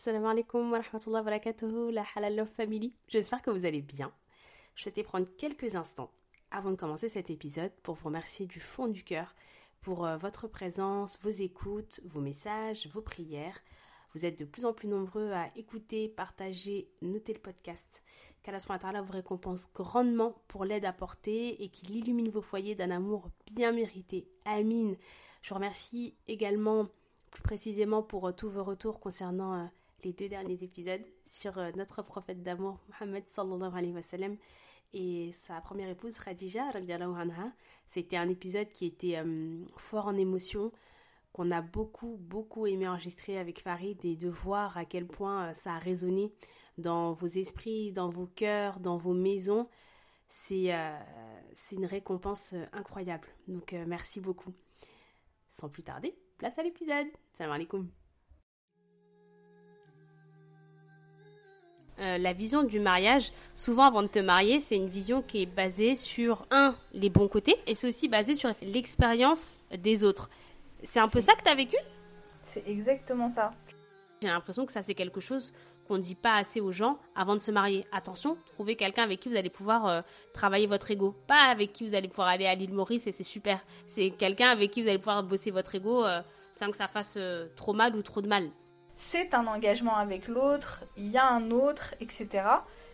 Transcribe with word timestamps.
Assalamu 0.00 0.28
alaikum 0.28 0.72
wa 0.72 0.78
rahmatullahi 0.78 1.22
wa 1.22 1.30
barakatuhu, 1.30 1.90
la 1.92 2.04
Halal 2.16 2.34
Love 2.34 2.48
Family. 2.48 2.94
J'espère 3.08 3.42
que 3.42 3.50
vous 3.50 3.66
allez 3.66 3.82
bien. 3.82 4.10
Je 4.74 4.84
souhaitais 4.84 5.02
prendre 5.02 5.26
quelques 5.36 5.76
instants 5.76 6.10
avant 6.50 6.70
de 6.70 6.76
commencer 6.76 7.10
cet 7.10 7.28
épisode 7.28 7.70
pour 7.82 7.96
vous 7.96 8.06
remercier 8.06 8.46
du 8.46 8.60
fond 8.60 8.88
du 8.88 9.04
cœur 9.04 9.34
pour 9.82 10.06
euh, 10.06 10.16
votre 10.16 10.48
présence, 10.48 11.18
vos 11.20 11.28
écoutes, 11.28 12.00
vos 12.06 12.22
messages, 12.22 12.88
vos 12.94 13.02
prières. 13.02 13.60
Vous 14.14 14.24
êtes 14.24 14.38
de 14.38 14.46
plus 14.46 14.64
en 14.64 14.72
plus 14.72 14.88
nombreux 14.88 15.32
à 15.32 15.50
écouter, 15.54 16.08
partager, 16.08 16.88
noter 17.02 17.34
le 17.34 17.40
podcast. 17.40 18.02
Qu'Allah 18.42 19.02
vous 19.02 19.12
récompense 19.12 19.70
grandement 19.74 20.34
pour 20.48 20.64
l'aide 20.64 20.86
apportée 20.86 21.62
et 21.62 21.68
qu'il 21.68 21.94
illumine 21.94 22.30
vos 22.30 22.40
foyers 22.40 22.74
d'un 22.74 22.90
amour 22.90 23.28
bien 23.54 23.72
mérité. 23.72 24.30
Amin. 24.46 24.94
Je 25.42 25.50
vous 25.50 25.56
remercie 25.56 26.14
également 26.26 26.86
plus 27.30 27.42
précisément 27.42 28.02
pour 28.02 28.26
euh, 28.28 28.32
tous 28.32 28.48
vos 28.48 28.64
retours 28.64 28.98
concernant 28.98 29.54
euh, 29.56 29.66
les 30.04 30.12
deux 30.12 30.28
derniers 30.28 30.62
épisodes 30.62 31.04
sur 31.26 31.56
notre 31.76 32.02
prophète 32.02 32.42
d'amour, 32.42 32.78
Mohammed 32.88 33.24
sallallahu 33.28 33.72
alayhi 33.74 33.92
wa 33.92 34.02
sallam 34.02 34.36
et 34.92 35.30
sa 35.32 35.60
première 35.60 35.88
épouse 35.88 36.18
Khadija 36.18 36.70
anha. 36.70 37.52
C'était 37.86 38.16
un 38.16 38.28
épisode 38.28 38.70
qui 38.72 38.86
était 38.86 39.16
euh, 39.16 39.64
fort 39.76 40.06
en 40.06 40.16
émotion, 40.16 40.72
qu'on 41.32 41.50
a 41.50 41.60
beaucoup 41.60 42.16
beaucoup 42.18 42.66
aimé 42.66 42.88
enregistrer 42.88 43.38
avec 43.38 43.60
Farid 43.60 44.04
et 44.04 44.16
de 44.16 44.28
voir 44.28 44.76
à 44.76 44.84
quel 44.84 45.06
point 45.06 45.48
euh, 45.48 45.54
ça 45.54 45.74
a 45.74 45.78
résonné 45.78 46.32
dans 46.78 47.12
vos 47.12 47.26
esprits, 47.26 47.92
dans 47.92 48.08
vos 48.08 48.26
cœurs, 48.26 48.80
dans 48.80 48.96
vos 48.96 49.14
maisons. 49.14 49.68
C'est 50.28 50.72
euh, 50.72 50.98
une 51.72 51.86
récompense 51.86 52.54
incroyable. 52.72 53.28
Donc 53.48 53.72
merci 53.72 54.20
beaucoup. 54.20 54.52
Sans 55.48 55.68
plus 55.68 55.82
tarder, 55.82 56.16
place 56.38 56.56
à 56.58 56.62
l'épisode. 56.62 57.08
Salam 57.32 57.52
alaikum. 57.52 57.99
Euh, 62.00 62.16
la 62.16 62.32
vision 62.32 62.62
du 62.62 62.80
mariage, 62.80 63.30
souvent 63.54 63.84
avant 63.84 64.02
de 64.02 64.08
te 64.08 64.18
marier, 64.18 64.60
c'est 64.60 64.76
une 64.76 64.88
vision 64.88 65.20
qui 65.20 65.42
est 65.42 65.46
basée 65.46 65.96
sur, 65.96 66.46
un, 66.50 66.74
les 66.94 67.10
bons 67.10 67.28
côtés, 67.28 67.56
et 67.66 67.74
c'est 67.74 67.88
aussi 67.88 68.08
basé 68.08 68.34
sur 68.34 68.50
l'expérience 68.62 69.60
des 69.76 70.02
autres. 70.02 70.30
C'est 70.82 71.00
un 71.00 71.08
peu 71.08 71.20
ça 71.20 71.34
que 71.34 71.42
tu 71.42 71.50
as 71.50 71.54
vécu? 71.54 71.76
C'est 72.42 72.66
exactement 72.66 73.28
ça. 73.28 73.50
J'ai 74.22 74.28
l'impression 74.28 74.64
que 74.64 74.72
ça, 74.72 74.82
c'est 74.82 74.94
quelque 74.94 75.20
chose 75.20 75.52
qu'on 75.86 75.98
ne 75.98 76.02
dit 76.02 76.14
pas 76.14 76.36
assez 76.36 76.60
aux 76.60 76.72
gens 76.72 76.98
avant 77.14 77.34
de 77.34 77.40
se 77.40 77.50
marier. 77.50 77.84
Attention, 77.92 78.38
trouvez 78.54 78.76
quelqu'un 78.76 79.02
avec 79.02 79.20
qui 79.20 79.28
vous 79.28 79.36
allez 79.36 79.50
pouvoir 79.50 79.86
euh, 79.86 80.00
travailler 80.32 80.66
votre 80.66 80.90
ego. 80.90 81.14
Pas 81.26 81.50
avec 81.50 81.74
qui 81.74 81.86
vous 81.86 81.94
allez 81.94 82.08
pouvoir 82.08 82.28
aller 82.28 82.46
à 82.46 82.54
l'île 82.54 82.72
Maurice 82.72 83.06
et 83.06 83.12
c'est 83.12 83.24
super. 83.24 83.60
C'est 83.86 84.10
quelqu'un 84.10 84.48
avec 84.48 84.70
qui 84.70 84.82
vous 84.82 84.88
allez 84.88 84.98
pouvoir 84.98 85.22
bosser 85.22 85.50
votre 85.50 85.74
ego 85.74 86.06
euh, 86.06 86.22
sans 86.54 86.70
que 86.70 86.76
ça 86.76 86.88
fasse 86.88 87.18
trop 87.56 87.72
mal 87.72 87.94
ou 87.94 88.02
trop 88.02 88.22
de 88.22 88.28
mal 88.28 88.50
c'est 89.00 89.32
un 89.32 89.46
engagement 89.46 89.96
avec 89.96 90.28
l'autre, 90.28 90.84
il 90.96 91.08
y 91.08 91.16
a 91.16 91.26
un 91.26 91.50
autre, 91.50 91.94
etc. 92.00 92.44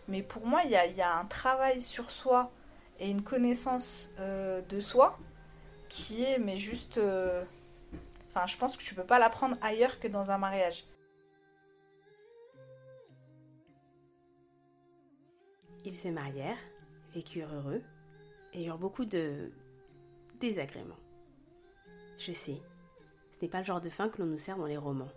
Mais 0.07 0.23
pour 0.23 0.45
moi, 0.47 0.61
il 0.63 0.71
y 0.71 1.01
a, 1.01 1.17
un 1.17 1.25
travail 1.25 1.81
sur 1.81 2.09
soi 2.11 2.49
et 2.97 3.09
une 3.09 3.23
connaissance 3.23 4.09
euh, 4.19 4.61
de 4.69 4.79
soi 4.79 5.19
qui 5.89 6.23
est, 6.23 6.39
mais 6.39 6.57
juste. 6.57 6.97
Euh, 6.97 7.43
enfin, 8.29 8.47
je 8.47 8.57
pense 8.57 8.77
que 8.77 8.83
tu 8.83 8.95
peux 8.95 9.03
pas 9.03 9.19
l'apprendre 9.19 9.57
ailleurs 9.61 9.99
que 9.99 10.07
dans 10.07 10.31
un 10.31 10.37
mariage. 10.37 10.85
Ils 15.83 15.95
se 15.95 16.07
marièrent, 16.07 16.57
vécurent 17.13 17.53
heureux 17.53 17.83
et 18.53 18.65
eurent 18.65 18.77
beaucoup 18.77 19.05
de 19.05 19.51
désagréments. 20.39 20.99
Je 22.17 22.31
sais, 22.31 22.61
ce 23.33 23.41
n'est 23.41 23.49
pas 23.49 23.59
le 23.59 23.65
genre 23.65 23.81
de 23.81 23.89
fin 23.89 24.07
que 24.07 24.21
l'on 24.21 24.27
nous 24.27 24.37
sert 24.37 24.57
dans 24.57 24.65
les 24.65 24.77
romans. 24.77 25.11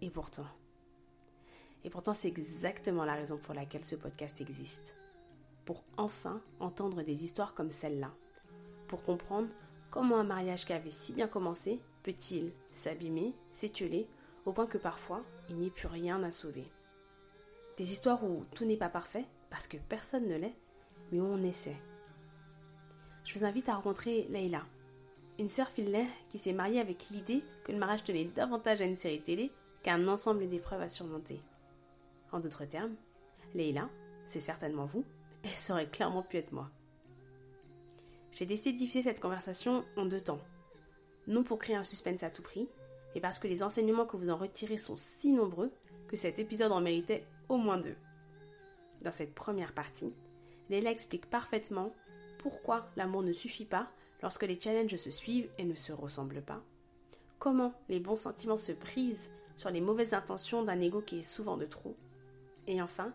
Et 0.00 0.10
pourtant. 0.10 0.46
Et 1.84 1.90
pourtant, 1.90 2.14
c'est 2.14 2.28
exactement 2.28 3.04
la 3.04 3.14
raison 3.14 3.38
pour 3.38 3.54
laquelle 3.54 3.84
ce 3.84 3.96
podcast 3.96 4.40
existe. 4.40 4.94
Pour 5.64 5.84
enfin 5.96 6.40
entendre 6.60 7.02
des 7.02 7.24
histoires 7.24 7.54
comme 7.54 7.70
celle-là. 7.70 8.12
Pour 8.88 9.02
comprendre 9.02 9.48
comment 9.90 10.18
un 10.18 10.24
mariage 10.24 10.64
qui 10.64 10.72
avait 10.72 10.90
si 10.90 11.12
bien 11.12 11.28
commencé 11.28 11.80
peut-il 12.02 12.52
s'abîmer, 12.70 13.34
s'étioler, 13.50 14.08
au 14.46 14.52
point 14.52 14.66
que 14.66 14.78
parfois 14.78 15.22
il 15.48 15.56
n'y 15.56 15.66
ait 15.66 15.70
plus 15.70 15.88
rien 15.88 16.22
à 16.22 16.30
sauver. 16.30 16.64
Des 17.76 17.92
histoires 17.92 18.24
où 18.24 18.44
tout 18.54 18.64
n'est 18.64 18.76
pas 18.76 18.88
parfait, 18.88 19.26
parce 19.50 19.66
que 19.66 19.76
personne 19.76 20.26
ne 20.26 20.36
l'est, 20.36 20.56
mais 21.12 21.20
où 21.20 21.24
on 21.24 21.42
essaie. 21.42 21.76
Je 23.24 23.38
vous 23.38 23.44
invite 23.44 23.68
à 23.68 23.74
rencontrer 23.74 24.26
Leïla, 24.30 24.64
une 25.38 25.48
sœur 25.48 25.68
filée 25.68 26.06
qui 26.30 26.38
s'est 26.38 26.52
mariée 26.52 26.80
avec 26.80 27.08
l'idée 27.10 27.44
que 27.64 27.72
le 27.72 27.78
mariage 27.78 28.04
tenait 28.04 28.24
davantage 28.24 28.80
à 28.80 28.84
une 28.84 28.96
série 28.96 29.22
télé 29.22 29.52
qu'un 29.82 30.08
ensemble 30.08 30.46
d'épreuves 30.48 30.82
à 30.82 30.88
surmonter. 30.88 31.40
En 32.32 32.40
d'autres 32.40 32.64
termes, 32.64 32.96
Leïla, 33.54 33.88
c'est 34.26 34.40
certainement 34.40 34.86
vous, 34.86 35.04
et 35.44 35.72
aurait 35.72 35.88
clairement 35.88 36.22
pu 36.22 36.36
être 36.36 36.52
moi. 36.52 36.70
J'ai 38.32 38.46
décidé 38.46 38.72
de 38.72 38.78
diffuser 38.78 39.02
cette 39.02 39.20
conversation 39.20 39.84
en 39.96 40.04
deux 40.04 40.20
temps. 40.20 40.40
Non 41.26 41.42
pour 41.42 41.58
créer 41.58 41.76
un 41.76 41.82
suspense 41.82 42.22
à 42.22 42.30
tout 42.30 42.42
prix, 42.42 42.68
mais 43.14 43.20
parce 43.20 43.38
que 43.38 43.48
les 43.48 43.62
enseignements 43.62 44.06
que 44.06 44.16
vous 44.16 44.30
en 44.30 44.36
retirez 44.36 44.76
sont 44.76 44.96
si 44.96 45.32
nombreux 45.32 45.72
que 46.08 46.16
cet 46.16 46.38
épisode 46.38 46.72
en 46.72 46.80
méritait 46.80 47.26
au 47.48 47.56
moins 47.56 47.78
deux. 47.78 47.96
Dans 49.02 49.12
cette 49.12 49.34
première 49.34 49.74
partie, 49.74 50.12
Leila 50.68 50.90
explique 50.90 51.30
parfaitement 51.30 51.94
pourquoi 52.38 52.90
l'amour 52.96 53.22
ne 53.22 53.32
suffit 53.32 53.64
pas 53.64 53.90
lorsque 54.22 54.44
les 54.44 54.60
challenges 54.60 54.96
se 54.96 55.10
suivent 55.10 55.50
et 55.58 55.64
ne 55.64 55.74
se 55.74 55.92
ressemblent 55.92 56.42
pas, 56.42 56.62
comment 57.38 57.72
les 57.88 58.00
bons 58.00 58.16
sentiments 58.16 58.56
se 58.56 58.72
brisent 58.72 59.30
sur 59.58 59.70
les 59.70 59.80
mauvaises 59.80 60.14
intentions 60.14 60.62
d'un 60.62 60.80
ego 60.80 61.02
qui 61.02 61.18
est 61.18 61.22
souvent 61.22 61.56
de 61.56 61.66
trop. 61.66 61.96
Et 62.66 62.80
enfin, 62.80 63.12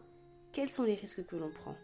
quels 0.52 0.70
sont 0.70 0.84
les 0.84 0.94
risques 0.94 1.26
que 1.26 1.38
l'on 1.38 1.50
prend? 1.50 1.76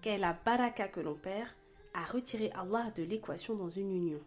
Quelle 0.00 0.14
est 0.14 0.18
la 0.18 0.32
baraka 0.32 0.88
que 0.88 1.00
l'on 1.00 1.14
perd 1.14 1.48
à 1.94 2.02
retirer 2.04 2.50
Allah 2.52 2.90
de 2.96 3.02
l'équation 3.02 3.54
dans 3.54 3.68
une 3.68 3.94
union? 3.94 4.20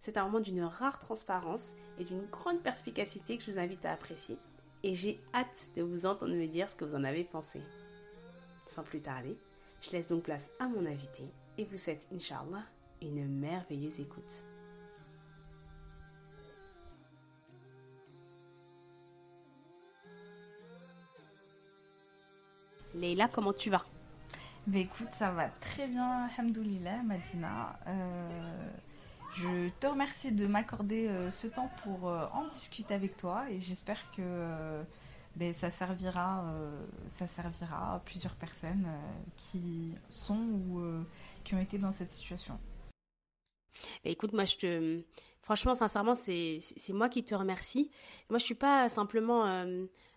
C'est 0.00 0.18
un 0.18 0.24
moment 0.24 0.40
d'une 0.40 0.62
rare 0.62 0.98
transparence 0.98 1.70
et 1.98 2.04
d'une 2.04 2.26
grande 2.26 2.62
perspicacité 2.62 3.36
que 3.36 3.44
je 3.44 3.52
vous 3.52 3.58
invite 3.58 3.84
à 3.86 3.92
apprécier. 3.92 4.36
Et 4.82 4.94
j'ai 4.94 5.18
hâte 5.34 5.68
de 5.76 5.82
vous 5.82 6.04
entendre 6.06 6.34
me 6.34 6.46
dire 6.46 6.70
ce 6.70 6.76
que 6.76 6.84
vous 6.84 6.94
en 6.94 7.04
avez 7.04 7.24
pensé. 7.24 7.60
Sans 8.66 8.82
plus 8.82 9.00
tarder, 9.00 9.36
je 9.80 9.90
laisse 9.92 10.06
donc 10.06 10.24
place 10.24 10.50
à 10.58 10.68
mon 10.68 10.84
invité 10.84 11.24
et 11.56 11.64
vous 11.64 11.78
souhaite, 11.78 12.06
Inch'Allah, 12.12 12.64
une 13.00 13.26
merveilleuse 13.26 14.00
écoute. 14.00 14.44
Leïla, 22.94 23.28
comment 23.28 23.52
tu 23.52 23.70
vas? 23.70 23.84
Bah 24.66 24.78
écoute, 24.78 25.08
ça 25.18 25.30
va 25.30 25.48
très 25.48 25.86
bien, 25.86 26.28
Alhamdoulilah, 26.28 27.02
Madina. 27.02 27.78
Euh, 27.86 28.68
je 29.36 29.68
te 29.80 29.86
remercie 29.86 30.32
de 30.32 30.46
m'accorder 30.46 31.08
euh, 31.08 31.30
ce 31.30 31.46
temps 31.46 31.70
pour 31.82 32.08
euh, 32.08 32.26
en 32.32 32.46
discuter 32.48 32.94
avec 32.94 33.16
toi 33.16 33.48
et 33.50 33.60
j'espère 33.60 33.98
que 34.12 34.82
ben, 35.36 35.54
ça, 35.54 35.70
servira, 35.70 36.44
ça 37.18 37.26
servira 37.28 37.94
à 37.94 37.98
plusieurs 38.00 38.34
personnes 38.34 38.86
qui 39.36 39.94
sont 40.08 40.34
ou 40.34 40.82
qui 41.44 41.54
ont 41.54 41.60
été 41.60 41.78
dans 41.78 41.92
cette 41.92 42.12
situation. 42.12 42.58
Bah 44.04 44.10
écoute, 44.10 44.32
moi 44.32 44.44
je 44.44 44.56
te. 44.56 45.02
Franchement, 45.42 45.74
sincèrement, 45.74 46.14
c'est 46.14 46.60
moi 46.90 47.08
qui 47.08 47.24
te 47.24 47.34
remercie. 47.34 47.90
Moi, 48.28 48.38
je 48.38 48.44
suis 48.44 48.54
pas 48.54 48.88
simplement 48.88 49.64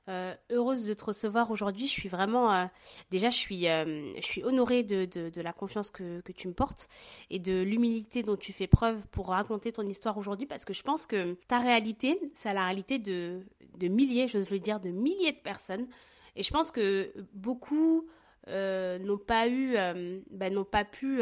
euh, 0.10 0.36
heureuse 0.50 0.86
de 0.86 0.94
te 0.94 1.06
recevoir 1.06 1.50
aujourd'hui. 1.50 1.88
Je 1.88 1.92
suis 1.92 2.10
vraiment, 2.10 2.54
euh, 2.54 2.66
déjà, 3.10 3.30
je 3.30 3.38
suis, 3.38 3.70
euh, 3.70 4.14
je 4.18 4.26
suis 4.26 4.44
honorée 4.44 4.84
de, 4.84 5.32
la 5.42 5.54
confiance 5.54 5.90
que, 5.90 6.20
que, 6.22 6.34
tu 6.34 6.50
me 6.50 6.54
portes 6.54 6.90
et 7.30 7.40
de 7.40 7.62
l'humilité 7.62 8.22
dont 8.22 8.36
tu 8.36 8.52
fais 8.52 8.68
preuve 8.68 9.00
pour 9.12 9.30
raconter 9.30 9.72
ton 9.72 9.88
histoire 9.88 10.18
aujourd'hui 10.18 10.46
parce 10.46 10.66
que 10.66 10.74
je 10.74 10.84
pense 10.84 11.06
que 11.06 11.38
ta 11.48 11.60
réalité, 11.60 12.20
c'est 12.34 12.54
la 12.54 12.66
réalité 12.66 13.00
de, 13.00 13.46
de 13.78 13.88
milliers, 13.88 14.28
j'ose 14.28 14.50
le 14.50 14.60
dire, 14.60 14.82
de 14.82 14.90
milliers 14.90 15.32
de 15.32 15.38
personnes. 15.38 15.88
Et 16.36 16.44
je 16.44 16.52
pense 16.52 16.70
que 16.70 17.14
beaucoup 17.34 18.06
n'ont 18.48 19.20
pas 19.26 19.48
eu, 19.48 19.78
ben, 20.32 20.54
n'ont 20.54 20.66
pas 20.66 20.84
pu 20.84 21.22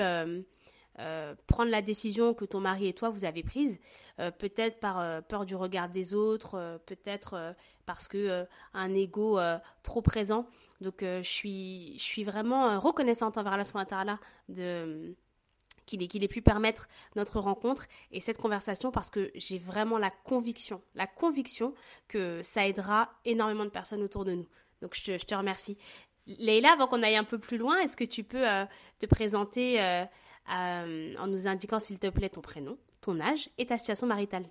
euh, 1.01 1.33
prendre 1.48 1.71
la 1.71 1.81
décision 1.81 2.36
que 2.36 2.45
ton 2.45 2.59
mari 2.59 2.88
et 2.88 2.94
toi 2.94 3.09
vous 3.09 3.25
avez 3.25 3.42
prise, 3.42 3.80
euh, 4.19 4.30
peut-être 4.30 4.80
par 4.80 5.00
euh, 5.00 5.21
peur 5.21 5.45
du 5.45 5.56
regard 5.56 5.89
des 5.89 6.13
autres, 6.13 6.80
peut-être 6.86 7.56
parce 7.88 8.07
que 8.07 8.45
un 8.74 8.94
ego 8.94 9.39
trop 9.83 10.01
présent. 10.01 10.45
Donc 10.80 10.98
je 11.01 11.21
suis 11.24 11.95
je 11.98 12.03
suis 12.03 12.24
vraiment 12.24 12.80
reconnaissante 12.80 13.38
envers 13.38 13.53
Allah 13.53 14.19
de 14.48 15.15
qu'il 15.88 16.03
ait, 16.03 16.07
qu'il 16.07 16.24
ait 16.24 16.27
pu 16.27 16.42
permettre 16.42 16.88
notre 17.15 17.39
rencontre 17.39 17.88
et 18.12 18.19
cette 18.19 18.38
conversation 18.38 18.92
parce 18.92 19.09
que 19.09 19.31
j'ai 19.33 19.57
vraiment 19.57 19.97
la 19.97 20.12
conviction, 20.12 20.81
la 20.94 21.07
conviction 21.07 21.74
que 22.07 22.42
ça 22.44 22.68
aidera 22.68 23.09
énormément 23.25 23.65
de 23.65 23.71
personnes 23.71 24.04
autour 24.04 24.24
de 24.24 24.33
nous. 24.33 24.47
Donc 24.81 24.95
je 24.95 25.18
je 25.18 25.25
te 25.25 25.33
remercie. 25.33 25.77
Leïla, 26.27 26.74
avant 26.74 26.88
qu'on 26.88 27.01
aille 27.01 27.15
un 27.15 27.24
peu 27.24 27.39
plus 27.39 27.57
loin, 27.57 27.80
est-ce 27.80 27.97
que 27.97 28.04
tu 28.04 28.24
peux 28.24 28.45
te 29.00 29.07
présenter 29.07 30.06
euh, 30.49 31.13
en 31.17 31.27
nous 31.27 31.47
indiquant 31.47 31.79
s'il 31.79 31.99
te 31.99 32.07
plaît 32.07 32.29
ton 32.29 32.41
prénom, 32.41 32.77
ton 33.01 33.19
âge 33.19 33.49
et 33.57 33.65
ta 33.65 33.77
situation 33.77 34.07
maritale. 34.07 34.45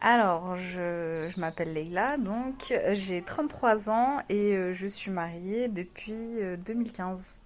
Alors, 0.00 0.56
je, 0.56 1.38
m'appelle 1.40 1.72
Leila, 1.72 2.18
donc 2.18 2.74
j'ai 2.92 3.22
33 3.22 3.88
ans 3.88 4.18
et 4.28 4.54
euh, 4.54 4.74
je 4.74 4.86
suis 4.86 5.10
mariée 5.10 5.68
depuis 5.68 6.38
2015. 6.66 7.40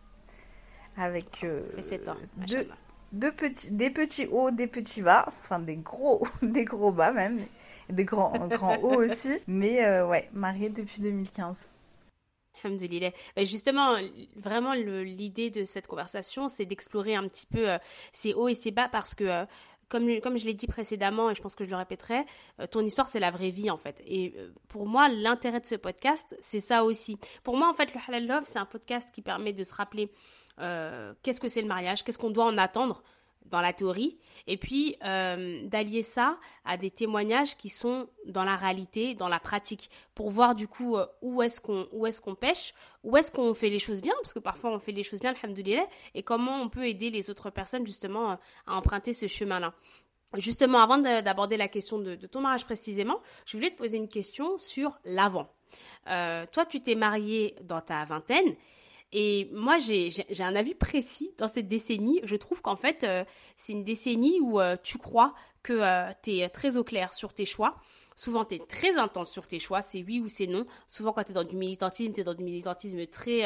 Euh, 0.98 1.02
Avec 1.02 1.44
euh, 1.44 1.62
ans, 2.08 2.16
deux, 3.12 3.32
petits, 3.32 3.70
des 3.70 3.90
petits 3.90 4.26
hauts, 4.26 4.50
des 4.50 4.66
petits 4.66 5.00
bas, 5.00 5.32
enfin 5.42 5.60
des 5.60 5.76
gros, 5.76 6.26
des 6.42 6.64
gros 6.64 6.90
bas 6.90 7.12
même, 7.12 7.38
des 7.88 8.04
grands, 8.04 8.48
grands 8.48 8.78
hauts 8.78 9.04
aussi. 9.04 9.38
Mais 9.46 10.02
ouais, 10.02 10.28
mariée 10.32 10.70
depuis 10.70 11.00
2015. 11.00 11.69
Alhamdoulilah. 12.64 13.10
Justement, 13.38 13.96
vraiment, 14.36 14.74
l'idée 14.74 15.50
de 15.50 15.64
cette 15.64 15.86
conversation, 15.86 16.48
c'est 16.48 16.64
d'explorer 16.66 17.14
un 17.14 17.28
petit 17.28 17.46
peu 17.46 17.66
ces 18.12 18.34
hauts 18.34 18.48
et 18.48 18.54
ces 18.54 18.70
bas 18.70 18.88
parce 18.88 19.14
que 19.14 19.46
comme, 19.90 20.20
comme 20.20 20.38
je 20.38 20.46
l'ai 20.46 20.54
dit 20.54 20.66
précédemment, 20.66 21.30
et 21.30 21.34
je 21.34 21.42
pense 21.42 21.54
que 21.54 21.64
je 21.64 21.70
le 21.70 21.76
répéterai, 21.76 22.24
euh, 22.60 22.66
ton 22.66 22.82
histoire, 22.82 23.08
c'est 23.08 23.20
la 23.20 23.30
vraie 23.30 23.50
vie, 23.50 23.70
en 23.70 23.76
fait. 23.76 24.00
Et 24.06 24.32
euh, 24.38 24.50
pour 24.68 24.86
moi, 24.86 25.08
l'intérêt 25.08 25.60
de 25.60 25.66
ce 25.66 25.74
podcast, 25.74 26.34
c'est 26.40 26.60
ça 26.60 26.84
aussi. 26.84 27.18
Pour 27.42 27.56
moi, 27.56 27.68
en 27.68 27.74
fait, 27.74 27.92
le 27.92 28.00
Halal 28.08 28.26
Love, 28.26 28.44
c'est 28.46 28.58
un 28.58 28.66
podcast 28.66 29.10
qui 29.12 29.20
permet 29.20 29.52
de 29.52 29.64
se 29.64 29.74
rappeler 29.74 30.10
euh, 30.60 31.12
qu'est-ce 31.22 31.40
que 31.40 31.48
c'est 31.48 31.60
le 31.60 31.68
mariage, 31.68 32.04
qu'est-ce 32.04 32.18
qu'on 32.18 32.30
doit 32.30 32.46
en 32.46 32.56
attendre 32.56 33.02
dans 33.46 33.60
la 33.60 33.72
théorie, 33.72 34.18
et 34.46 34.56
puis 34.56 34.96
euh, 35.04 35.66
d'allier 35.66 36.02
ça 36.02 36.38
à 36.64 36.76
des 36.76 36.90
témoignages 36.90 37.56
qui 37.56 37.68
sont 37.68 38.08
dans 38.26 38.44
la 38.44 38.54
réalité, 38.54 39.14
dans 39.14 39.28
la 39.28 39.40
pratique, 39.40 39.90
pour 40.14 40.30
voir 40.30 40.54
du 40.54 40.68
coup 40.68 40.96
euh, 40.96 41.06
où 41.20 41.42
est-ce 41.42 41.60
qu'on 41.60 41.88
est-ce 42.06 42.34
pêche, 42.34 42.74
où 43.02 43.16
est-ce 43.16 43.32
qu'on 43.32 43.52
fait 43.52 43.70
les 43.70 43.78
choses 43.78 44.00
bien, 44.00 44.14
parce 44.22 44.32
que 44.32 44.38
parfois 44.38 44.70
on 44.70 44.78
fait 44.78 44.92
les 44.92 45.02
choses 45.02 45.20
bien, 45.20 45.34
alhamdoulilah, 45.42 45.86
et 46.14 46.22
comment 46.22 46.62
on 46.62 46.68
peut 46.68 46.86
aider 46.86 47.10
les 47.10 47.28
autres 47.28 47.50
personnes 47.50 47.86
justement 47.86 48.38
à 48.66 48.74
emprunter 48.74 49.12
ce 49.12 49.26
chemin-là. 49.26 49.74
Justement, 50.36 50.78
avant 50.80 50.98
d'aborder 50.98 51.56
la 51.56 51.66
question 51.66 51.98
de, 51.98 52.14
ton 52.14 52.40
mariage 52.40 52.64
précisément, 52.64 53.20
je 53.46 53.56
voulais 53.56 53.70
te 53.70 53.76
poser 53.76 53.96
une 53.96 54.08
question 54.08 54.58
sur 54.58 54.96
l'avant. 55.04 55.52
Euh, 56.08 56.46
toi, 56.52 56.66
tu 56.66 56.80
t'es 56.80 56.94
mariée 56.94 57.56
dans 57.62 57.80
ta 57.80 58.04
vingtaine 58.04 58.54
et 59.12 59.48
moi, 59.52 59.78
j'ai 59.78 60.12
un 60.40 60.54
avis 60.54 60.74
précis 60.74 61.32
dans 61.38 61.48
cette 61.48 61.68
décennie. 61.68 62.20
Je 62.22 62.36
trouve 62.36 62.62
qu'en 62.62 62.76
fait, 62.76 63.02
euh, 63.02 63.24
c'est 63.56 63.72
une 63.72 63.82
décennie 63.82 64.38
où 64.40 64.60
euh, 64.60 64.76
tu 64.82 64.98
crois 64.98 65.34
que 65.62 65.72
euh, 65.72 66.12
tu 66.22 66.38
es 66.38 66.48
très 66.48 66.76
au 66.76 66.84
clair 66.84 67.12
sur 67.12 67.34
tes 67.34 67.44
choix. 67.44 67.76
Souvent, 68.14 68.44
tu 68.44 68.54
es 68.54 68.58
très 68.58 68.98
intense 68.98 69.30
sur 69.30 69.46
tes 69.46 69.58
choix, 69.58 69.82
c'est 69.82 70.02
oui 70.02 70.20
ou 70.20 70.28
c'est 70.28 70.46
non. 70.46 70.64
Souvent, 70.86 71.12
quand 71.12 71.24
tu 71.24 71.30
es 71.30 71.34
dans 71.34 71.44
du 71.44 71.56
militantisme, 71.56 72.12
tu 72.12 72.20
es 72.20 72.24
dans 72.24 72.34
du 72.34 72.44
militantisme 72.44 73.04
très 73.06 73.42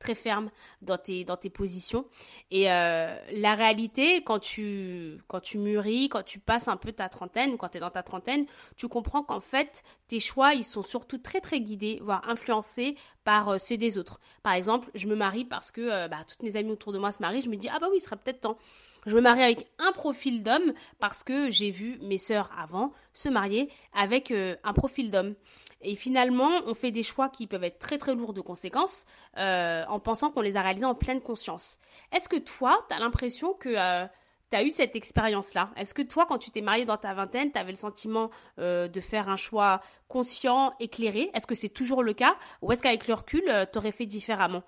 très 0.00 0.16
ferme 0.16 0.50
dans 0.82 0.98
tes, 0.98 1.24
dans 1.24 1.36
tes 1.36 1.50
positions. 1.50 2.06
Et 2.50 2.72
euh, 2.72 3.14
la 3.32 3.54
réalité, 3.54 4.24
quand 4.24 4.40
tu, 4.40 5.20
quand 5.28 5.40
tu 5.40 5.58
mûris, 5.58 6.08
quand 6.08 6.24
tu 6.24 6.40
passes 6.40 6.66
un 6.66 6.76
peu 6.76 6.90
ta 6.90 7.08
trentaine, 7.08 7.56
quand 7.56 7.68
tu 7.68 7.76
es 7.76 7.80
dans 7.80 7.90
ta 7.90 8.02
trentaine, 8.02 8.46
tu 8.76 8.88
comprends 8.88 9.22
qu'en 9.22 9.40
fait, 9.40 9.84
tes 10.08 10.18
choix, 10.18 10.54
ils 10.54 10.64
sont 10.64 10.82
surtout 10.82 11.18
très 11.18 11.40
très 11.40 11.60
guidés, 11.60 12.00
voire 12.02 12.28
influencés 12.28 12.96
par 13.22 13.50
euh, 13.50 13.58
ceux 13.58 13.76
des 13.76 13.98
autres. 13.98 14.18
Par 14.42 14.54
exemple, 14.54 14.90
je 14.94 15.06
me 15.06 15.14
marie 15.14 15.44
parce 15.44 15.70
que 15.70 15.82
euh, 15.82 16.08
bah, 16.08 16.24
toutes 16.26 16.42
mes 16.42 16.56
amies 16.56 16.72
autour 16.72 16.92
de 16.92 16.98
moi 16.98 17.12
se 17.12 17.22
marient, 17.22 17.42
je 17.42 17.50
me 17.50 17.56
dis, 17.56 17.68
ah 17.68 17.78
bah 17.78 17.86
oui, 17.90 17.98
il 17.98 18.02
serait 18.02 18.16
peut-être 18.16 18.40
temps. 18.40 18.58
Je 19.06 19.14
me 19.14 19.20
marie 19.20 19.42
avec 19.42 19.70
un 19.78 19.92
profil 19.92 20.42
d'homme 20.42 20.72
parce 20.98 21.24
que 21.24 21.50
j'ai 21.50 21.70
vu 21.70 21.98
mes 22.02 22.18
sœurs 22.18 22.50
avant 22.58 22.92
se 23.14 23.30
marier 23.30 23.70
avec 23.94 24.30
un 24.30 24.72
profil 24.74 25.10
d'homme. 25.10 25.36
Et 25.82 25.96
finalement, 25.96 26.50
on 26.66 26.74
fait 26.74 26.90
des 26.90 27.02
choix 27.02 27.28
qui 27.28 27.46
peuvent 27.46 27.64
être 27.64 27.78
très 27.78 27.98
très 27.98 28.14
lourds 28.14 28.34
de 28.34 28.40
conséquences 28.40 29.04
euh, 29.38 29.84
en 29.88 29.98
pensant 29.98 30.30
qu'on 30.30 30.42
les 30.42 30.56
a 30.56 30.62
réalisés 30.62 30.86
en 30.86 30.94
pleine 30.94 31.20
conscience. 31.20 31.78
Est-ce 32.12 32.28
que 32.28 32.36
toi, 32.36 32.84
tu 32.88 32.94
as 32.94 32.98
l'impression 32.98 33.54
que 33.54 33.70
euh, 33.70 34.06
tu 34.50 34.56
as 34.56 34.62
eu 34.62 34.70
cette 34.70 34.94
expérience-là? 34.94 35.70
Est-ce 35.76 35.94
que 35.94 36.02
toi, 36.02 36.26
quand 36.26 36.38
tu 36.38 36.50
t'es 36.50 36.60
mariée 36.60 36.84
dans 36.84 36.98
ta 36.98 37.14
vingtaine, 37.14 37.50
tu 37.50 37.58
avais 37.58 37.72
le 37.72 37.78
sentiment 37.78 38.30
euh, 38.58 38.88
de 38.88 39.00
faire 39.00 39.28
un 39.28 39.36
choix 39.36 39.80
conscient, 40.08 40.74
éclairé? 40.80 41.30
Est-ce 41.32 41.46
que 41.46 41.54
c'est 41.54 41.70
toujours 41.70 42.02
le 42.02 42.12
cas? 42.12 42.36
Ou 42.60 42.72
est-ce 42.72 42.82
qu'avec 42.82 43.08
le 43.08 43.14
recul, 43.14 43.42
tu 43.72 43.78
aurais 43.78 43.92
fait 43.92 44.06
différemment? 44.06 44.62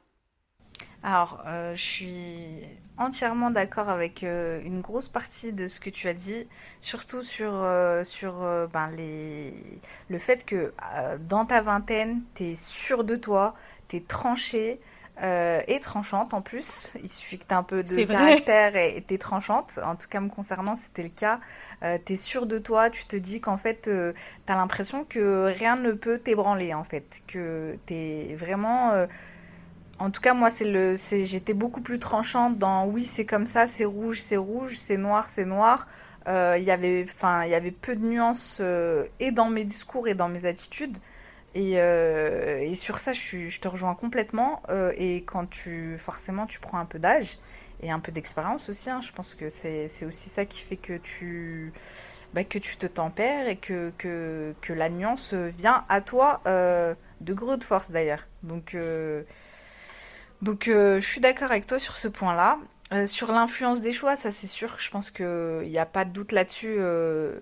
Alors, 1.03 1.43
euh, 1.47 1.75
je 1.75 1.83
suis 1.83 2.65
entièrement 2.97 3.51
d'accord 3.51 3.89
avec 3.89 4.23
euh, 4.23 4.61
une 4.65 4.81
grosse 4.81 5.09
partie 5.09 5.53
de 5.53 5.67
ce 5.67 5.81
que 5.81 5.91
tu 5.91 6.07
as 6.07 6.15
dit, 6.15 6.47
surtout 6.81 7.23
sur, 7.23 7.51
euh, 7.53 8.05
sur 8.05 8.35
ben, 8.73 8.89
les... 8.97 9.53
le 10.09 10.19
fait 10.19 10.45
que 10.45 10.73
dans 11.29 11.45
ta 11.45 11.61
vingtaine, 11.61 12.23
tu 12.35 12.45
es 12.45 12.57
sûr 12.57 13.03
de 13.03 13.17
toi, 13.17 13.55
tu 13.89 13.97
es 13.97 14.01
tranché 14.01 14.81
et 15.21 15.79
tranchante 15.81 16.35
en 16.35 16.41
plus. 16.41 16.91
Il 17.03 17.11
suffit 17.11 17.39
que 17.39 17.45
tu 17.45 17.53
aies 17.53 17.57
un 17.57 17.63
peu 17.63 17.77
de 17.77 18.05
caractère 18.05 18.77
et 18.77 19.05
tu 19.07 19.15
es 19.15 19.19
tranchante. 19.19 19.79
En 19.85 19.95
tout 19.95 20.09
cas, 20.09 20.21
me 20.21 20.29
concernant, 20.29 20.77
c'était 20.77 21.03
le 21.03 21.11
cas. 21.11 21.41
tu 22.07 22.15
es 22.15 22.17
sûr 22.17 22.47
de 22.47 22.59
toi, 22.59 22.91
tu 22.91 23.05
te 23.07 23.17
dis 23.17 23.41
qu'en 23.41 23.57
fait, 23.57 23.83
tu 23.83 24.53
as 24.53 24.57
l'impression 24.57 25.05
que 25.05 25.53
rien 25.57 25.77
ne 25.77 25.93
peut 25.93 26.19
t'ébranler, 26.19 26.75
en 26.75 26.85
fait. 26.85 27.23
Que 27.27 27.77
tu 27.87 27.95
es 27.95 28.35
vraiment 28.37 29.07
en 30.03 30.11
tout 30.11 30.21
cas, 30.21 30.35
moi, 30.35 30.51
c'est 30.51 30.65
le, 30.65 30.97
j'étais 30.97 31.55
beaucoup 31.55 31.81
plus 31.81 32.01
tranchante 32.01 32.59
dans 32.59 32.87
oui, 32.87 33.09
c'est 33.15 33.25
comme 33.25 33.47
ça, 33.47 33.69
c'est 33.69 33.85
rouge, 33.85 34.21
c'est 34.21 34.37
rouge, 34.37 34.75
c'est 34.75 34.97
noir, 34.97 35.29
c'est 35.31 35.45
noir. 35.45 35.87
Euh, 36.27 36.57
il 36.59 36.65
y 36.65 36.73
avait, 36.73 37.07
enfin, 37.09 37.45
il 37.45 37.51
y 37.51 37.55
avait 37.55 37.71
peu 37.71 37.95
de 37.95 38.05
nuances 38.05 38.59
euh, 38.61 39.05
et 39.21 39.31
dans 39.31 39.49
mes 39.49 39.65
discours 39.65 40.09
et 40.09 40.15
dans 40.15 40.29
mes 40.29 40.45
attitudes. 40.45 40.99
Et, 41.55 41.79
euh, 41.79 42.75
sur 42.75 42.99
ça, 42.99 43.13
je, 43.13 43.61
te 43.61 43.69
rejoins 43.69 43.95
complètement. 43.95 44.63
et 44.97 45.23
quand 45.25 45.49
tu, 45.49 45.99
forcément, 45.99 46.47
tu 46.47 46.59
prends 46.59 46.79
un 46.79 46.85
peu 46.85 46.99
d'âge 46.99 47.39
et 47.81 47.93
un 47.93 48.01
peu 48.01 48.11
d'expérience 48.11 48.69
aussi. 48.69 48.91
Hein, 48.91 49.03
je 49.07 49.13
pense 49.13 49.35
que 49.35 49.51
c'est, 49.51 49.89
aussi 50.05 50.31
ça 50.31 50.47
qui 50.47 50.63
fait 50.63 50.77
que 50.77 50.97
tu, 50.99 51.73
bah, 52.35 52.43
que 52.43 52.59
tu 52.59 52.77
te 52.77 52.87
tempères 52.87 53.47
et 53.47 53.57
que, 53.57 53.93
que, 53.99 54.53
que 54.63 54.73
la 54.73 54.89
nuance 54.89 55.33
vient 55.33 55.85
à 55.89 56.01
toi 56.01 56.41
de 56.45 57.35
grande 57.35 57.63
force 57.63 57.89
d'ailleurs. 57.93 58.27
Donc 58.43 58.75
donc 60.43 60.67
euh, 60.67 61.01
je 61.01 61.07
suis 61.07 61.21
d'accord 61.21 61.51
avec 61.51 61.67
toi 61.67 61.79
sur 61.79 61.97
ce 61.97 62.09
point-là. 62.09 62.59
Euh, 62.93 63.07
sur 63.07 63.33
l'influence 63.33 63.81
des 63.81 63.93
choix, 63.93 64.17
ça 64.17 64.33
c'est 64.33 64.49
sûr, 64.49 64.75
je 64.79 64.91
pense 64.91 65.11
qu'il 65.11 65.63
n'y 65.65 65.79
a 65.79 65.87
pas 65.87 66.05
de 66.05 66.11
doute 66.11 66.33
là-dessus. 66.33 66.75
Euh, 66.79 67.39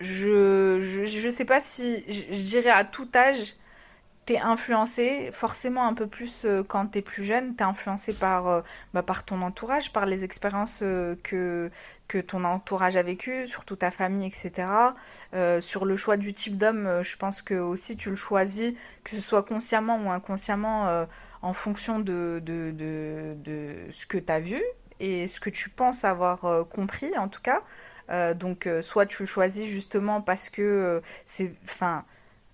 je, 0.00 1.06
je, 1.06 1.30
sais 1.30 1.44
pas 1.44 1.60
si, 1.60 2.04
je, 2.08 2.42
dirais 2.42 2.70
à 2.70 2.84
tout 2.84 3.08
âge, 3.16 3.54
t'es 4.26 4.38
influencé, 4.38 5.30
forcément 5.32 5.86
un 5.88 5.94
peu 5.94 6.06
plus 6.06 6.46
quand 6.68 6.86
t'es 6.86 7.00
plus 7.02 7.24
jeune, 7.24 7.56
t'es 7.56 7.64
influencé 7.64 8.12
par, 8.12 8.62
bah, 8.92 9.02
par 9.02 9.24
ton 9.24 9.40
entourage, 9.42 9.92
par 9.92 10.06
les 10.06 10.24
expériences 10.24 10.80
que, 11.22 11.70
que 12.06 12.18
ton 12.18 12.44
entourage 12.44 12.96
a 12.96 13.02
vécues, 13.02 13.46
surtout 13.46 13.76
ta 13.76 13.90
famille, 13.90 14.26
etc. 14.26 14.68
sur 15.60 15.84
le 15.84 15.96
choix 15.96 16.16
du 16.16 16.34
type 16.34 16.58
d'homme, 16.58 17.02
je 17.02 17.16
pense 17.16 17.40
que 17.40 17.54
aussi 17.54 17.96
tu 17.96 18.10
le 18.10 18.16
choisis, 18.16 18.74
que 19.04 19.10
ce 19.10 19.20
soit 19.20 19.42
consciemment 19.42 19.98
ou 20.04 20.10
inconsciemment 20.10 21.06
en 21.44 21.52
fonction 21.52 22.00
de, 22.00 22.42
ce 23.90 24.06
que 24.06 24.18
tu 24.18 24.32
as 24.32 24.40
vu 24.40 24.62
et 24.98 25.26
ce 25.26 25.40
que 25.40 25.50
tu 25.50 25.68
penses 25.68 26.04
avoir 26.04 26.44
euh, 26.46 26.64
compris 26.64 27.16
en 27.18 27.28
tout 27.28 27.42
cas. 27.42 27.62
Euh, 28.10 28.34
donc 28.34 28.66
euh, 28.66 28.82
soit 28.82 29.06
tu 29.06 29.22
le 29.22 29.26
choisis 29.26 29.66
justement 29.68 30.20
parce 30.20 30.50
que 30.50 31.02
c'est 31.26 31.52
enfin 31.64 32.04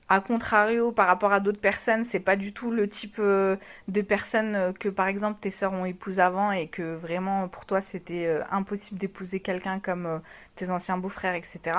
à 0.08 0.20
contrario 0.20 0.90
par 0.90 1.06
rapport 1.06 1.32
à 1.32 1.38
d'autres 1.38 1.60
personnes, 1.60 2.04
c'est 2.04 2.20
pas 2.20 2.34
du 2.34 2.52
tout 2.52 2.72
le 2.72 2.88
type 2.88 3.20
de 3.20 4.00
personne 4.02 4.74
que 4.80 4.88
par 4.88 5.06
exemple 5.06 5.38
tes 5.40 5.52
sœurs 5.52 5.72
ont 5.72 5.84
épousé 5.84 6.20
avant 6.20 6.50
et 6.50 6.66
que 6.66 6.96
vraiment 6.96 7.46
pour 7.46 7.66
toi 7.66 7.80
c'était 7.80 8.40
impossible 8.50 8.98
d'épouser 8.98 9.38
quelqu'un 9.38 9.78
comme 9.78 10.20
tes 10.56 10.70
anciens 10.70 10.98
beaux-frères, 10.98 11.34
etc 11.34 11.76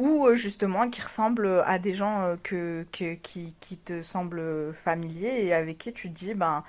ou 0.00 0.26
euh, 0.26 0.34
justement 0.34 0.88
qui 0.88 1.02
ressemblent 1.02 1.62
à 1.66 1.78
des 1.78 1.94
gens 1.94 2.22
euh, 2.22 2.36
que, 2.42 2.86
qui, 2.90 3.54
qui, 3.60 3.76
te 3.76 4.00
semblent 4.00 4.74
familiers 4.84 5.44
et 5.44 5.52
avec 5.52 5.78
qui 5.78 5.92
tu 5.92 6.10
te 6.10 6.18
dis 6.18 6.34
ben 6.34 6.64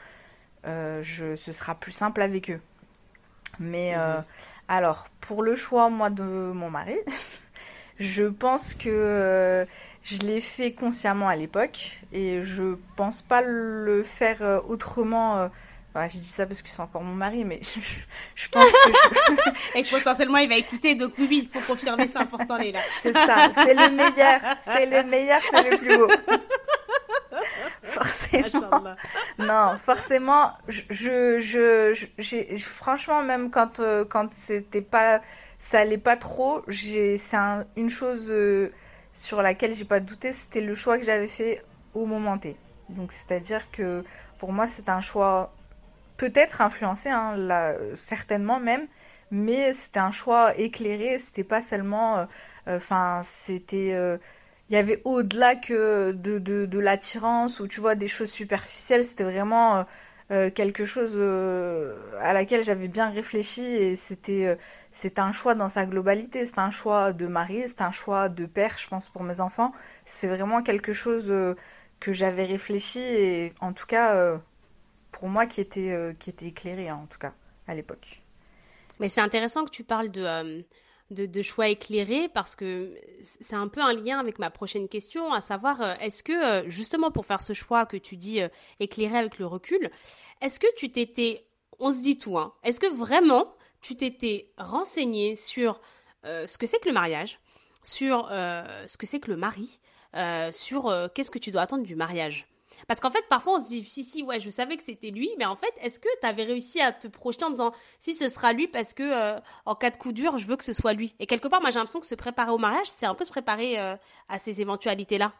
euh, 0.68 1.02
je, 1.02 1.36
ce 1.36 1.52
sera 1.54 1.76
plus 1.76 1.94
simple 1.94 2.22
avec 2.22 2.52
eux. 2.52 2.60
Mais 3.60 3.96
mhm. 3.96 4.24
alors 4.68 5.08
pour 5.22 5.44
le 5.44 5.56
choix 5.56 5.90
moi 5.90 6.10
de 6.10 6.24
mon 6.24 6.70
mari, 6.70 6.98
je 8.00 8.24
pense 8.24 8.74
que 8.74 9.66
je 10.04 10.18
l'ai 10.20 10.42
fait 10.42 10.74
consciemment 10.74 11.30
à 11.30 11.36
l'époque 11.36 12.00
et 12.12 12.44
je 12.44 12.76
pense 12.98 13.22
pas 13.22 13.42
le 13.42 14.04
faire 14.04 14.62
autrement 14.68 15.50
je 15.96 16.18
dis 16.18 16.28
ça 16.28 16.46
parce 16.46 16.62
que 16.62 16.70
c'est 16.70 16.82
encore 16.82 17.02
mon 17.02 17.16
mari, 17.16 17.44
mais 17.44 17.60
je, 18.36 18.50
pense 18.50 18.66
que. 18.66 19.78
Et 19.78 19.84
que 19.84 19.90
potentiellement 19.90 20.38
il 20.38 20.50
va 20.50 20.56
écouter, 20.56 20.96
donc 20.96 21.14
oui, 21.18 21.50
il 21.52 21.62
faut 21.62 21.66
confirmer, 21.72 22.08
c'est 22.08 22.20
important, 22.20 22.58
Léla. 22.58 22.80
c'est 23.04 23.14
ça, 23.14 23.52
c'est 23.54 23.74
le 23.74 23.90
meilleur, 23.90 24.40
c'est 24.66 24.86
le 24.86 25.04
meilleur, 25.04 25.42
c'est 25.42 25.70
le 25.70 25.78
plus 25.78 25.98
beau. 25.98 26.08
forcément. 27.84 28.96
Non, 29.38 29.78
forcément, 29.86 30.52
je, 30.68 30.82
je, 30.90 32.08
j'ai, 32.18 32.58
franchement, 32.58 33.22
même 33.22 33.52
quand, 33.52 33.80
euh, 33.80 34.06
quand 34.06 34.30
c'était 34.48 34.82
pas, 34.82 35.22
ça 35.60 35.80
allait 35.80 35.98
pas 35.98 36.16
trop, 36.16 36.62
j'ai, 36.68 37.18
c'est 37.18 37.38
une 37.76 37.90
chose 37.90 38.28
euh, 38.30 38.72
sur 39.14 39.42
laquelle 39.42 39.74
j'ai 39.76 39.86
pas 39.86 40.00
douté, 40.00 40.32
c'était 40.32 40.62
le 40.62 40.74
choix 40.74 40.98
que 40.98 41.04
j'avais 41.04 41.28
fait 41.28 41.64
au 41.94 42.06
moment 42.06 42.38
T. 42.38 42.56
Donc, 42.90 43.12
c'est-à-dire 43.12 43.70
que 43.72 44.04
pour 44.40 44.54
moi, 44.54 44.68
c'est 44.68 44.90
un 44.90 45.02
choix 45.02 45.54
peut-être 46.22 46.62
influencé, 46.62 47.10
hein, 47.10 47.36
certainement 47.96 48.60
même, 48.60 48.88
mais 49.32 49.74
c'était 49.74 50.00
un 50.00 50.12
choix 50.12 50.56
éclairé, 50.58 51.18
c'était 51.20 51.44
pas 51.44 51.62
seulement 51.62 52.20
euh, 52.20 52.26
Enfin, 52.68 53.22
c'était. 53.24 53.96
Il 54.70 54.74
y 54.76 54.78
avait 54.78 55.02
au-delà 55.04 55.56
que 55.56 56.12
de, 56.12 56.38
de, 56.38 56.80
l'attirance 56.80 57.60
ou 57.60 57.68
tu 57.68 57.82
vois 57.82 57.96
des 57.96 58.08
choses 58.08 58.30
superficielles. 58.30 59.04
C'était 59.04 59.24
vraiment 59.24 59.86
quelque 60.30 60.86
chose 60.86 61.18
à 62.22 62.34
laquelle 62.34 62.64
j'avais 62.64 62.88
bien 62.88 63.10
réfléchi 63.10 63.64
et 63.64 63.96
c'était 63.96 64.56
c'est 64.92 65.20
un 65.20 65.32
choix 65.32 65.56
dans 65.56 65.70
sa 65.70 65.86
globalité. 65.86 66.46
C'est 66.46 66.60
un 66.60 66.72
choix 66.72 67.14
de 67.14 67.28
mari, 67.28 67.64
c'est 67.68 67.82
un 67.82 67.92
choix 67.92 68.30
de 68.30 68.46
père, 68.46 68.78
je 68.78 68.88
pense, 68.88 69.10
pour 69.10 69.24
mes 69.24 69.40
enfants. 69.40 69.74
C'est 70.06 70.28
vraiment 70.28 70.62
quelque 70.64 70.94
chose 70.94 71.26
euh, 71.30 71.56
que 72.00 72.14
j'avais 72.14 72.46
réfléchi 72.46 73.00
et 73.00 73.54
en 73.62 73.74
tout 73.74 73.86
cas, 73.86 74.16
euh, 74.16 74.38
pour 75.22 75.30
moi, 75.30 75.46
qui 75.46 75.62
était, 75.62 75.92
euh, 75.92 76.12
qui 76.20 76.30
était 76.30 76.48
éclairé, 76.48 76.90
hein, 76.90 77.00
en 77.04 77.06
tout 77.08 77.18
cas, 77.18 77.34
à 77.68 77.74
l'époque. 77.74 78.22
Mais 79.00 79.08
c'est 79.08 79.22
intéressant 79.22 79.64
que 79.64 79.70
tu 79.70 79.86
parles 79.86 80.12
de, 80.12 80.66
de, 81.10 81.42
choix 81.42 81.70
éclairés 81.70 82.28
parce 82.28 82.58
que 82.58 82.94
c'est 83.22 83.56
un 83.56 83.70
peu 83.70 83.82
un 83.82 83.94
lien 83.94 84.20
avec 84.20 84.38
ma 84.38 84.50
prochaine 84.50 84.90
question, 84.90 85.34
à 85.34 85.40
savoir, 85.40 85.82
est-ce 86.02 86.22
que, 86.22 86.70
justement, 86.70 87.10
pour 87.10 87.26
faire 87.26 87.42
ce 87.42 87.54
choix 87.54 87.86
que 87.86 87.98
tu 87.98 88.18
dis 88.18 88.42
éclairé 88.80 89.18
avec 89.18 89.40
le 89.40 89.48
recul, 89.48 89.90
est-ce 90.42 90.60
que 90.60 90.68
tu 90.76 90.92
t'étais 90.92 91.46
on 91.82 91.92
se 91.92 92.02
dit 92.02 92.18
tout, 92.18 92.38
hein. 92.38 92.54
Est-ce 92.64 92.80
que 92.80 92.94
vraiment 92.94 93.54
tu 93.82 93.96
t'étais 93.96 94.52
renseigné 94.58 95.36
sur 95.36 95.82
euh, 96.26 96.46
ce 96.46 96.58
que 96.58 96.68
c'est 96.68 96.80
que 96.80 96.88
le 96.88 96.94
mariage, 96.94 97.40
sur 97.84 98.30
euh, 98.32 98.86
ce 98.88 98.98
que 98.98 99.08
c'est 99.08 99.20
que 99.20 99.32
le 99.32 99.38
mari, 99.38 99.80
euh, 100.16 100.52
sur 100.52 100.94
qu'est-ce 101.14 101.32
que 101.32 101.40
tu 101.40 101.52
dois 101.52 101.64
attendre 101.64 101.84
du 101.84 101.96
mariage? 101.96 102.48
Parce 102.88 103.00
qu'en 103.00 103.10
fait, 103.10 103.24
parfois, 103.30 103.58
on 103.58 103.60
se 103.60 103.68
dit, 103.68 103.84
si, 103.84 104.04
si, 104.04 104.24
ouais, 104.24 104.40
je 104.40 104.50
savais 104.50 104.78
que 104.78 104.84
c'était 104.84 105.12
lui, 105.12 105.30
mais 105.38 105.46
en 105.46 105.56
fait, 105.56 105.74
est-ce 105.82 106.00
que 106.00 106.08
tu 106.22 106.28
avais 106.28 106.44
réussi 106.44 106.82
à 106.82 106.92
te 106.92 107.08
projeter 107.08 107.46
en 107.46 107.52
disant, 107.52 107.74
si 108.00 108.14
ce 108.14 108.30
sera 108.30 108.54
lui, 108.54 108.68
parce 108.68 108.94
que 108.94 109.40
en 109.66 109.76
cas 109.76 109.90
de 109.90 109.98
coup 109.98 110.12
dur, 110.12 110.38
je 110.38 110.46
veux 110.46 110.56
que 110.56 110.64
ce 110.64 110.74
soit 110.74 110.94
lui? 110.94 111.16
Et 111.20 111.28
quelque 111.28 111.48
part, 111.48 111.62
moi, 111.62 111.70
j'ai 111.70 111.80
l'impression 111.80 112.00
que 112.00 112.06
se 112.06 112.16
préparer 112.16 112.52
au 112.52 112.58
mariage, 112.58 112.88
c'est 112.88 113.06
un 113.06 113.16
peu 113.16 113.26
se 113.26 113.32
préparer 113.32 113.78
à 113.78 114.40
ces 114.40 114.62
éventualités-là. 114.62 115.34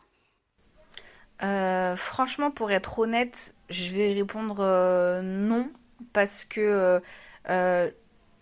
franchement, 1.96 2.52
pour 2.52 2.72
être 2.72 3.00
honnête, 3.00 3.54
je 3.70 3.90
vais 3.94 4.14
répondre 4.14 4.64
non, 5.24 5.70
parce 6.14 6.46
que 6.46 7.02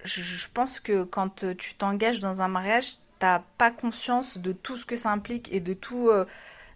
je 0.06 0.48
pense 0.54 0.80
que 0.80 1.04
quand 1.04 1.44
euh, 1.44 1.54
tu 1.56 1.76
t'engages 1.76 2.20
dans 2.20 2.42
un 2.42 2.48
mariage, 2.48 2.94
t'as 3.20 3.42
pas 3.58 3.72
conscience 3.72 4.38
de 4.38 4.52
tout 4.52 4.78
ce 4.78 4.86
que 4.86 4.96
ça 4.96 5.12
implique 5.12 5.52
et 5.52 5.60
de 5.60 5.74
tout, 5.74 6.10
euh, 6.10 6.26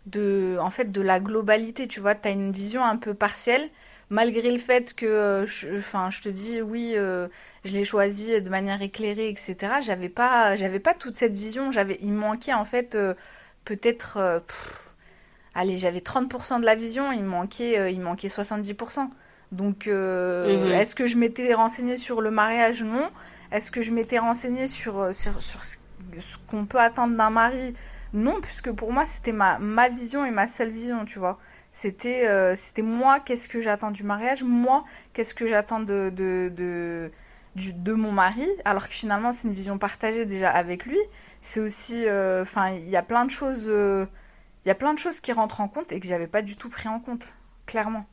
de, 0.05 0.57
en 0.59 0.69
fait, 0.69 0.91
de 0.91 1.01
la 1.01 1.19
globalité. 1.19 1.87
Tu 1.87 1.99
vois, 1.99 2.15
t'as 2.15 2.31
une 2.31 2.51
vision 2.51 2.83
un 2.83 2.97
peu 2.97 3.13
partielle, 3.13 3.69
malgré 4.09 4.51
le 4.51 4.57
fait 4.57 4.93
que, 4.93 5.05
euh, 5.05 5.45
enfin, 5.77 6.09
je, 6.09 6.21
te 6.21 6.29
dis, 6.29 6.61
oui, 6.61 6.93
je 6.95 7.71
l'ai 7.71 7.85
choisi 7.85 8.41
de 8.41 8.49
manière 8.49 8.81
éclairée, 8.81 9.29
etc. 9.29 9.55
J'avais 9.81 10.09
pas, 10.09 10.55
j'avais 10.55 10.79
pas 10.79 10.93
toute 10.93 11.17
cette 11.17 11.33
vision. 11.33 11.71
J'avais, 11.71 11.97
il 12.01 12.13
manquait 12.13 12.53
en 12.53 12.65
fait, 12.65 12.97
peut-être, 13.65 14.41
allez, 15.55 15.77
j'avais 15.77 15.99
30% 15.99 16.59
de 16.59 16.65
la 16.65 16.75
vision, 16.75 17.11
il 17.11 17.23
manquait, 17.23 17.93
il 17.93 18.01
manquait 18.01 18.27
70%. 18.27 19.09
Donc, 19.53 19.87
euh, 19.87 20.65
mhm. 20.65 20.71
est-ce 20.71 20.95
que 20.95 21.05
je 21.05 21.15
m'étais 21.15 21.53
renseignée 21.53 21.97
sur 21.97 22.21
le 22.21 22.31
mariage? 22.31 22.81
Non. 22.81 23.09
Est-ce 23.51 23.69
que 23.69 23.83
je 23.83 23.91
m'étais 23.91 24.17
renseignée 24.17 24.67
sur, 24.67 24.99
euh, 24.99 25.13
sur, 25.13 25.41
ce 25.43 25.77
qu'on 26.47 26.65
peut 26.65 26.79
attendre 26.79 27.15
d'un 27.15 27.29
mari 27.29 27.75
Non, 28.13 28.41
puisque 28.41 28.71
pour 28.71 28.91
moi, 28.93 29.05
c'était 29.05 29.31
ma, 29.31 29.57
ma 29.59 29.89
vision 29.89 30.25
et 30.25 30.31
ma 30.31 30.47
seule 30.47 30.69
vision, 30.69 31.05
tu 31.05 31.19
vois. 31.19 31.39
C'était 31.71 32.27
euh, 32.27 32.55
c'était 32.55 32.83
moi, 32.83 33.19
qu'est-ce 33.19 33.47
que 33.47 33.61
j'attends 33.61 33.91
du 33.91 34.03
mariage 34.03 34.43
Moi, 34.43 34.83
qu'est-ce 35.13 35.33
que 35.33 35.47
j'attends 35.47 35.79
de, 35.79 36.11
de, 36.15 36.51
de, 36.55 37.11
de, 37.55 37.93
mon 37.93 38.11
mari 38.11 38.47
Alors 38.65 38.87
que 38.87 38.93
finalement, 38.93 39.33
c'est 39.33 39.47
une 39.47 39.53
vision 39.53 39.77
partagée 39.79 40.25
déjà 40.25 40.51
avec 40.51 40.85
lui. 40.85 40.99
C'est 41.41 41.59
aussi... 41.59 42.05
Enfin, 42.41 42.71
il 42.71 42.89
y 42.89 42.95
a 42.95 43.03
plein 43.03 43.25
de 43.25 43.31
choses... 43.31 43.65
Il 44.65 44.69
y 44.69 44.71
a 44.71 44.75
plein 44.75 44.93
de 44.93 44.99
choses 44.99 45.19
qui 45.19 45.33
rentrent 45.33 45.59
en 45.61 45.67
compte 45.67 45.91
et 45.91 45.99
que 45.99 46.07
j'avais 46.07 46.27
pas 46.27 46.41
du 46.41 46.55
tout 46.55 46.69
pris 46.69 46.87
en 46.87 46.99
compte, 46.99 47.33
clairement. 47.65 48.05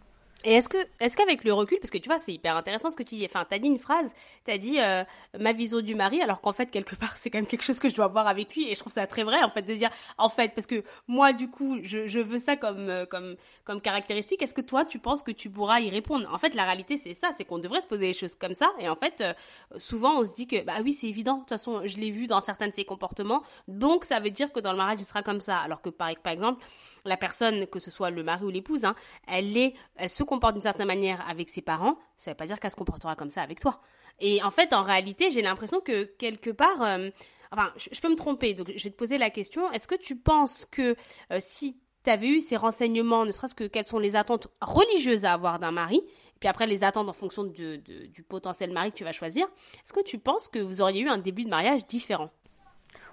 Et 0.45 0.55
est-ce 0.55 0.69
que, 0.69 0.79
est-ce 1.01 1.17
qu'avec 1.17 1.45
le 1.45 1.53
recul, 1.53 1.79
parce 1.81 1.91
que 1.91 1.99
tu 1.99 2.09
vois, 2.09 2.19
c'est 2.19 2.33
hyper 2.33 2.57
intéressant 2.57 2.91
ce 2.91 2.97
que 2.97 3.03
tu 3.03 3.17
dis. 3.17 3.25
Enfin, 3.27 3.45
t'as 3.49 3.59
dit 3.59 3.69
une 3.69 3.79
phrase, 3.79 4.13
t'as 4.45 4.57
dit 4.57 4.81
euh, 4.81 5.05
ma 5.39 5.53
vision 5.53 5.81
du 5.81 5.95
mari, 5.95 6.23
alors 6.23 6.41
qu'en 6.41 6.53
fait 6.53 6.71
quelque 6.71 6.95
part 6.95 7.15
c'est 7.17 7.31
quand 7.31 7.39
même 7.39 7.47
quelque 7.47 7.63
chose 7.63 7.79
que 7.79 7.89
je 7.89 7.95
dois 7.95 8.09
voir 8.09 8.27
avec 8.27 8.55
lui, 8.55 8.71
et 8.71 8.75
je 8.75 8.81
trouve 8.81 8.93
ça 8.93 9.07
très 9.07 9.23
vrai 9.23 9.43
en 9.43 9.51
fait 9.51 9.63
de 9.63 9.75
dire, 9.75 9.91
en 10.19 10.29
fait, 10.29 10.55
parce 10.55 10.67
que 10.67 10.83
moi 11.09 11.33
du 11.33 11.51
coup, 11.51 11.79
je, 11.83 12.21
veux 12.21 12.39
ça 12.39 12.57
comme 12.57 12.89
euh, 12.89 13.07
comme 13.07 13.37
comme 13.65 13.81
caractéristique. 13.81 14.43
Est-ce 14.43 14.55
que 14.55 14.61
toi 14.61 14.85
tu 14.85 14.99
penses 14.99 15.23
que 15.23 15.31
tu 15.33 15.51
pourras 15.51 15.81
y 15.81 15.91
répondre? 15.91 16.29
En 16.33 16.39
fait, 16.39 16.55
la 16.55 16.65
réalité 16.65 16.97
c'est 16.97 17.15
ça, 17.15 17.31
c'est 17.37 17.45
qu'on 17.45 17.59
devrait 17.59 17.81
se 17.83 17.89
poser 17.89 18.07
les 18.09 18.13
choses 18.13 18.35
comme 18.35 18.55
ça, 18.55 18.71
et 18.79 18.89
en 18.89 18.97
fait, 18.97 19.21
euh, 19.21 19.35
souvent 19.79 20.21
on 20.21 20.25
se 20.25 20.35
dit 20.35 20.47
que 20.47 20.65
bah 20.65 20.75
oui 20.83 20.93
c'est 20.93 21.09
évident. 21.09 21.35
De 21.35 21.41
toute 21.41 21.51
façon, 21.51 21.83
je 21.87 21.99
l'ai 21.99 22.11
vu 22.11 22.27
dans 22.27 22.41
certains 22.41 22.69
de 22.69 22.75
ses 22.75 22.85
comportements, 22.85 23.43
donc 23.69 24.05
ça 24.05 24.21
veut 24.21 24.31
dire 24.31 24.53
que 24.53 24.61
dans 24.61 24.73
le 24.73 24.79
mariage 24.79 25.01
il 25.01 25.07
sera 25.07 25.23
comme 25.23 25.41
ça. 25.41 25.59
Alors 25.59 25.83
que 25.83 25.91
par 25.91 26.09
exemple, 26.09 26.65
la 27.05 27.17
personne, 27.17 27.67
que 27.67 27.79
ce 27.79 27.91
soit 27.91 28.11
le 28.11 28.23
mari 28.23 28.45
ou 28.45 28.51
l'épouse, 28.51 28.85
hein, 28.85 28.95
elle 29.27 29.57
est, 29.57 29.75
se 30.07 30.23
comporte 30.23 30.55
d'une 30.55 30.63
certaine 30.63 30.87
manière 30.87 31.27
avec 31.29 31.49
ses 31.49 31.63
parents, 31.63 31.97
ça 32.17 32.31
ne 32.31 32.35
veut 32.35 32.37
pas 32.37 32.47
dire 32.47 32.61
qu'elle 32.61 32.71
se 32.71 32.77
comportera 32.77 33.17
comme 33.17 33.31
ça 33.31 33.43
avec 33.43 33.61
toi. 33.61 33.81
Et 34.21 34.43
en 34.43 34.51
fait, 34.51 34.73
en 34.73 34.83
réalité, 34.83 35.31
j'ai 35.31 35.43
l'impression 35.43 35.81
que 35.81 36.05
quelque 36.05 36.51
part, 36.51 36.83
euh, 36.83 37.11
enfin, 37.53 37.73
je, 37.77 38.01
peux 38.01 38.09
me 38.09 38.17
tromper, 38.17 38.55
donc 38.55 38.71
je 38.77 38.85
vais 38.85 38.91
te 38.91 38.97
poser 38.97 39.19
la 39.19 39.31
question, 39.31 39.71
est-ce 39.73 39.89
que 39.89 39.95
tu 39.95 40.17
penses 40.17 40.67
que 40.71 40.97
euh, 41.33 41.39
si 41.41 41.79
tu 42.05 42.11
avais 42.11 42.29
eu 42.29 42.41
ces 42.41 42.57
renseignements, 42.57 43.25
ne 43.25 43.33
serait-ce 43.33 43.55
que 43.55 43.65
quelles 43.65 43.87
sont 43.87 43.99
les 43.99 44.17
attentes 44.17 44.49
religieuses 44.61 45.25
à 45.25 45.33
avoir 45.33 45.59
d'un 45.59 45.73
mari, 45.73 45.99
et 45.99 46.39
puis 46.39 46.49
après 46.49 46.67
les 46.67 46.85
attentes 46.85 47.09
en 47.09 47.15
fonction 47.15 47.45
du 47.45 48.25
potentiel 48.29 48.73
mari 48.73 48.91
que 48.91 48.97
tu 48.97 49.05
vas 49.05 49.13
choisir, 49.13 49.47
est-ce 49.85 49.93
que 49.93 50.03
tu 50.03 50.19
penses 50.19 50.49
que 50.49 50.59
vous 50.59 50.81
auriez 50.81 51.03
eu 51.03 51.09
un 51.09 51.19
début 51.19 51.45
de 51.45 51.51
mariage 51.51 51.87
différent? 51.87 52.31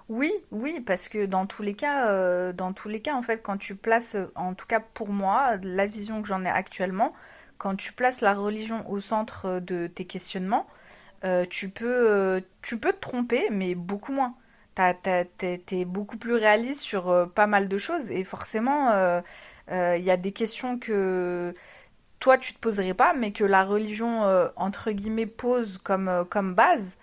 Oui, 0.08 0.32
oui, 0.50 0.80
parce 0.80 1.08
que 1.08 1.26
dans 1.26 1.46
tous 1.46 1.62
les 1.62 1.74
cas, 1.74 2.08
euh, 2.08 2.52
dans 2.54 2.72
tous 2.72 2.88
les 2.88 3.00
cas, 3.02 3.14
en 3.14 3.22
fait, 3.22 3.42
quand 3.42 3.58
tu 3.58 3.76
places, 3.76 4.16
en 4.36 4.54
tout 4.54 4.66
cas 4.66 4.80
pour 4.80 5.08
moi, 5.10 5.56
la 5.62 5.86
vision 5.86 6.22
que 6.22 6.28
j'en 6.28 6.44
ai 6.44 6.48
actuellement, 6.48 7.12
quand 7.58 7.76
tu 7.76 7.92
places 7.92 8.22
la 8.22 8.32
religion 8.34 8.88
au 8.90 9.00
centre 9.00 9.60
de 9.60 9.86
tes 9.86 10.06
questionnements, 10.06 10.66
euh, 11.24 11.44
tu 11.50 11.68
peux, 11.70 11.86
euh, 12.10 12.40
tu 12.62 12.78
peux 12.78 12.92
te 12.92 13.00
tromper, 13.00 13.48
mais 13.50 13.74
beaucoup 13.74 14.12
moins. 14.12 14.34
T'es 14.76 15.84
beaucoup 15.84 16.16
plus 16.18 16.34
réaliste 16.34 16.82
sur 16.82 17.30
pas 17.34 17.46
mal 17.48 17.68
de 17.68 17.78
choses 17.78 18.08
et 18.10 18.24
forcément, 18.24 18.92
il 19.70 20.04
y 20.04 20.10
a 20.10 20.16
des 20.16 20.32
questions 20.32 20.78
que 20.78 21.54
toi 22.20 22.38
tu 22.38 22.54
te 22.54 22.60
poserais 22.60 22.94
pas, 22.94 23.12
mais 23.14 23.32
que 23.32 23.44
la 23.44 23.64
religion 23.64 24.22
entre 24.56 24.92
guillemets 24.92 25.26
pose 25.26 25.78
comme 25.78 26.54
base 26.54 26.96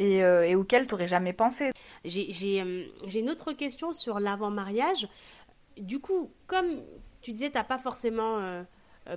et, 0.00 0.24
euh, 0.24 0.58
auquel 0.58 0.86
tu 0.86 0.94
n'aurais 0.94 1.06
jamais 1.06 1.32
pensé. 1.32 1.68
Euh, 1.68 1.70
j'ai 2.04 3.20
une 3.20 3.30
autre 3.30 3.52
question 3.52 3.92
sur 3.92 4.18
l'avant-mariage. 4.18 5.06
Du 5.76 6.00
coup, 6.00 6.32
comme 6.46 6.82
tu 7.20 7.32
disais, 7.32 7.50
tu 7.50 7.56
n'as 7.56 7.64
pas 7.64 7.78
forcément 7.78 8.38
euh, 8.38 8.62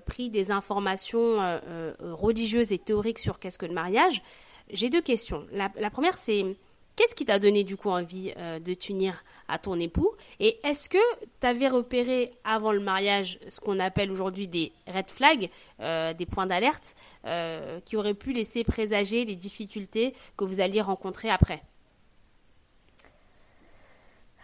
pris 0.05 0.29
des 0.29 0.51
informations 0.51 1.59
religieuses 1.99 2.71
et 2.71 2.77
théoriques 2.77 3.19
sur 3.19 3.39
qu'est-ce 3.39 3.57
que 3.57 3.65
le 3.65 3.73
mariage, 3.73 4.21
j'ai 4.69 4.89
deux 4.89 5.01
questions. 5.01 5.45
la 5.51 5.89
première, 5.89 6.17
c'est 6.17 6.57
Qu'est-ce 6.95 7.15
qui 7.15 7.25
t'a 7.25 7.39
donné 7.39 7.63
du 7.63 7.75
coup 7.75 7.89
envie 7.89 8.33
euh, 8.37 8.59
de 8.59 8.73
t'unir 8.75 9.23
à 9.47 9.57
ton 9.57 9.79
époux? 9.79 10.11
Et 10.39 10.59
est-ce 10.63 10.89
que 10.89 10.97
tu 11.41 11.47
avais 11.47 11.67
repéré 11.67 12.31
avant 12.43 12.71
le 12.71 12.79
mariage 12.79 13.39
ce 13.49 13.59
qu'on 13.59 13.79
appelle 13.79 14.11
aujourd'hui 14.11 14.47
des 14.47 14.71
red 14.87 15.09
flags, 15.09 15.49
euh, 15.79 16.13
des 16.13 16.27
points 16.27 16.45
d'alerte, 16.45 16.95
euh, 17.25 17.79
qui 17.83 17.97
auraient 17.97 18.13
pu 18.13 18.31
laisser 18.31 18.63
présager 18.63 19.25
les 19.25 19.35
difficultés 19.35 20.13
que 20.37 20.45
vous 20.45 20.61
alliez 20.61 20.81
rencontrer 20.81 21.31
après? 21.31 21.63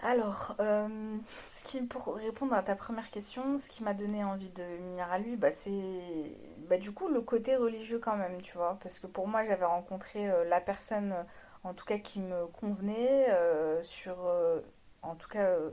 Alors, 0.01 0.55
ce 0.57 1.63
qui, 1.65 1.81
pour 1.81 2.15
répondre 2.15 2.53
à 2.53 2.63
ta 2.63 2.73
première 2.73 3.11
question, 3.11 3.57
ce 3.57 3.67
qui 3.67 3.83
m'a 3.83 3.93
donné 3.93 4.23
envie 4.23 4.47
de 4.47 4.63
m'unir 4.63 5.11
à 5.11 5.19
lui, 5.19 5.35
bah, 5.35 5.51
c'est 5.51 6.37
bah, 6.69 6.77
du 6.77 6.93
coup 6.93 7.09
le 7.09 7.19
côté 7.19 7.57
religieux 7.57 7.99
quand 7.99 8.15
même, 8.15 8.41
tu 8.41 8.55
vois. 8.55 8.79
Parce 8.81 8.97
que 8.97 9.07
pour 9.07 9.27
moi, 9.27 9.43
j'avais 9.45 9.65
rencontré 9.65 10.31
la 10.47 10.61
personne 10.61 11.13
en 11.63 11.73
tout 11.73 11.85
cas 11.85 11.97
qui 11.97 12.19
me 12.19 12.47
convenait, 12.47 13.29
euh, 13.29 13.81
sur, 13.83 14.25
euh, 14.25 14.61
en 15.01 15.15
tout 15.15 15.27
cas 15.29 15.45
euh, 15.45 15.71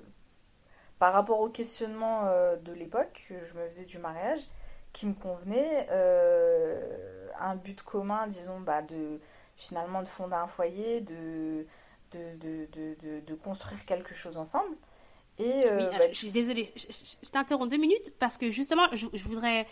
par 0.99 1.13
rapport 1.13 1.41
au 1.41 1.49
questionnement 1.49 2.25
de 2.63 2.73
l'époque, 2.73 3.25
que 3.29 3.45
je 3.45 3.55
me 3.55 3.67
faisais 3.67 3.85
du 3.85 3.99
mariage, 3.99 4.41
qui 4.95 5.07
me 5.07 5.13
convenait, 5.15 5.89
un 7.39 7.55
but 7.55 7.83
commun, 7.83 8.29
disons, 8.29 8.61
bah, 8.61 8.81
de 8.81 9.21
finalement 9.57 10.01
de 10.03 10.09
fonder 10.09 10.37
un 10.37 10.47
foyer, 10.47 11.03
de, 11.03 11.67
de, 12.13 13.21
de, 13.21 13.35
construire 13.35 13.85
quelque 13.85 14.15
chose 14.15 14.39
ensemble. 14.39 14.75
Et, 15.39 15.61
oui, 15.65 15.85
bah, 15.91 16.07
je 16.11 16.17
suis 16.17 16.31
désolée, 16.31 16.73
je, 16.77 17.29
t'interromps 17.31 17.71
deux 17.71 17.77
minutes 17.77 18.13
parce 18.19 18.39
que 18.39 18.51
justement, 18.51 18.87
je, 18.93 19.07
je 19.13 19.29
voudrais 19.29 19.67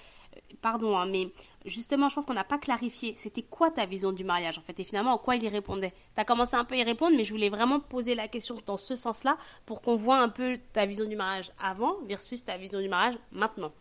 pardon, 0.60 0.96
hein, 0.96 1.06
mais 1.06 1.28
justement, 1.64 2.08
je 2.08 2.14
pense 2.14 2.26
qu'on 2.26 2.34
n'a 2.34 2.44
pas 2.44 2.58
clarifié. 2.58 3.14
C'était 3.18 3.42
quoi 3.42 3.70
ta 3.70 3.86
vision 3.86 4.12
du 4.12 4.24
mariage, 4.24 4.58
en 4.58 4.62
fait, 4.62 4.78
et 4.80 4.84
finalement, 4.84 5.12
en 5.12 5.18
quoi 5.18 5.36
il 5.36 5.42
y 5.42 5.48
répondait 5.48 5.92
Tu 6.14 6.20
as 6.20 6.24
commencé 6.24 6.54
un 6.56 6.64
peu 6.64 6.74
à 6.74 6.78
y 6.78 6.82
répondre, 6.82 7.16
mais 7.16 7.24
je 7.24 7.32
voulais 7.32 7.48
vraiment 7.48 7.80
poser 7.80 8.14
la 8.14 8.28
question 8.28 8.60
dans 8.66 8.76
ce 8.76 8.96
sens-là 8.96 9.36
pour 9.66 9.82
qu'on 9.82 9.96
voit 9.96 10.18
un 10.18 10.28
peu 10.28 10.58
ta 10.72 10.86
vision 10.86 11.06
du 11.06 11.16
mariage 11.16 11.52
avant 11.62 11.96
versus 12.06 12.44
ta 12.44 12.56
vision 12.56 12.80
du 12.80 12.88
mariage 12.88 13.16
maintenant. 13.32 13.72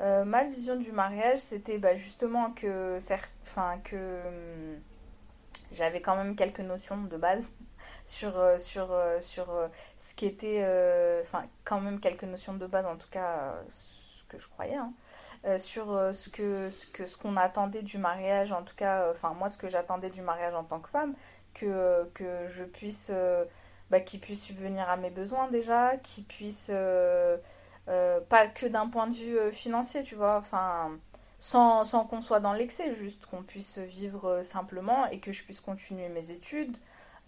Euh, 0.00 0.24
ma 0.24 0.44
vision 0.44 0.76
du 0.76 0.92
mariage, 0.92 1.38
c'était 1.38 1.78
bah, 1.78 1.96
justement 1.96 2.50
que, 2.50 2.98
que 3.84 3.96
hum, 3.96 4.80
j'avais 5.72 6.00
quand 6.00 6.16
même 6.16 6.36
quelques 6.36 6.60
notions 6.60 7.02
de 7.02 7.16
base. 7.16 7.50
Sur, 8.06 8.32
sur, 8.58 8.88
sur 9.20 9.46
ce 9.98 10.14
qui 10.14 10.26
était, 10.26 10.64
enfin, 11.22 11.44
quand 11.64 11.80
même 11.80 12.00
quelques 12.00 12.24
notions 12.24 12.54
de 12.54 12.66
base, 12.66 12.86
en 12.86 12.96
tout 12.96 13.08
cas, 13.10 13.54
ce 13.68 14.24
que 14.28 14.38
je 14.38 14.48
croyais, 14.48 14.76
hein. 14.76 14.92
sur 15.58 15.86
ce 16.14 16.28
que 16.30 16.70
ce 16.70 16.86
que 16.86 17.06
ce 17.06 17.16
qu'on 17.16 17.36
attendait 17.36 17.82
du 17.82 17.98
mariage, 17.98 18.52
en 18.52 18.62
tout 18.62 18.76
cas, 18.76 19.10
enfin, 19.10 19.34
moi, 19.34 19.48
ce 19.48 19.58
que 19.58 19.68
j'attendais 19.68 20.10
du 20.10 20.22
mariage 20.22 20.54
en 20.54 20.64
tant 20.64 20.80
que 20.80 20.88
femme, 20.88 21.14
que, 21.54 22.08
que 22.14 22.46
je 22.48 22.64
puisse, 22.64 23.10
bah, 23.90 24.00
qu'il 24.00 24.20
puisse 24.20 24.42
subvenir 24.42 24.88
à 24.88 24.96
mes 24.96 25.10
besoins 25.10 25.48
déjà, 25.48 25.96
qu'il 25.98 26.24
puisse, 26.24 26.70
pas 27.86 28.46
que 28.48 28.66
d'un 28.66 28.88
point 28.88 29.08
de 29.08 29.14
vue 29.14 29.52
financier, 29.52 30.02
tu 30.02 30.14
vois, 30.14 30.38
enfin 30.38 30.98
sans, 31.38 31.84
sans 31.84 32.04
qu'on 32.04 32.20
soit 32.20 32.40
dans 32.40 32.52
l'excès, 32.52 32.94
juste 32.94 33.26
qu'on 33.26 33.42
puisse 33.42 33.78
vivre 33.78 34.42
simplement 34.42 35.06
et 35.06 35.20
que 35.20 35.32
je 35.32 35.42
puisse 35.42 35.60
continuer 35.60 36.08
mes 36.08 36.30
études, 36.30 36.76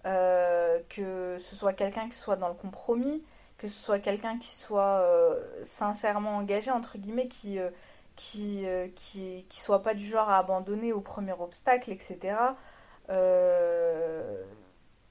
euh, 0.09 0.81
que 0.89 1.39
ce 1.39 1.55
soit 1.57 1.73
quelqu'un 1.73 2.09
qui 2.09 2.17
soit 2.17 2.37
dans 2.37 2.49
le 2.49 2.55
compromis, 2.55 3.23
que 3.59 3.69
ce 3.69 3.79
soit 3.79 3.99
quelqu'un 3.99 4.39
qui 4.39 4.51
soit 4.51 5.01
euh, 5.01 5.41
sincèrement 5.65 6.37
engagé, 6.37 6.71
entre 6.71 6.99
guillemets, 6.99 7.29
qui, 7.29 7.59
euh, 7.59 7.71
qui, 8.17 8.67
qui, 8.97 9.47
qui, 9.49 9.61
soit 9.61 9.83
pas 9.83 9.95
du 9.95 10.07
genre 10.07 10.29
à 10.29 10.39
abandonner 10.39 10.93
au 10.93 11.01
premier 11.01 11.33
obstacle, 11.33 11.93
etc. 11.93 12.37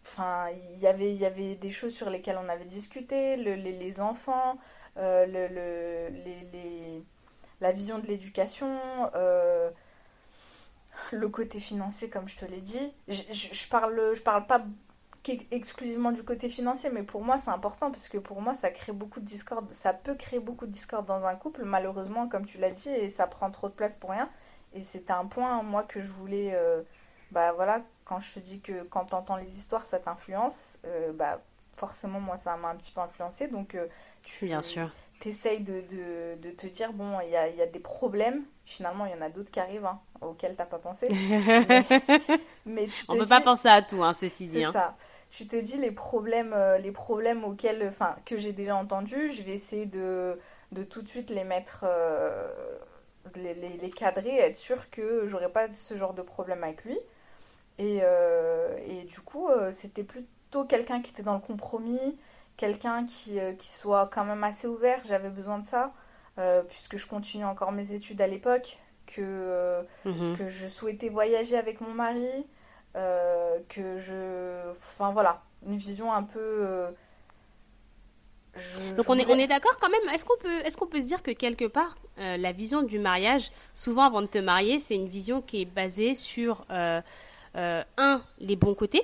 Enfin, 0.03 0.49
il 0.73 0.79
y 0.79 0.87
avait, 0.87 1.11
il 1.13 1.17
y 1.17 1.25
avait 1.25 1.55
des 1.55 1.71
choses 1.71 1.93
sur 1.93 2.09
lesquelles 2.09 2.39
on 2.43 2.49
avait 2.49 2.65
discuté, 2.65 3.37
le, 3.37 3.55
les, 3.55 4.01
enfants, 4.01 4.57
la 7.61 7.71
vision 7.71 7.99
de 7.99 8.07
l'éducation, 8.07 8.79
euh, 9.15 9.69
le 11.11 11.29
côté 11.29 11.59
financier, 11.59 12.09
comme 12.09 12.27
je 12.27 12.37
te 12.37 12.45
l'ai 12.45 12.61
dit. 12.61 12.93
Je, 13.07 13.21
je, 13.31 13.67
parle, 13.67 14.13
je 14.15 14.21
parle 14.21 14.45
pas 14.45 14.63
exclusivement 15.51 16.11
du 16.11 16.23
côté 16.23 16.49
financier, 16.49 16.89
mais 16.91 17.03
pour 17.03 17.21
moi 17.21 17.39
c'est 17.43 17.49
important 17.49 17.91
parce 17.91 18.07
que 18.07 18.17
pour 18.17 18.41
moi 18.41 18.53
ça 18.55 18.69
crée 18.69 18.91
beaucoup 18.91 19.19
de 19.19 19.25
discorde, 19.25 19.69
ça 19.71 19.93
peut 19.93 20.15
créer 20.15 20.39
beaucoup 20.39 20.65
de 20.65 20.71
discorde 20.71 21.05
dans 21.05 21.25
un 21.25 21.35
couple, 21.35 21.63
malheureusement 21.63 22.27
comme 22.27 22.45
tu 22.45 22.57
l'as 22.57 22.71
dit, 22.71 22.89
et 22.89 23.09
ça 23.09 23.27
prend 23.27 23.51
trop 23.51 23.69
de 23.69 23.73
place 23.73 23.95
pour 23.95 24.11
rien. 24.11 24.29
Et 24.73 24.83
c'était 24.83 25.13
un 25.13 25.25
point 25.25 25.61
moi 25.63 25.83
que 25.83 26.01
je 26.01 26.11
voulais, 26.11 26.51
euh, 26.53 26.81
bah 27.31 27.51
voilà, 27.53 27.81
quand 28.05 28.19
je 28.19 28.33
te 28.35 28.39
dis 28.39 28.59
que 28.59 28.83
quand 28.83 29.05
tu 29.05 29.15
entends 29.15 29.37
les 29.37 29.57
histoires 29.57 29.85
ça 29.85 29.99
t'influence, 29.99 30.77
euh, 30.85 31.11
bah 31.13 31.41
forcément 31.77 32.19
moi 32.19 32.37
ça 32.37 32.55
m'a 32.57 32.69
un 32.69 32.75
petit 32.75 32.91
peu 32.91 33.01
influencé, 33.01 33.47
donc 33.47 33.77
tu, 34.23 34.45
Bien 34.45 34.61
sûr 34.61 34.91
t'essayes 35.19 35.61
de, 35.61 35.81
de, 35.89 36.41
de, 36.41 36.51
te 36.51 36.67
dire, 36.67 36.93
bon, 36.93 37.19
il 37.21 37.31
y 37.31 37.35
a, 37.35 37.49
y 37.49 37.61
a, 37.61 37.65
des 37.65 37.79
problèmes. 37.79 38.43
Finalement, 38.65 39.05
il 39.05 39.11
y 39.11 39.15
en 39.15 39.21
a 39.21 39.29
d'autres 39.29 39.51
qui 39.51 39.59
arrivent 39.59 39.85
hein, 39.85 39.99
auxquels 40.21 40.55
t'as 40.55 40.65
pas 40.65 40.77
pensé. 40.77 41.07
mais, 42.65 42.87
On 43.07 43.15
ne 43.15 43.19
peut 43.21 43.27
pas 43.27 43.41
penser 43.41 43.67
à 43.67 43.81
tout, 43.81 44.03
hein, 44.03 44.13
ceci 44.13 44.45
dit. 44.45 44.53
C'est 44.53 44.63
hein. 44.65 44.71
ça. 44.73 44.95
Tu 45.29 45.47
te 45.47 45.55
dis 45.55 45.77
les 45.77 45.91
problèmes, 45.91 46.53
euh, 46.53 46.77
les 46.77 46.91
problèmes 46.91 47.43
auxquels, 47.43 47.85
enfin, 47.87 48.15
que 48.25 48.37
j'ai 48.37 48.53
déjà 48.53 48.75
entendus, 48.75 49.31
je 49.31 49.43
vais 49.43 49.53
essayer 49.53 49.85
de, 49.85 50.39
de 50.71 50.83
tout 50.83 51.01
de 51.01 51.07
suite 51.07 51.29
les 51.29 51.43
mettre, 51.43 51.85
euh, 51.87 52.49
les, 53.35 53.53
les, 53.53 53.77
les, 53.77 53.89
cadrer, 53.89 54.37
être 54.37 54.57
sûr 54.57 54.89
que 54.89 55.27
j'aurai 55.27 55.49
pas 55.49 55.71
ce 55.71 55.97
genre 55.97 56.13
de 56.13 56.21
problème 56.21 56.63
avec 56.63 56.83
lui. 56.85 56.97
Et, 57.77 57.99
euh, 58.01 58.77
et 58.87 59.03
du 59.03 59.19
coup, 59.19 59.49
c'était 59.71 60.03
plutôt 60.03 60.65
quelqu'un 60.65 61.01
qui 61.01 61.11
était 61.11 61.23
dans 61.23 61.35
le 61.35 61.39
compromis, 61.39 62.17
quelqu'un 62.57 63.05
qui, 63.05 63.39
euh, 63.39 63.53
qui, 63.53 63.69
soit 63.69 64.09
quand 64.11 64.25
même 64.25 64.43
assez 64.43 64.67
ouvert, 64.67 64.99
j'avais 65.07 65.29
besoin 65.29 65.59
de 65.59 65.65
ça, 65.65 65.93
euh, 66.39 66.63
puisque 66.63 66.97
je 66.97 67.07
continue 67.07 67.45
encore 67.45 67.71
mes 67.71 67.93
études 67.93 68.19
à 68.19 68.27
l'époque, 68.27 68.77
que, 69.05 69.21
euh, 69.21 69.83
mhm. 70.03 70.35
que 70.37 70.49
je 70.49 70.67
souhaitais 70.67 71.09
voyager 71.09 71.55
avec 71.55 71.79
mon 71.79 71.93
mari, 71.93 72.45
que 73.69 73.99
je... 73.99 74.71
Enfin 74.71 75.11
voilà, 75.11 75.41
une 75.65 75.77
vision 75.77 76.11
un 76.11 76.23
peu... 76.23 76.87
Donc 78.95 79.07
on 79.07 79.17
est, 79.19 79.25
on 79.27 79.37
est 79.37 79.47
d'accord 79.47 79.77
quand 79.79 79.89
même. 79.89 80.13
Est-ce 80.13 80.25
qu'on 80.25 80.37
peut, 80.37 80.59
est 80.65 80.75
qu'on 80.75 80.87
peut 80.87 81.01
se 81.01 81.05
dire 81.05 81.21
que 81.21 81.29
quelque 81.31 81.65
part, 81.65 81.95
la 82.17 82.51
vision 82.51 82.81
du 82.81 82.97
mariage, 82.97 83.51
souvent 83.73 84.03
avant 84.03 84.21
de 84.21 84.27
te 84.27 84.39
marier, 84.39 84.79
c'est 84.79 84.95
une 84.95 85.07
vision 85.07 85.41
qui 85.41 85.61
est 85.61 85.65
basée 85.65 86.15
sur, 86.15 86.65
un, 86.69 87.03
les 88.39 88.55
bons 88.55 88.73
côtés, 88.73 89.03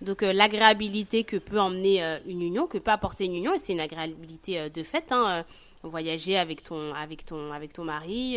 donc 0.00 0.22
euh, 0.22 0.32
l'agréabilité 0.32 1.24
que 1.24 1.36
peut 1.36 1.58
emmener 1.58 2.04
euh, 2.04 2.18
une 2.26 2.42
union, 2.42 2.66
que 2.66 2.78
peut 2.78 2.90
apporter 2.90 3.24
une 3.24 3.34
union, 3.34 3.54
et 3.54 3.58
c'est 3.58 3.72
une 3.72 3.80
agréabilité 3.80 4.58
euh, 4.58 4.68
de 4.68 4.82
fait. 4.82 5.04
Hein, 5.10 5.44
voyager 5.84 6.36
avec 6.36 6.64
ton, 6.64 6.92
avec 6.94 7.24
ton, 7.24 7.52
avec 7.52 7.72
ton 7.72 7.84
mari, 7.84 8.36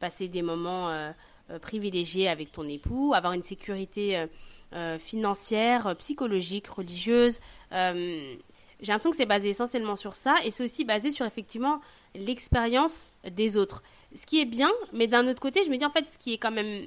passer 0.00 0.26
des 0.26 0.42
moments 0.42 0.90
privilégiés 1.58 2.28
avec 2.28 2.52
ton 2.52 2.68
époux, 2.68 3.12
avoir 3.14 3.32
une 3.32 3.42
sécurité 3.42 4.26
financière, 4.98 5.96
psychologique, 5.96 6.68
religieuse. 6.68 7.40
J'ai 8.80 8.92
l'impression 8.92 9.10
que 9.10 9.16
c'est 9.16 9.26
basé 9.26 9.50
essentiellement 9.50 9.96
sur 9.96 10.14
ça, 10.14 10.36
et 10.44 10.50
c'est 10.50 10.64
aussi 10.64 10.84
basé 10.84 11.10
sur 11.10 11.26
effectivement 11.26 11.80
l'expérience 12.14 13.12
des 13.30 13.56
autres. 13.56 13.82
Ce 14.14 14.26
qui 14.26 14.40
est 14.40 14.46
bien, 14.46 14.70
mais 14.92 15.06
d'un 15.06 15.28
autre 15.28 15.40
côté, 15.40 15.64
je 15.64 15.70
me 15.70 15.76
dis 15.76 15.84
en 15.84 15.90
fait, 15.90 16.08
ce 16.08 16.18
qui 16.18 16.32
est 16.32 16.38
quand 16.38 16.50
même 16.50 16.86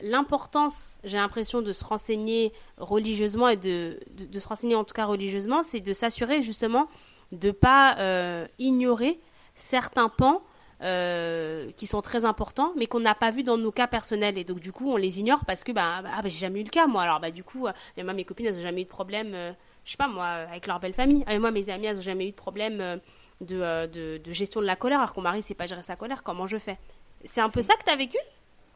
l'importance, 0.00 0.98
j'ai 1.04 1.18
l'impression, 1.18 1.62
de 1.62 1.72
se 1.72 1.84
renseigner 1.84 2.52
religieusement 2.78 3.48
et 3.48 3.56
de, 3.56 4.00
de, 4.10 4.38
se 4.38 4.48
renseigner 4.48 4.74
en 4.74 4.84
tout 4.84 4.94
cas 4.94 5.04
religieusement, 5.04 5.62
c'est 5.62 5.80
de 5.80 5.92
s'assurer 5.92 6.42
justement 6.42 6.88
de 7.32 7.48
ne 7.48 7.52
pas 7.52 7.96
euh, 7.98 8.46
ignorer 8.58 9.20
certains 9.54 10.08
pans 10.08 10.42
euh, 10.82 11.70
qui 11.72 11.86
sont 11.86 12.02
très 12.02 12.24
importants, 12.24 12.72
mais 12.76 12.86
qu'on 12.86 13.00
n'a 13.00 13.14
pas 13.14 13.30
vu 13.30 13.42
dans 13.42 13.58
nos 13.58 13.72
cas 13.72 13.86
personnels. 13.86 14.38
Et 14.38 14.44
donc, 14.44 14.60
du 14.60 14.72
coup, 14.72 14.90
on 14.90 14.96
les 14.96 15.20
ignore 15.20 15.44
parce 15.44 15.64
que 15.64 15.72
bah, 15.72 16.00
bah, 16.02 16.10
bah 16.22 16.28
j'ai 16.28 16.38
jamais 16.38 16.60
eu 16.60 16.64
le 16.64 16.70
cas, 16.70 16.86
moi. 16.86 17.02
Alors, 17.02 17.20
bah, 17.20 17.30
du 17.30 17.44
coup, 17.44 17.66
euh, 17.66 17.72
moi, 18.02 18.12
mes 18.12 18.24
copines, 18.24 18.46
elles 18.46 18.56
n'ont 18.56 18.62
jamais 18.62 18.82
eu 18.82 18.84
de 18.84 18.90
problème, 18.90 19.54
je 19.84 19.90
sais 19.90 19.96
pas, 19.96 20.08
moi, 20.08 20.26
avec 20.26 20.66
leur 20.66 20.80
belle 20.80 20.94
famille. 20.94 21.24
Et 21.28 21.38
moi, 21.38 21.50
mes 21.50 21.70
amis, 21.70 21.86
elles 21.86 21.96
n'ont 21.96 22.02
jamais 22.02 22.28
eu 22.28 22.30
de 22.30 22.36
problème 22.36 23.00
de, 23.40 23.86
de, 23.86 24.18
de, 24.18 24.32
gestion 24.32 24.60
de 24.60 24.66
la 24.66 24.76
colère, 24.76 24.98
alors 24.98 25.14
qu'on 25.14 25.22
mari 25.22 25.42
sait 25.42 25.54
pas 25.54 25.66
gérer 25.66 25.82
sa 25.82 25.96
colère. 25.96 26.22
Comment 26.22 26.46
je 26.46 26.58
fais 26.58 26.78
C'est 27.24 27.40
un 27.40 27.50
peu 27.50 27.62
ça 27.62 27.74
que 27.74 27.84
tu 27.84 27.90
as 27.90 27.96
vécu? 27.96 28.18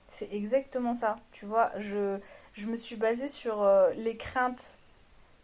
C'est 0.09 0.33
exactement 0.33 0.95
ça. 0.95 1.17
Tu 1.33 1.47
vois, 1.47 1.71
je, 1.79 2.19
je 2.55 2.67
me 2.67 2.77
suis 2.77 2.97
basée 2.97 3.29
sur 3.29 3.63
euh, 3.63 3.91
les 3.97 4.17
craintes 4.17 4.79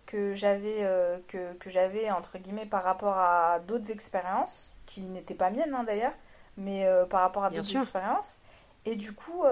que 0.06 0.34
j'avais, 0.34 0.78
euh, 0.80 1.18
que, 1.28 1.54
que 1.54 1.70
j'avais, 1.70 2.10
entre 2.10 2.38
guillemets, 2.38 2.66
par 2.66 2.84
rapport 2.84 3.16
à 3.16 3.60
d'autres 3.60 3.90
expériences, 3.90 4.70
qui 4.86 5.02
n'étaient 5.02 5.34
pas 5.34 5.50
miennes 5.50 5.74
hein, 5.74 5.84
d'ailleurs, 5.84 6.12
mais 6.56 6.86
euh, 6.86 7.04
par 7.04 7.20
rapport 7.20 7.44
à 7.44 7.50
d'autres 7.50 7.76
expériences. 7.76 8.38
Et 8.86 8.96
du, 8.96 9.12
coup, 9.12 9.44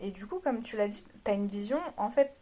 et 0.00 0.10
du 0.10 0.26
coup, 0.26 0.40
comme 0.40 0.64
tu 0.64 0.76
l'as 0.76 0.88
dit, 0.88 1.04
tu 1.24 1.30
as 1.30 1.34
une 1.34 1.46
vision, 1.46 1.78
en 1.96 2.10
fait, 2.10 2.34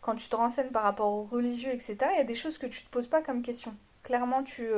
quand 0.00 0.14
tu 0.14 0.26
te 0.30 0.34
renseignes 0.34 0.70
par 0.70 0.82
rapport 0.82 1.12
aux 1.12 1.24
religieux, 1.24 1.70
etc., 1.70 1.98
il 2.12 2.16
y 2.16 2.20
a 2.20 2.24
des 2.24 2.34
choses 2.34 2.56
que 2.56 2.66
tu 2.66 2.82
te 2.82 2.88
poses 2.88 3.06
pas 3.06 3.20
comme 3.20 3.42
question. 3.42 3.74
Clairement, 4.02 4.42
tu, 4.42 4.70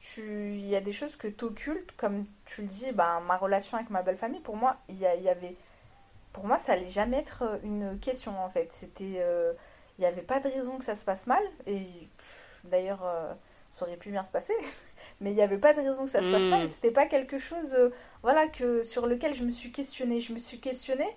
tu, 0.00 0.54
il 0.54 0.66
y 0.66 0.74
a 0.74 0.80
des 0.80 0.92
choses 0.92 1.14
que 1.14 1.28
tu 1.28 1.44
occultes, 1.44 1.92
comme 1.96 2.26
tu 2.46 2.62
le 2.62 2.66
dis, 2.66 2.90
ben, 2.92 3.20
ma 3.20 3.36
relation 3.36 3.76
avec 3.76 3.90
ma 3.90 4.02
belle 4.02 4.16
famille, 4.16 4.40
pour 4.40 4.56
moi, 4.56 4.76
il 4.88 4.98
y, 4.98 5.06
avait 5.06 5.54
pour 6.32 6.46
moi, 6.46 6.58
ça 6.58 6.72
allait 6.72 6.88
jamais 6.88 7.18
être 7.18 7.42
euh, 7.42 7.58
une 7.64 7.98
question 7.98 8.38
en 8.42 8.48
fait. 8.48 8.70
C'était, 8.74 9.16
euh, 9.18 9.52
il 9.98 10.02
n'y 10.02 10.06
avait 10.06 10.22
pas 10.22 10.40
de 10.40 10.48
raison 10.48 10.78
que 10.78 10.84
ça 10.84 10.94
se 10.94 11.04
passe 11.04 11.26
mal. 11.26 11.42
Et 11.66 11.86
d'ailleurs, 12.64 13.04
euh, 13.04 13.32
ça 13.72 13.86
aurait 13.86 13.96
pu 13.96 14.10
bien 14.10 14.24
se 14.24 14.32
passer. 14.32 14.54
mais 15.20 15.30
il 15.30 15.34
n'y 15.34 15.42
avait 15.42 15.58
pas 15.58 15.74
de 15.74 15.80
raison 15.80 16.04
que 16.04 16.10
ça 16.10 16.22
se 16.22 16.30
passe 16.30 16.44
mal. 16.44 16.64
Hmm. 16.64 16.68
C'était 16.68 16.90
pas 16.90 17.06
quelque 17.06 17.38
chose, 17.38 17.74
voilà, 18.22 18.46
que 18.46 18.82
sur 18.82 19.06
lequel 19.06 19.34
je 19.34 19.44
me 19.44 19.50
suis 19.50 19.72
questionnée. 19.72 20.20
Je 20.20 20.32
me 20.32 20.38
suis 20.38 20.60
questionnée 20.60 21.16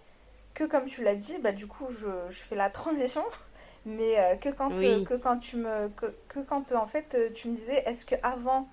que, 0.54 0.64
comme 0.64 0.86
tu 0.86 1.04
l'as 1.04 1.16
dit, 1.16 1.38
bah 1.40 1.52
du 1.52 1.68
coup, 1.68 1.88
je, 1.90 2.08
je 2.30 2.40
fais 2.40 2.56
la 2.56 2.70
transition. 2.70 3.24
Mais 3.86 4.38
que 4.42 4.50
quand, 4.50 4.70
que 4.70 5.16
quand 5.16 5.38
tu 5.40 5.58
me, 5.58 5.90
que, 5.90 6.06
que, 6.28 6.40
quand 6.40 6.72
en 6.74 6.86
fait 6.86 7.18
tu 7.34 7.48
me 7.48 7.56
disais, 7.56 7.84
est-ce 7.88 8.06
que 8.06 8.16
avant 8.22 8.68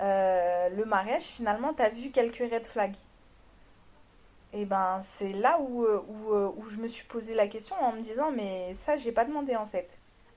le 0.00 0.84
mariage, 0.84 1.22
finalement, 1.22 1.72
tu 1.74 1.82
as 1.82 1.90
vu 1.90 2.10
quelques 2.10 2.38
red 2.38 2.66
flags? 2.66 2.96
Et 4.52 4.64
ben 4.66 5.00
c'est 5.02 5.32
là 5.32 5.58
où, 5.60 5.84
euh, 5.84 6.02
où, 6.08 6.32
euh, 6.34 6.52
où, 6.56 6.68
je 6.68 6.76
me 6.76 6.86
suis 6.86 7.04
posé 7.06 7.34
la 7.34 7.48
question 7.48 7.74
en 7.80 7.92
me 7.92 8.02
disant 8.02 8.30
mais 8.30 8.74
ça 8.74 8.96
j'ai 8.96 9.12
pas 9.12 9.24
demandé 9.24 9.56
en 9.56 9.66
fait. 9.66 9.88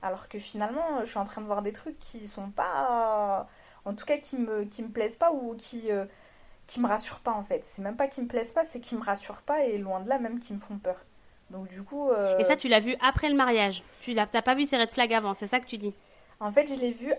Alors 0.02 0.28
que 0.28 0.38
finalement 0.38 1.00
je 1.02 1.06
suis 1.06 1.18
en 1.18 1.24
train 1.24 1.42
de 1.42 1.46
voir 1.46 1.62
des 1.62 1.72
trucs 1.72 1.98
qui 1.98 2.26
sont 2.26 2.50
pas 2.50 3.46
en 3.86 3.94
tout 3.94 4.04
cas 4.04 4.18
qui 4.18 4.36
me 4.36 4.64
qui 4.64 4.82
me 4.82 4.88
plaisent 4.88 5.16
pas 5.16 5.32
ou 5.32 5.54
qui 5.56 5.90
euh, 5.90 6.04
qui 6.66 6.80
me 6.80 6.86
rassurent 6.86 7.20
pas 7.20 7.32
en 7.32 7.42
fait. 7.42 7.64
C'est 7.64 7.80
même 7.80 7.96
pas 7.96 8.08
qui 8.08 8.20
me 8.20 8.28
plaisent 8.28 8.52
pas, 8.52 8.66
c'est 8.66 8.80
qui 8.80 8.94
me 8.94 9.02
rassurent 9.02 9.42
pas 9.42 9.64
et 9.64 9.78
loin 9.78 10.00
de 10.00 10.08
là 10.08 10.18
même 10.18 10.38
qui 10.38 10.52
me 10.52 10.58
font 10.58 10.76
peur. 10.76 10.96
Donc 11.50 11.68
du 11.68 11.82
coup 11.82 12.10
Et 12.38 12.44
ça 12.44 12.56
tu 12.56 12.68
l'as 12.68 12.80
vu 12.80 12.96
après 13.00 13.28
le 13.28 13.36
mariage. 13.36 13.82
Tu 14.00 14.12
l'as 14.12 14.26
pas 14.26 14.54
vu 14.54 14.64
ces 14.64 14.76
red 14.76 14.90
flags 14.90 15.14
avant, 15.14 15.32
c'est 15.32 15.46
ça 15.46 15.60
que 15.60 15.66
tu 15.66 15.78
dis? 15.78 15.94
En 16.38 16.50
fait, 16.50 16.66
je 16.66 16.78
l'ai 16.78 16.92
vu 16.92 17.14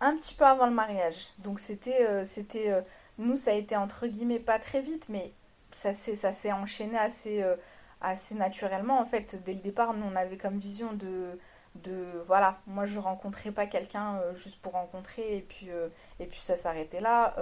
un 0.00 0.16
petit 0.16 0.34
peu 0.34 0.44
avant 0.44 0.66
le 0.66 0.72
mariage. 0.72 1.14
Donc 1.38 1.60
c'était 1.60 2.24
c'était 2.24 2.72
nous 3.18 3.36
ça 3.36 3.52
a 3.52 3.54
été 3.54 3.76
entre 3.76 4.06
guillemets 4.06 4.38
pas 4.38 4.58
très 4.58 4.80
vite 4.80 5.06
mais 5.08 5.32
ça 5.70 5.94
s'est 5.94 6.16
ça 6.16 6.32
s'est 6.32 6.52
enchaîné 6.52 6.98
assez 6.98 7.42
euh, 7.42 7.56
assez 8.00 8.34
naturellement 8.34 9.00
en 9.00 9.04
fait 9.04 9.42
dès 9.44 9.54
le 9.54 9.60
départ 9.60 9.94
nous 9.94 10.06
on 10.06 10.16
avait 10.16 10.36
comme 10.36 10.58
vision 10.58 10.92
de 10.92 11.38
de 11.82 12.22
voilà 12.26 12.58
moi 12.66 12.86
je 12.86 12.98
rencontrais 12.98 13.50
pas 13.50 13.66
quelqu'un 13.66 14.16
euh, 14.16 14.34
juste 14.34 14.60
pour 14.60 14.72
rencontrer 14.72 15.36
et 15.36 15.40
puis 15.40 15.70
euh, 15.70 15.88
et 16.20 16.26
puis 16.26 16.40
ça 16.40 16.56
s'arrêtait 16.56 17.00
là 17.00 17.34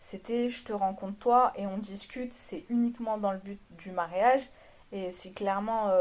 c'était 0.00 0.48
je 0.48 0.64
te 0.64 0.72
rencontre 0.72 1.18
toi 1.18 1.52
et 1.56 1.66
on 1.66 1.78
discute 1.78 2.32
c'est 2.34 2.64
uniquement 2.68 3.18
dans 3.18 3.32
le 3.32 3.38
but 3.38 3.60
du 3.70 3.90
mariage 3.90 4.42
et 4.92 5.10
si 5.10 5.32
clairement 5.32 5.92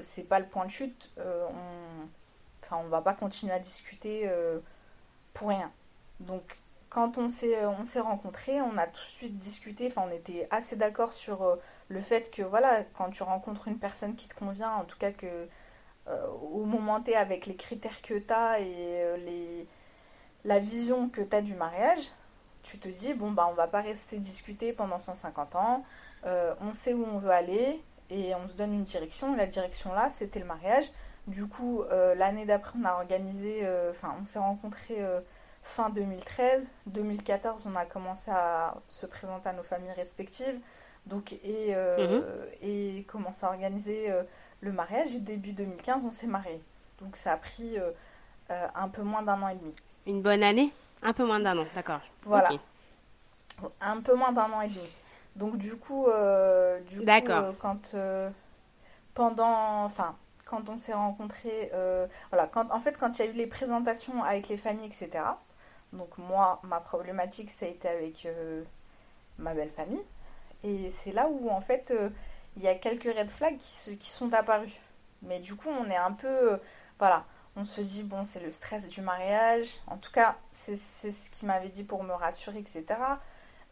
c'est 0.00 0.24
pas 0.24 0.38
le 0.38 0.46
point 0.46 0.66
de 0.66 0.70
chute 0.70 1.12
on 1.18 2.06
enfin, 2.62 2.82
on 2.84 2.88
va 2.88 3.00
pas 3.00 3.14
continuer 3.14 3.52
à 3.52 3.60
discuter 3.60 4.28
pour 5.34 5.48
rien. 5.48 5.70
Donc, 6.20 6.58
quand 6.90 7.18
on 7.18 7.28
s'est 7.28 7.64
on 7.64 7.84
s'est 7.84 8.00
rencontrés, 8.00 8.60
on 8.60 8.76
a 8.78 8.86
tout 8.86 9.00
de 9.00 9.16
suite 9.18 9.38
discuté. 9.38 9.92
On 9.96 10.10
était 10.10 10.48
assez 10.50 10.76
d'accord 10.76 11.12
sur 11.12 11.58
le 11.88 12.00
fait 12.00 12.30
que 12.30 12.42
voilà, 12.42 12.82
quand 12.96 13.10
tu 13.10 13.22
rencontres 13.22 13.68
une 13.68 13.78
personne 13.78 14.16
qui 14.16 14.28
te 14.28 14.34
convient, 14.34 14.72
en 14.72 14.84
tout 14.84 14.98
cas 14.98 15.12
que 15.12 15.48
au 16.42 16.64
moment 16.64 17.00
T 17.00 17.16
avec 17.16 17.46
les 17.46 17.56
critères 17.56 18.00
que 18.02 18.14
tu 18.14 18.32
as 18.32 18.60
et 18.60 19.18
les 19.24 19.66
la 20.46 20.60
vision 20.60 21.08
que 21.08 21.20
tu 21.20 21.36
as 21.36 21.42
du 21.42 21.54
mariage, 21.54 22.02
tu 22.62 22.78
te 22.78 22.88
dis, 22.88 23.14
bon, 23.14 23.32
bah, 23.32 23.48
on 23.50 23.54
va 23.54 23.66
pas 23.66 23.80
rester 23.80 24.18
discuter 24.18 24.72
pendant 24.72 24.98
150 24.98 25.56
ans, 25.56 25.84
euh, 26.24 26.54
on 26.60 26.72
sait 26.72 26.94
où 26.94 27.04
on 27.04 27.18
veut 27.18 27.30
aller 27.30 27.82
et 28.10 28.34
on 28.34 28.48
se 28.48 28.54
donne 28.54 28.72
une 28.72 28.84
direction. 28.84 29.34
La 29.36 29.46
direction 29.46 29.92
là, 29.92 30.08
c'était 30.10 30.38
le 30.38 30.46
mariage. 30.46 30.84
Du 31.26 31.46
coup, 31.46 31.82
euh, 31.82 32.14
l'année 32.14 32.46
d'après, 32.46 32.78
on 32.80 32.84
a 32.84 32.94
organisé, 32.94 33.60
euh, 33.62 33.90
enfin, 33.90 34.14
on 34.20 34.24
s'est 34.24 34.38
rencontrés 34.38 35.04
fin 35.62 35.90
2013. 35.90 36.70
2014, 36.86 37.66
on 37.66 37.76
a 37.76 37.84
commencé 37.84 38.30
à 38.30 38.74
se 38.88 39.06
présenter 39.06 39.48
à 39.48 39.52
nos 39.52 39.64
familles 39.64 39.92
respectives. 39.92 40.60
Donc, 41.06 41.32
et, 41.32 41.74
mhm. 41.74 42.22
et 42.62 43.04
commencer 43.08 43.46
à 43.46 43.50
organiser 43.50 44.12
le 44.60 44.72
mariage. 44.72 45.14
Et 45.14 45.20
début 45.20 45.52
2015, 45.52 46.04
on 46.04 46.10
s'est 46.10 46.26
mariés. 46.26 46.62
Donc, 47.00 47.16
ça 47.16 47.32
a 47.32 47.36
pris 47.36 47.76
un 48.48 48.88
peu 48.88 49.02
moins 49.02 49.22
d'un 49.22 49.40
an 49.42 49.48
et 49.48 49.54
demi. 49.54 49.74
Une 50.06 50.22
bonne 50.22 50.42
année? 50.42 50.72
Un 51.02 51.12
peu 51.12 51.24
moins 51.24 51.40
d'un 51.40 51.58
an, 51.58 51.66
d'accord. 51.74 52.00
Voilà. 52.22 52.50
Un 53.80 54.00
peu 54.00 54.14
moins 54.14 54.32
d'un 54.32 54.50
an 54.52 54.60
et 54.60 54.68
demi. 54.68 54.88
Donc 55.36 55.58
du 55.58 55.76
coup, 55.76 56.06
euh, 56.06 56.80
du 56.80 57.00
coup 57.00 57.04
euh, 57.06 57.52
quand 57.60 57.92
euh, 57.94 58.30
pendant, 59.14 59.84
enfin, 59.84 60.16
quand 60.46 60.68
on 60.70 60.78
s'est 60.78 60.94
rencontrés, 60.94 61.70
voilà, 62.30 62.46
quand, 62.46 62.70
en 62.70 62.80
fait, 62.80 62.96
quand 62.98 63.18
il 63.18 63.24
y 63.24 63.28
a 63.28 63.30
eu 63.30 63.34
les 63.34 63.46
présentations 63.46 64.24
avec 64.24 64.48
les 64.48 64.56
familles, 64.56 64.86
etc. 64.86 65.24
Donc 65.92 66.16
moi, 66.18 66.60
ma 66.62 66.80
problématique, 66.80 67.50
ça 67.50 67.66
a 67.66 67.68
été 67.68 67.88
avec 67.88 68.28
ma 69.38 69.54
belle 69.54 69.70
famille, 69.70 70.02
et 70.64 70.90
c'est 70.90 71.12
là 71.12 71.28
où 71.28 71.50
en 71.50 71.60
fait, 71.60 71.92
il 72.56 72.62
y 72.62 72.68
a 72.68 72.74
quelques 72.74 73.04
red 73.04 73.30
flags 73.30 73.58
qui, 73.58 73.98
qui 73.98 74.10
sont 74.10 74.32
apparus. 74.32 74.72
Mais 75.22 75.40
du 75.40 75.54
coup, 75.54 75.68
on 75.68 75.90
est 75.90 75.96
un 75.96 76.12
peu, 76.12 76.58
voilà, 76.98 77.24
on 77.56 77.64
se 77.64 77.80
dit, 77.80 78.02
bon, 78.02 78.24
c'est 78.24 78.40
le 78.40 78.50
stress 78.50 78.86
du 78.86 79.00
mariage. 79.00 79.66
En 79.86 79.96
tout 79.96 80.12
cas, 80.12 80.36
c'est 80.52 80.76
ce 80.76 81.30
qu'il 81.30 81.48
m'avait 81.48 81.70
dit 81.70 81.84
pour 81.84 82.02
me 82.02 82.12
rassurer, 82.12 82.58
etc. 82.58 82.84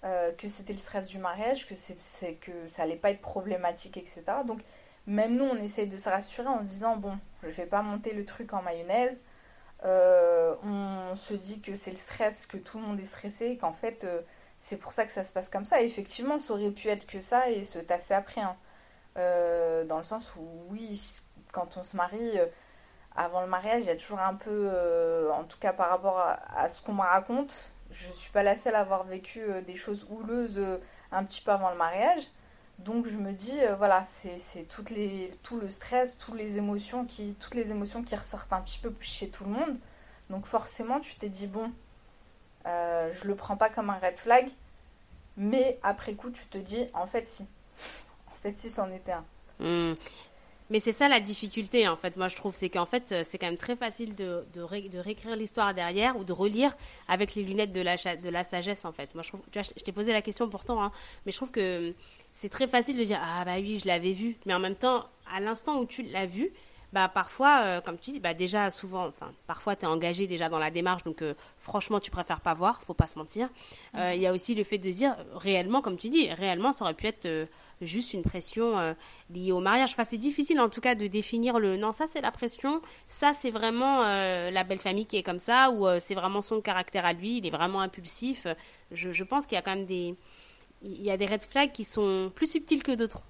Euh, 0.05 0.33
que 0.33 0.49
c'était 0.49 0.73
le 0.73 0.79
stress 0.79 1.07
du 1.07 1.18
mariage, 1.18 1.66
que, 1.66 1.75
c'est 1.77 2.35
que 2.35 2.68
ça 2.68 2.83
allait 2.83 2.97
pas 2.97 3.11
être 3.11 3.20
problématique, 3.20 3.97
etc. 3.97 4.23
Donc, 4.47 4.61
même 5.07 5.37
nous, 5.37 5.44
on 5.44 5.57
essaye 5.57 5.87
de 5.87 5.97
se 5.97 6.09
rassurer 6.09 6.49
en 6.49 6.61
se 6.61 6.64
disant, 6.64 6.97
bon, 6.97 7.18
je 7.42 7.49
vais 7.49 7.66
pas 7.66 7.83
monter 7.83 8.12
le 8.12 8.25
truc 8.25 8.53
en 8.55 8.62
mayonnaise. 8.62 9.23
Euh, 9.85 10.55
on 10.62 11.14
se 11.16 11.35
dit 11.35 11.61
que 11.61 11.75
c'est 11.77 11.90
le 11.90 11.97
stress, 11.97 12.47
que 12.47 12.57
tout 12.57 12.79
le 12.79 12.85
monde 12.85 13.01
est 13.01 13.05
stressé, 13.05 13.59
qu'en 13.59 13.73
fait, 13.73 14.05
euh, 14.05 14.23
c'est 14.61 14.79
pour 14.79 14.92
ça 14.92 15.05
que 15.05 15.12
ça 15.12 15.25
se 15.25 15.33
passe 15.33 15.51
comme 15.51 15.66
ça. 15.66 15.83
Effectivement, 15.83 16.38
ça 16.38 16.55
aurait 16.55 16.70
pu 16.70 16.88
être 16.88 17.07
que 17.07 17.20
ça 17.20 17.51
et 17.51 17.64
se 17.64 17.79
tasser 17.79 18.14
après. 18.14 18.40
Hein. 18.40 18.57
Dans 19.16 19.98
le 19.98 20.05
sens 20.05 20.35
où, 20.37 20.66
oui, 20.70 21.20
quand 21.53 21.77
on 21.77 21.83
se 21.83 21.96
marie 21.96 22.38
avant 23.16 23.42
le 23.42 23.46
mariage, 23.46 23.83
il 23.83 23.87
y 23.87 23.90
a 23.90 23.96
toujours 23.96 24.20
un 24.20 24.35
peu, 24.35 24.50
euh, 24.72 25.31
en 25.33 25.44
tout 25.44 25.59
cas 25.59 25.72
par 25.72 25.88
rapport 25.88 26.18
à, 26.18 26.68
ce 26.68 26.83
qu'on 26.83 26.94
me 26.94 27.03
raconte, 27.03 27.70
je 27.90 28.09
ne 28.09 28.12
suis 28.12 28.33
pas 28.33 28.42
la 28.42 28.57
seule 28.57 28.74
à 28.74 28.81
avoir 28.81 29.05
vécu 29.05 29.40
euh, 29.40 29.61
des 29.61 29.77
choses 29.77 30.07
houleuses 30.11 30.59
euh, 30.59 30.79
un 31.12 31.24
petit 31.24 31.40
peu 31.40 31.53
avant 31.53 31.70
le 31.70 31.77
mariage. 31.77 32.24
Donc 32.81 33.07
je 33.07 33.16
me 33.16 33.33
dis, 33.33 33.61
voilà, 33.79 34.05
c'est 34.07 34.66
tout 34.68 34.85
le 35.57 35.68
stress, 35.68 36.18
toutes 36.18 36.35
les, 36.35 36.57
émotions 36.57 37.05
qui, 37.05 37.37
toutes 37.38 37.55
les 37.55 37.70
émotions 37.70 38.03
qui 38.03 38.16
ressortent 38.16 38.53
un 38.53 38.62
petit 38.62 38.81
peu 38.81 38.92
chez 39.00 39.29
tout 39.29 39.44
le 39.44 39.50
monde. 39.50 39.77
Donc 40.29 40.46
forcément, 40.46 40.98
tu 40.98 41.14
t'es 41.14 41.29
dit, 41.29 41.46
bon, 41.46 41.70
je 42.64 43.29
le 43.29 43.37
prends 43.37 43.57
pas 43.57 43.70
comme 43.70 43.90
un 43.90 43.98
red 43.98 44.18
flag, 44.18 44.48
mais 45.37 45.79
après 45.85 46.14
coup, 46.14 46.31
tu 46.31 46.46
te 46.46 46.59
dis, 46.59 46.88
en 46.94 47.07
fait, 47.07 47.29
si. 47.29 47.46
Si, 48.57 48.70
c'en 48.70 48.90
était 48.92 49.12
un. 49.12 49.24
Hmm. 49.61 49.94
Mais 50.70 50.80
c'est 50.80 50.92
ça 50.92 51.09
la 51.09 51.20
difficulté, 51.20 51.87
en 51.88 51.96
fait, 51.96 52.16
moi 52.16 52.28
je 52.28 52.37
trouve, 52.37 52.54
c'est 52.54 52.70
qu'en 52.70 52.87
fait, 52.87 53.14
c'est 53.24 53.37
quand 53.37 53.46
même 53.46 53.59
très 53.59 53.76
facile 53.76 54.14
de, 54.14 54.46
de, 54.54 54.62
réécrire 54.62 55.37
l'histoire 55.37 55.74
derrière 55.74 56.16
ou 56.16 56.24
de 56.24 56.33
relire 56.33 56.74
avec 57.07 57.35
les 57.35 57.42
lunettes 57.42 57.72
de 57.72 57.83
la, 57.83 57.96
de 57.96 58.28
la 58.30 58.44
sagesse, 58.44 58.87
en 58.87 58.92
fait. 58.92 59.14
Moi 59.14 59.22
je 59.22 59.28
trouve, 59.28 59.42
tu 59.52 59.59
vois, 59.59 59.68
je 59.76 59.85
t'ai 59.85 59.92
posé 59.92 60.12
la 60.12 60.22
question 60.22 60.48
pourtant, 60.48 60.83
hein, 60.83 60.90
mais 61.26 61.33
je 61.33 61.37
trouve 61.37 61.50
que 61.50 61.92
c'est 62.33 62.48
très 62.48 62.66
facile 62.66 62.96
de 62.96 63.04
dire 63.04 63.20
Ah 63.22 63.44
bah 63.44 63.57
oui, 63.59 63.78
je 63.78 63.87
l'avais 63.87 64.14
vu, 64.14 64.37
mais 64.46 64.54
en 64.54 64.59
même 64.59 64.74
temps, 64.74 65.04
à 65.30 65.40
l'instant 65.40 65.78
où 65.80 65.85
tu 65.85 66.02
l'as 66.02 66.26
vu, 66.26 66.50
bah 66.94 67.11
parfois, 67.12 67.62
euh, 67.64 67.80
comme 67.80 67.98
tu 67.98 68.12
dis, 68.12 68.20
bah 68.20 68.33
déjà 68.33 68.70
souvent, 68.70 69.07
enfin 69.09 69.33
parfois 69.46 69.76
tu 69.76 69.85
es 69.85 69.88
engagé 69.88 70.26
déjà 70.26 70.48
dans 70.48 70.59
la 70.59 70.70
démarche, 70.70 71.04
donc 71.04 71.20
euh, 71.20 71.35
franchement 71.59 72.00
tu 72.00 72.11
préfères 72.11 72.40
pas 72.40 72.54
voir, 72.54 72.83
faut 72.83 72.94
pas 72.94 73.07
se 73.07 73.18
mentir. 73.18 73.48
Mm. 73.92 73.98
Il 74.14 74.20
y 74.20 74.26
a 74.26 74.33
aussi 74.33 74.54
le 74.54 74.64
fait 74.64 74.78
de 74.78 74.90
dire 74.90 75.16
réellement, 75.35 75.83
comme 75.83 75.96
tu 75.98 76.09
dis, 76.09 76.33
réellement 76.33 76.72
ça 76.72 76.85
aurait 76.85 76.94
pu 76.94 77.07
être 77.07 77.48
juste 77.80 78.12
une 78.14 78.22
pression 78.22 78.78
euh, 78.78 78.94
liée 79.30 79.52
au 79.52 79.61
mariage. 79.61 79.90
Enfin, 79.92 80.04
c'est 80.09 80.18
difficile 80.18 80.61
en 80.61 80.68
tout 80.68 80.80
cas 80.80 80.94
de 80.94 81.07
définir 81.07 81.59
le 81.59 81.76
non, 81.76 81.92
ça 81.92 82.07
c'est 82.07 82.20
la 82.20 82.30
pression, 82.30 82.80
ça 83.09 83.33
c'est 83.33 83.50
vraiment 83.50 84.04
euh, 84.04 84.50
la 84.50 84.64
belle 84.64 84.80
famille 84.80 85.07
qui 85.07 85.16
est 85.16 85.22
comme 85.22 85.38
ça, 85.38 85.70
ou 85.70 85.87
euh, 85.87 85.98
c'est 86.00 86.14
vraiment 86.14 86.42
son 86.42 86.61
caractère 86.61 87.04
à 87.04 87.12
lui, 87.12 87.38
il 87.38 87.46
est 87.46 87.50
vraiment 87.50 87.80
impulsif. 87.80 88.46
Je, 88.92 89.24
pense 89.24 89.46
qu'il 89.46 89.57
y 89.57 89.59
a 89.59 89.62
quand 89.62 89.74
même 89.74 89.87
des. 89.87 90.14
Il 90.83 91.02
y 91.02 91.11
a 91.11 91.16
des 91.16 91.26
red 91.26 91.42
flags 91.42 91.72
qui 91.72 91.83
sont 91.83 92.30
plus 92.35 92.50
subtils 92.50 92.83
que 92.83 92.92
d'autres. 92.92 93.22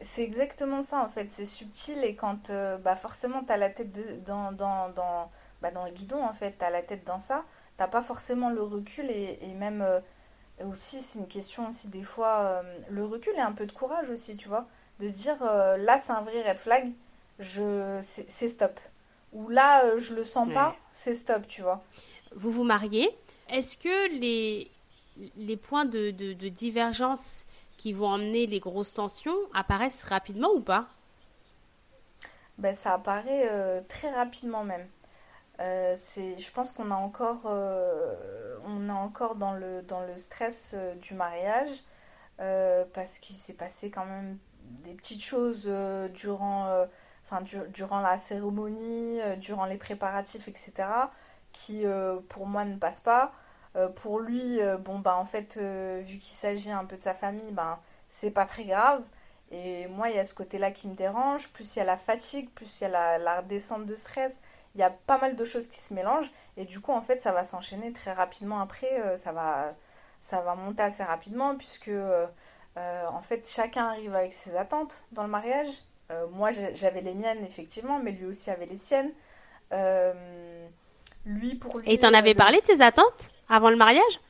C'est 0.00 0.22
exactement 0.22 0.82
ça 0.82 1.02
en 1.04 1.08
fait, 1.08 1.28
c'est 1.32 1.44
subtil 1.44 2.02
et 2.02 2.14
quand 2.14 2.50
bah 2.82 2.96
forcément 2.96 3.44
tu 3.44 3.52
as 3.52 3.56
la 3.56 3.70
tête 3.70 3.92
dans, 4.24 4.52
dans, 4.52 4.88
dans, 4.88 5.30
bah, 5.60 5.70
dans 5.70 5.84
le 5.84 5.90
guidon 5.90 6.24
en 6.24 6.32
fait, 6.32 6.56
tu 6.58 6.64
as 6.64 6.70
la 6.70 6.82
tête 6.82 7.04
dans 7.04 7.20
ça, 7.20 7.44
t'as 7.76 7.88
pas 7.88 8.02
forcément 8.02 8.50
le 8.50 8.62
recul 8.62 9.10
et, 9.10 9.38
et 9.42 9.54
même 9.54 9.84
aussi, 10.64 11.00
c'est 11.00 11.18
une 11.18 11.28
question 11.28 11.68
aussi 11.68 11.88
des 11.88 12.02
fois, 12.02 12.40
euh, 12.40 12.62
le 12.90 13.04
recul 13.04 13.32
et 13.36 13.40
un 13.40 13.52
peu 13.52 13.66
de 13.66 13.72
courage 13.72 14.10
aussi, 14.10 14.36
tu 14.36 14.48
vois, 14.48 14.66
de 15.00 15.08
se 15.08 15.16
dire 15.18 15.36
euh, 15.42 15.76
là 15.76 15.98
c'est 15.98 16.12
un 16.12 16.22
vrai 16.22 16.48
red 16.48 16.58
flag, 16.58 16.92
je 17.38 17.98
c'est 18.28 18.48
stop. 18.48 18.78
Ou 19.32 19.48
là 19.48 19.84
euh, 19.84 19.98
je 19.98 20.14
le 20.14 20.24
sens 20.24 20.52
pas, 20.52 20.76
c'est 20.92 21.14
stop, 21.14 21.46
tu 21.48 21.62
vois. 21.62 21.82
Vous 22.34 22.50
vous 22.50 22.64
mariez, 22.64 23.10
est-ce 23.48 23.76
que 23.76 24.18
les, 24.18 24.70
les 25.36 25.56
points 25.56 25.84
de, 25.84 26.10
de, 26.10 26.32
de 26.32 26.48
divergence 26.48 27.44
qui 27.82 27.92
vont 27.92 28.06
emmener 28.06 28.46
les 28.46 28.60
grosses 28.60 28.94
tensions 28.94 29.36
apparaissent 29.54 30.04
rapidement 30.04 30.50
ou 30.54 30.60
pas 30.60 30.86
ben, 32.58 32.76
Ça 32.76 32.94
apparaît 32.94 33.50
très 33.88 34.12
rapidement 34.12 34.62
même. 34.62 34.86
Euh, 35.60 35.96
je 36.14 36.50
pense 36.50 36.72
qu'on 36.72 36.90
a 36.90 36.94
encore, 36.94 37.42
euh, 37.46 38.56
on 38.66 38.88
est 38.88 38.92
encore 38.92 39.36
dans 39.36 39.52
le, 39.52 39.82
dans 39.82 40.00
le 40.00 40.16
stress 40.16 40.72
euh, 40.74 40.94
du 40.96 41.14
mariage 41.14 41.70
parce 42.92 43.20
qu'il 43.20 43.36
s'est 43.36 43.52
passé 43.52 43.88
quand 43.88 44.04
même 44.04 44.36
des 44.84 44.94
petites 44.94 45.22
choses 45.22 45.70
durant, 46.12 46.88
enfin, 47.24 47.40
durant 47.68 48.00
la 48.00 48.18
cérémonie, 48.18 49.20
durant 49.38 49.64
les 49.64 49.76
préparatifs, 49.76 50.48
etc. 50.48 50.72
qui 51.52 51.84
pour 52.28 52.48
moi 52.48 52.64
ne 52.64 52.74
passent 52.74 53.00
pas. 53.00 53.32
Pour 53.96 54.20
lui, 54.20 54.60
bon 54.80 54.98
bah 54.98 55.16
en 55.16 55.24
fait, 55.24 55.58
vu 55.58 56.18
qu'il 56.18 56.36
s'agit 56.36 56.70
un 56.70 56.84
peu 56.84 56.96
de 56.96 57.02
sa 57.02 57.14
famille, 57.14 57.52
ben 57.52 57.78
c'est 58.10 58.30
pas 58.30 58.44
très 58.44 58.64
grave. 58.64 59.02
Et 59.50 59.86
moi, 59.88 60.08
il 60.08 60.16
y 60.16 60.18
a 60.18 60.24
ce 60.24 60.34
côté-là 60.34 60.70
qui 60.70 60.88
me 60.88 60.94
dérange. 60.94 61.48
Plus 61.48 61.76
il 61.76 61.78
y 61.80 61.82
a 61.82 61.84
la 61.84 61.96
fatigue, 61.96 62.50
plus 62.50 62.80
il 62.80 62.84
y 62.84 62.86
a 62.86 62.88
la, 62.88 63.18
la 63.18 63.42
descente 63.42 63.86
de 63.86 63.94
stress. 63.94 64.32
Il 64.74 64.80
y 64.80 64.84
a 64.84 64.90
pas 64.90 65.18
mal 65.18 65.36
de 65.36 65.44
choses 65.44 65.68
qui 65.68 65.80
se 65.80 65.92
mélangent. 65.92 66.30
Et 66.56 66.64
du 66.64 66.80
coup 66.80 66.92
en 66.92 67.00
fait 67.00 67.20
ça 67.20 67.32
va 67.32 67.44
s'enchaîner 67.44 67.92
très 67.92 68.12
rapidement 68.12 68.60
après. 68.60 69.00
Euh, 69.00 69.16
ça 69.16 69.32
va 69.32 69.74
ça 70.20 70.40
va 70.40 70.54
monter 70.54 70.82
assez 70.82 71.02
rapidement 71.02 71.56
puisque 71.56 71.88
euh, 71.88 72.26
euh, 72.76 73.06
en 73.06 73.20
fait 73.20 73.48
chacun 73.48 73.86
arrive 73.86 74.14
avec 74.14 74.32
ses 74.34 74.56
attentes 74.56 75.04
dans 75.12 75.22
le 75.22 75.28
mariage. 75.28 75.68
Moi 76.30 76.50
j'avais 76.74 77.00
les 77.00 77.14
miennes 77.14 77.42
effectivement 77.42 77.98
mais 77.98 78.10
lui 78.10 78.26
aussi 78.26 78.50
avait 78.50 78.66
les 78.66 78.76
siennes. 78.76 79.12
Lui 81.24 81.54
pour 81.54 81.78
lui 81.78 81.90
et 81.90 81.98
t'en 81.98 82.12
avais 82.12 82.34
parlé 82.34 82.60
de 82.60 82.66
tes 82.66 82.82
attentes? 82.82 83.30
Avant 83.52 83.70
le 83.70 83.76
mariage? 83.76 84.20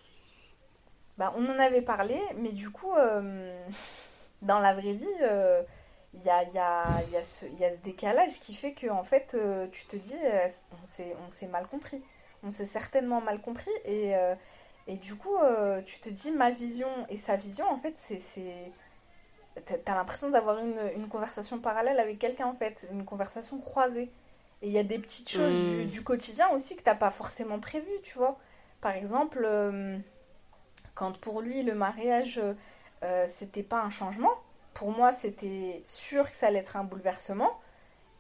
Bah, 1.19 1.33
on 1.37 1.47
en 1.47 1.59
avait 1.59 1.83
parlé 1.83 2.21
mais 2.37 2.51
du 2.51 2.71
coup 2.71 2.93
dans 4.43 4.59
la 4.59 4.75
vraie 4.75 4.95
vie 4.95 5.07
il 6.15 6.23
y 6.23 6.31
a, 6.31 6.43
y, 6.45 6.59
a, 6.59 6.87
y, 7.11 7.17
a 7.17 7.25
ce, 7.25 7.47
y 7.59 7.65
a 7.65 7.73
ce 7.73 7.79
décalage 7.79 8.39
qui 8.41 8.55
fait 8.55 8.73
que 8.73 8.89
en 8.89 9.03
fait 9.03 9.35
euh, 9.35 9.67
tu 9.73 9.87
te 9.87 9.97
dis 9.97 10.15
euh, 10.15 10.49
on 11.27 11.31
s'est 11.31 11.47
mal 11.47 11.67
compris. 11.67 12.03
On 12.43 12.51
s'est 12.51 12.67
certainement 12.67 13.21
mal 13.21 13.41
compris 13.41 13.71
et, 13.85 14.17
euh, 14.17 14.35
et 14.87 14.97
du 14.97 15.15
coup 15.15 15.37
tu 15.87 16.01
te 16.01 16.09
dis 16.09 16.31
ma 16.31 16.51
vision 16.51 16.89
et 17.09 17.17
sa 17.17 17.37
vision 17.37 17.65
en 17.71 17.79
fait 17.79 17.95
c'est 17.99 18.73
t'as 19.85 19.95
l'impression 19.95 20.31
d'avoir 20.31 20.59
une, 20.59 20.81
une, 20.97 21.09
conversation 21.09 21.59
parallèle 21.59 22.01
avec 22.01 22.19
quelqu'un 22.19 22.47
en 22.47 22.55
fait 22.55 22.87
une 22.91 23.05
conversation 23.05 23.59
croisée. 23.59 24.11
Et 24.61 24.69
il 24.69 24.73
y 24.73 24.79
a 24.79 24.85
des 24.85 24.99
petites 24.99 25.29
choses 25.29 25.53
du, 25.53 25.87
du, 25.87 26.03
quotidien 26.03 26.49
aussi 26.51 26.77
que 26.77 26.83
t'as 26.83 26.95
pas 26.95 27.11
forcément 27.11 27.59
prévu 27.59 27.91
tu 28.03 28.17
vois 28.19 28.39
par 28.83 28.93
exemple 28.93 29.49
quand 30.95 31.19
pour 31.19 31.41
lui 31.41 31.63
le 31.63 31.75
mariage 31.75 32.41
c'était 33.29 33.63
pas 33.63 33.81
un 33.81 33.91
changement 33.91 34.35
pour 34.75 34.91
moi, 34.91 35.13
c'était 35.13 35.83
sûr 35.87 36.31
que 36.31 36.37
ça 36.37 36.47
allait 36.47 36.61
être 36.61 36.77
un 36.77 36.85
bouleversement. 36.85 37.61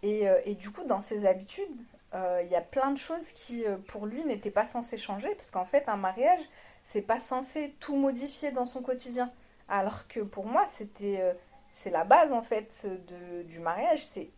Et, 0.03 0.29
euh, 0.29 0.41
et, 0.45 0.55
du 0.55 0.71
coup, 0.71 0.85
dans 0.85 1.01
ses 1.01 1.27
habitudes, 1.27 1.71
il 2.15 2.49
y 2.51 2.57
a 2.57 2.61
plein 2.61 2.91
de 2.91 2.99
choses 2.99 3.27
qui, 3.35 3.65
pour 3.89 4.05
lui, 4.05 4.23
n'étaient 4.25 4.51
pas 4.51 4.67
censées 4.67 4.99
changer, 4.99 5.35
parce 5.35 5.51
qu'en 5.51 5.65
fait, 5.65 5.89
un 5.89 5.97
mariage, 5.97 6.41
c'est 6.85 7.01
pas 7.01 7.21
censé 7.21 7.75
tout 7.81 7.97
modifier 7.97 8.51
dans 8.53 8.67
son 8.67 8.83
quotidien. 8.83 9.33
Alors 9.69 10.07
que 10.09 10.21
pour 10.21 10.45
moi, 10.45 10.67
c'était 10.69 11.23
c'est 11.71 11.89
la 11.89 12.05
base 12.05 12.31
en 12.33 12.43
fait 12.43 12.87
de, 12.87 13.43
du 13.45 13.61
mariage, 13.61 14.05
c'est 14.05 14.29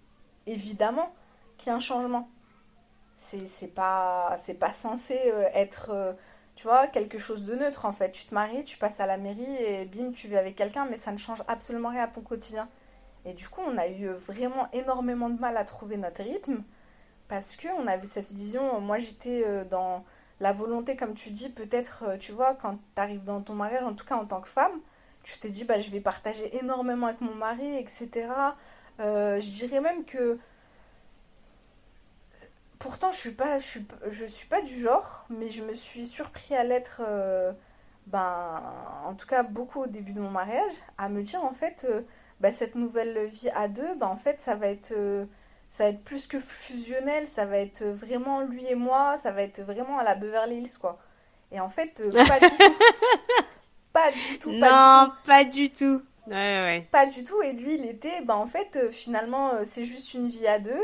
évidemment 0.47 1.13
qu'il 1.59 1.71
y 1.71 1.71
a 1.71 1.75
un 1.75 1.81
changement. 1.81 2.29
C'est 3.59 3.75
pas 3.75 4.39
pas 4.61 4.73
censé 4.73 5.15
être 5.55 6.15
tu 6.57 6.69
vois, 6.69 6.87
quelque 6.87 7.19
chose 7.19 7.45
de 7.45 7.55
neutre 7.55 7.85
en 7.85 7.93
fait. 7.93 8.13
Tu 8.13 8.27
te 8.27 8.35
maries, 8.35 8.65
tu 8.65 8.79
passes 8.79 9.01
à 9.01 9.07
la 9.07 9.17
mairie 9.17 9.57
et 9.57 9.85
bim, 9.87 10.13
tu 10.13 10.29
vis 10.29 10.37
avec 10.37 10.55
quelqu'un, 10.57 10.87
mais 10.89 10.97
ça 10.97 11.13
ne 11.13 11.19
change 11.19 11.43
absolument 11.49 11.89
rien 11.91 12.05
à 12.05 12.09
ton 12.09 12.21
quotidien. 12.21 12.69
Et 13.25 13.33
du 13.33 13.49
coup, 13.49 13.61
on 13.67 13.79
a 13.79 13.89
eu 13.89 14.09
vraiment 14.09 14.69
énormément 14.73 15.31
de 15.31 15.41
mal 15.41 15.57
à 15.57 15.65
trouver 15.65 15.97
notre 15.97 16.23
rythme 16.23 16.63
parce 17.29 17.57
que 17.57 17.69
on 17.79 17.87
avait 17.87 18.07
cette 18.07 18.33
vision. 18.33 18.81
Moi, 18.81 18.99
j'étais 18.99 19.45
euh, 19.47 19.65
dans 19.65 20.05
la 20.41 20.53
volonté, 20.53 20.97
comme 20.97 21.15
tu 21.15 21.31
dis, 21.31 21.49
peut-être, 21.49 22.05
euh, 22.07 22.17
tu 22.19 22.33
vois, 22.33 22.55
quand 22.55 22.77
tu 22.95 23.01
arrives 23.01 23.25
dans 23.25 23.41
ton 23.41 23.55
mariage, 23.55 23.85
en 23.85 23.95
tout 23.95 24.05
cas 24.05 24.17
en 24.17 24.27
tant 24.27 24.41
que 24.41 24.49
femme, 24.49 24.81
tu 25.23 25.39
te 25.39 25.49
dis, 25.49 25.65
bah, 25.65 25.81
je 25.81 25.91
vais 25.91 26.01
partager 26.01 26.55
énormément 26.57 27.07
avec 27.07 27.21
mon 27.21 27.35
mari, 27.35 27.77
etc. 27.79 28.29
Euh, 29.01 29.41
je 29.41 29.51
dirais 29.51 29.81
même 29.81 30.05
que 30.05 30.39
pourtant 32.85 33.11
je 33.13 33.17
suis 33.17 33.31
pas 33.31 33.59
je 33.59 33.65
suis, 33.65 33.87
je 34.11 34.27
suis 34.27 34.47
pas 34.47 34.61
du 34.61 34.79
genre 34.79 35.25
mais 35.31 35.49
je 35.49 35.65
me 35.65 35.73
suis 35.73 36.07
surpris 36.07 36.55
à 36.55 36.65
l'être 36.65 37.01
euh, 37.01 37.51
ben 38.09 38.63
en 39.07 39.15
tout 39.15 39.27
cas 39.27 39.43
beaucoup 39.43 39.85
au 39.85 39.87
début 39.87 40.13
de 40.13 40.21
mon 40.21 40.29
mariage 40.29 40.75
à 40.99 41.09
me 41.09 41.23
dire 41.23 41.43
en 41.43 41.55
fait 41.55 41.87
euh, 41.89 42.03
ben, 42.41 42.53
cette 42.53 42.75
nouvelle 42.75 43.25
vie 43.25 43.49
à 43.55 43.69
deux 43.69 43.95
ben, 43.95 44.07
en 44.07 44.17
fait 44.17 44.39
ça 44.43 44.55
va 44.55 44.67
être 44.67 44.93
euh, 44.95 45.25
ça 45.71 45.85
va 45.85 45.91
être 45.91 46.05
plus 46.05 46.27
que 46.27 46.39
fusionnel 46.39 47.27
ça 47.27 47.47
va 47.47 47.57
être 47.57 47.85
vraiment 47.85 48.43
lui 48.43 48.67
et 48.67 48.75
moi 48.75 49.17
ça 49.17 49.31
va 49.31 49.41
être 49.41 49.63
vraiment 49.63 49.99
à 49.99 50.05
la 50.05 50.15
Beverly 50.15 50.59
Hills 50.59 50.79
quoi. 50.79 50.99
Et 51.53 51.61
en 51.61 51.71
fait 51.71 52.03
pas 52.13 52.39
du 52.39 52.51
tout. 52.51 52.75
Pas 53.95 54.11
du 54.11 54.39
tout 54.41 54.53
non 54.53 55.11
pas 55.25 55.45
du 55.45 55.71
tout. 55.71 56.03
Ouais, 56.27 56.35
ouais. 56.35 56.89
pas 56.93 57.07
du 57.07 57.25
tout. 57.25 57.41
Et 57.41 57.55
lui 57.55 57.77
il 57.77 57.87
était 57.87 58.21
ben 58.21 58.35
en 58.35 58.47
fait 58.47 58.91
finalement 58.93 59.53
c'est 59.65 59.87
juste 59.87 60.13
une 60.13 60.29
vie 60.29 60.47
à 60.47 60.59
deux 60.59 60.83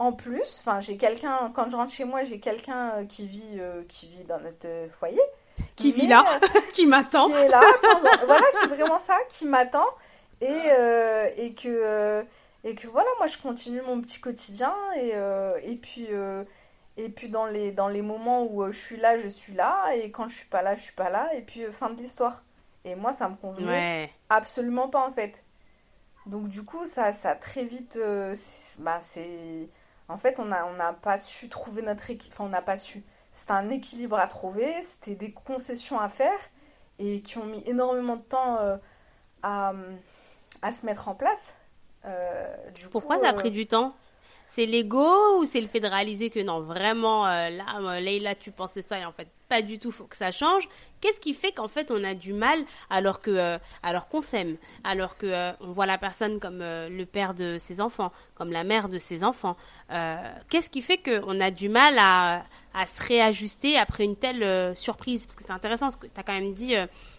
en 0.00 0.12
plus, 0.12 0.56
enfin, 0.60 0.80
j'ai 0.80 0.96
quelqu'un, 0.96 1.52
quand 1.54 1.68
je 1.68 1.76
rentre 1.76 1.92
chez 1.92 2.06
moi, 2.06 2.24
j'ai 2.24 2.40
quelqu'un 2.40 2.92
euh, 2.94 3.04
qui 3.04 3.26
vit, 3.26 3.58
euh, 3.58 3.82
qui 3.86 4.08
vit 4.08 4.24
dans 4.24 4.40
notre 4.40 4.66
euh, 4.66 4.88
foyer. 4.88 5.20
Qui 5.76 5.92
vit 5.92 6.06
là, 6.06 6.24
qui 6.72 6.86
m'attend. 6.86 7.28
Qui 7.28 7.34
est 7.34 7.48
là, 7.48 7.60
voilà, 8.24 8.46
c'est 8.62 8.68
vraiment 8.68 8.98
ça, 8.98 9.18
qui 9.28 9.44
m'attend. 9.44 9.84
Et, 10.40 10.46
et, 11.36 11.52
que, 11.52 12.24
et 12.64 12.74
que 12.74 12.88
voilà, 12.88 13.10
moi 13.18 13.26
je 13.26 13.36
continue 13.36 13.82
mon 13.82 14.00
petit 14.00 14.20
quotidien. 14.20 14.74
Et, 14.96 15.12
et 15.70 15.76
puis, 15.76 16.08
et 16.96 17.08
puis 17.10 17.28
dans, 17.28 17.44
les, 17.44 17.70
dans 17.70 17.88
les 17.88 18.00
moments 18.00 18.44
où 18.50 18.64
je 18.72 18.78
suis 18.78 18.96
là, 18.96 19.18
je 19.18 19.28
suis 19.28 19.52
là. 19.52 19.94
Et 19.94 20.10
quand 20.10 20.30
je 20.30 20.36
suis 20.36 20.48
pas 20.48 20.62
là, 20.62 20.76
je 20.76 20.80
suis 20.80 20.94
pas 20.94 21.10
là. 21.10 21.28
Et 21.34 21.42
puis, 21.42 21.64
fin 21.72 21.90
de 21.90 22.00
l'histoire. 22.00 22.42
Et 22.86 22.94
moi, 22.94 23.12
ça 23.12 23.28
me 23.28 23.36
convenait 23.36 24.10
absolument 24.30 24.88
pas 24.88 25.06
en 25.06 25.12
fait. 25.12 25.44
Donc 26.24 26.48
du 26.48 26.62
coup, 26.62 26.86
ça, 26.86 27.12
ça 27.12 27.34
très 27.34 27.64
vite, 27.64 28.00
bah, 28.78 29.00
c'est 29.02 29.68
en 30.10 30.18
fait, 30.18 30.40
on 30.40 30.44
n'a 30.46 30.66
on 30.66 30.94
pas 30.94 31.18
su 31.18 31.48
trouver 31.48 31.82
notre 31.82 32.10
équilibre. 32.10 32.34
Enfin, 32.34 32.44
on 32.44 32.50
n'a 32.50 32.62
pas 32.62 32.78
su. 32.78 33.02
C'était 33.32 33.52
un 33.52 33.70
équilibre 33.70 34.18
à 34.18 34.26
trouver, 34.26 34.70
c'était 34.82 35.14
des 35.14 35.32
concessions 35.32 36.00
à 36.00 36.08
faire 36.08 36.38
et 36.98 37.22
qui 37.22 37.38
ont 37.38 37.46
mis 37.46 37.62
énormément 37.64 38.16
de 38.16 38.22
temps 38.22 38.58
euh, 38.58 38.76
à, 39.42 39.72
à, 40.62 40.72
se 40.72 40.84
mettre 40.84 41.08
en 41.08 41.14
place. 41.14 41.54
Euh, 42.04 42.54
Pourquoi 42.90 43.20
ça 43.20 43.28
a 43.28 43.32
pris 43.32 43.48
euh, 43.48 43.52
du 43.52 43.66
temps? 43.66 43.94
C'est 44.50 44.66
l'ego 44.66 45.38
ou 45.38 45.44
c'est 45.44 45.60
le 45.60 45.68
fait 45.68 45.78
de 45.78 45.86
réaliser 45.86 46.28
que 46.28 46.40
non, 46.40 46.60
vraiment, 46.60 47.24
euh, 47.24 47.50
là, 47.50 47.64
euh, 47.78 48.00
Leïla, 48.00 48.34
tu 48.34 48.50
pensais 48.50 48.82
ça 48.82 48.98
et 48.98 49.04
en 49.04 49.12
fait, 49.12 49.28
pas 49.48 49.62
du 49.62 49.78
tout, 49.78 49.92
faut 49.92 50.06
que 50.06 50.16
ça 50.16 50.32
change. 50.32 50.68
Qu'est-ce 51.00 51.20
qui 51.20 51.34
fait 51.34 51.52
qu'en 51.52 51.68
fait, 51.68 51.92
on 51.92 52.02
a 52.02 52.14
du 52.14 52.32
mal 52.32 52.64
alors 52.90 53.20
que, 53.20 53.30
euh, 53.30 53.58
alors 53.84 54.08
qu'on 54.08 54.20
s'aime, 54.20 54.56
alors 54.82 55.16
que 55.16 55.52
on 55.60 55.70
voit 55.70 55.86
la 55.86 55.98
personne 55.98 56.40
comme 56.40 56.58
le 56.58 57.04
père 57.04 57.34
de 57.34 57.58
ses 57.58 57.80
enfants, 57.80 58.10
comme 58.34 58.50
la 58.50 58.64
mère 58.64 58.88
de 58.88 58.98
ses 58.98 59.22
enfants. 59.22 59.56
Qu'est-ce 60.48 60.68
qui 60.68 60.82
fait 60.82 60.98
qu'on 60.98 61.40
a 61.40 61.52
du 61.52 61.68
mal 61.68 61.96
à, 61.98 62.44
à, 62.74 62.86
se 62.86 63.02
réajuster 63.02 63.76
après 63.76 64.04
une 64.04 64.16
telle 64.16 64.76
surprise? 64.76 65.26
Parce 65.26 65.36
que 65.36 65.44
c'est 65.44 65.52
intéressant, 65.52 65.90
ce 65.90 65.96
que 65.96 66.06
tu 66.06 66.20
as 66.20 66.22
quand 66.24 66.32
même 66.32 66.54
dit. 66.54 66.74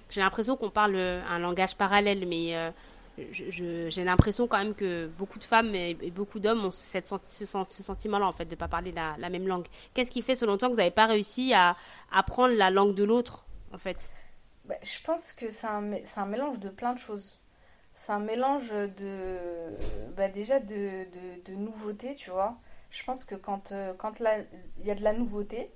j'ai 0.10 0.22
l'impression 0.22 0.58
qu'on 0.58 0.70
parle 0.70 0.96
un 0.96 1.39
langage 1.39 1.76
parallèle, 1.76 2.28
mais 2.28 2.56
j'ai 3.17 4.04
l'impression 4.04 4.47
quand 4.47 4.58
même 4.58 4.74
que 4.74 5.08
beaucoup 5.08 5.39
de 5.39 5.43
femmes 5.43 5.76
et, 5.76 5.93
beaucoup 6.12 6.39
d'hommes 6.39 6.65
ont 6.65 6.71
cette, 6.71 7.08
ce, 7.08 7.45
sentiment-là, 7.45 8.26
en 8.26 8.32
fait, 8.32 8.45
de 8.45 8.52
ne 8.52 8.56
pas 8.56 8.67
parler 8.67 8.91
la, 8.91 9.30
même 9.30 9.47
langue. 9.47 9.67
Qu'est-ce 9.93 10.12
qui 10.12 10.21
fait, 10.21 10.36
selon 10.36 10.58
toi, 10.58 10.67
que 10.69 10.74
vous 10.74 10.80
n'avez 10.80 10.91
pas 10.91 11.06
réussi 11.06 11.54
à 11.54 11.76
apprendre 12.12 12.54
la 12.56 12.69
langue 12.69 12.95
de 12.95 13.04
l'autre, 13.04 13.45
en 13.74 13.78
fait? 13.78 14.12
Bah, 14.65 14.76
Je 14.82 15.04
pense 15.04 15.34
que 15.34 15.50
c'est 15.50 15.67
un, 15.67 15.91
un, 16.15 16.26
mélange 16.26 16.60
de 16.60 16.69
plein 16.69 16.93
de 16.93 17.00
choses. 17.00 17.39
C'est 17.95 18.13
un 18.13 18.19
mélange 18.19 18.69
de. 18.69 19.38
Bah, 20.15 20.28
déjà 20.30 20.60
de, 20.60 21.06
de, 21.45 21.54
nouveautés, 21.54 22.15
tu 22.15 22.32
vois. 22.32 22.58
Je 22.89 23.04
pense 23.04 23.24
que 23.24 23.36
quand, 23.36 23.71
euh, 23.71 23.93
il 24.80 24.86
y 24.86 24.91
a 24.91 24.95
de 24.95 25.04
la 25.04 25.13
nouveauté, 25.13 25.69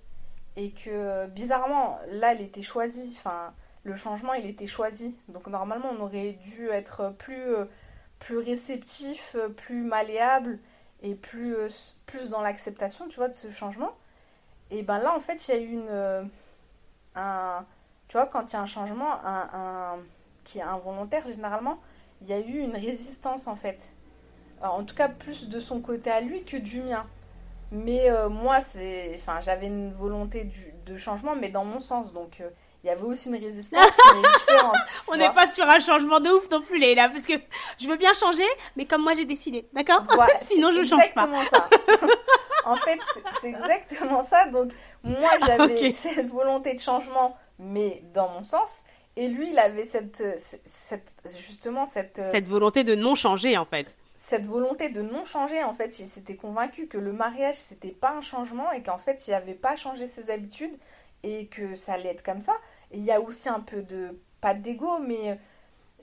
et 0.55 0.71
que 0.71 1.27
bizarrement, 1.27 1.99
là, 2.11 2.33
elle 2.33 2.41
était 2.41 2.61
choisie, 2.61 3.13
enfin 3.17 3.53
le 3.85 3.95
changement 3.95 4.33
il 4.33 4.45
était 4.47 4.67
choisi. 4.67 5.15
Donc 5.29 5.47
normalement 5.47 5.91
on 5.97 6.01
aurait 6.01 6.33
dû 6.33 6.69
être 6.69 7.13
plus, 7.17 7.55
euh, 7.55 7.65
plus 8.19 8.39
réceptif, 8.39 9.35
euh, 9.35 9.47
plus 9.47 9.83
malléable 9.83 10.59
et 11.01 11.15
plus, 11.15 11.55
euh, 11.55 11.69
plus 12.07 12.29
dans 12.29 12.41
l'acceptation, 12.41 13.07
tu 13.07 13.17
vois, 13.17 13.29
de 13.29 13.33
ce 13.33 13.49
changement. 13.51 13.91
Et 14.71 14.81
ben 14.81 14.97
là 14.97 15.15
en 15.15 15.19
fait 15.19 15.47
il 15.47 15.51
y 15.51 15.57
a 15.57 15.61
eu 15.61 15.71
une... 15.71 16.29
un, 17.15 17.65
tu 18.07 18.17
vois, 18.17 18.25
quand 18.25 18.51
il 18.51 18.53
y 18.53 18.55
a 18.57 18.61
un 18.61 18.65
changement 18.65 19.13
un, 19.23 19.97
qui 20.43 20.59
est 20.59 20.63
involontaire 20.63 21.25
généralement, 21.27 21.79
il 22.21 22.27
y 22.27 22.33
a 22.33 22.39
eu 22.39 22.59
une 22.59 22.75
résistance 22.75 23.47
en 23.47 23.55
fait. 23.55 23.79
en 24.61 24.83
tout 24.83 24.95
cas 24.95 25.09
plus 25.09 25.49
de 25.49 25.59
son 25.59 25.81
côté 25.81 26.09
à 26.11 26.21
lui 26.21 26.43
que 26.43 26.57
du 26.57 26.81
mien. 26.81 27.05
Mais 27.71 28.09
moi, 28.29 28.61
c'est, 28.61 29.11
enfin, 29.15 29.41
j'avais 29.41 29.67
une 29.67 29.91
volonté 29.91 30.49
de 30.85 30.97
changement, 30.97 31.35
mais 31.35 31.49
dans 31.49 31.65
mon 31.65 31.79
sens. 31.79 32.13
Donc, 32.13 32.41
il 32.85 32.89
y 32.89 32.91
avait 32.91 33.01
aussi 33.01 33.29
une 33.29 33.43
résistance 33.43 33.83
différente. 33.83 34.75
On 35.07 35.15
n'est 35.15 35.33
pas 35.33 35.47
sur 35.47 35.67
un 35.67 35.79
changement 35.79 36.19
de 36.19 36.29
ouf 36.29 36.47
non 36.51 36.61
plus, 36.61 36.77
là, 36.77 37.09
parce 37.09 37.25
que 37.25 37.33
je 37.79 37.87
veux 37.87 37.95
bien 37.95 38.13
changer, 38.13 38.45
mais 38.75 38.85
comme 38.85 39.01
moi 39.01 39.15
j'ai 39.15 39.25
décidé, 39.25 39.67
d'accord 39.73 40.03
Sinon 40.43 40.71
je 40.71 40.83
change 40.83 41.11
pas. 41.15 41.27
ça. 41.49 41.67
en 42.65 42.75
fait, 42.75 42.99
c'est 43.41 43.49
exactement 43.49 44.21
ça. 44.21 44.45
Donc 44.49 44.71
moi 45.03 45.31
j'avais 45.47 45.93
cette 45.93 46.29
volonté 46.29 46.75
de 46.75 46.79
changement, 46.79 47.35
mais 47.57 48.03
dans 48.13 48.29
mon 48.29 48.43
sens. 48.43 48.83
Et 49.15 49.29
lui, 49.29 49.49
il 49.49 49.57
avait 49.57 49.85
cette, 49.85 50.21
cette 50.65 51.11
justement 51.47 51.87
cette 51.87 52.21
cette 52.31 52.47
volonté 52.47 52.83
de 52.83 52.93
non 52.93 53.15
changer 53.15 53.57
en 53.57 53.65
fait. 53.65 53.95
Cette 54.15 54.45
volonté 54.45 54.89
de 54.89 55.01
non 55.01 55.25
changer, 55.25 55.63
en 55.63 55.73
fait, 55.73 55.97
il 55.97 56.07
s'était 56.07 56.35
convaincu 56.35 56.85
que 56.85 56.99
le 56.99 57.13
mariage 57.13 57.55
c'était 57.55 57.89
pas 57.89 58.11
un 58.11 58.21
changement 58.21 58.71
et 58.73 58.83
qu'en 58.83 58.99
fait 58.99 59.27
il 59.27 59.31
n'avait 59.31 59.55
pas 59.55 59.75
changé 59.75 60.05
ses 60.05 60.29
habitudes 60.29 60.77
et 61.23 61.47
que 61.47 61.75
ça 61.75 61.93
allait 61.93 62.09
être 62.09 62.23
comme 62.23 62.41
ça 62.41 62.53
il 62.91 63.03
y 63.03 63.11
a 63.11 63.19
aussi 63.21 63.49
un 63.49 63.59
peu 63.59 63.81
de, 63.81 64.19
pas 64.41 64.53
d'ego, 64.53 64.99
mais 64.99 65.39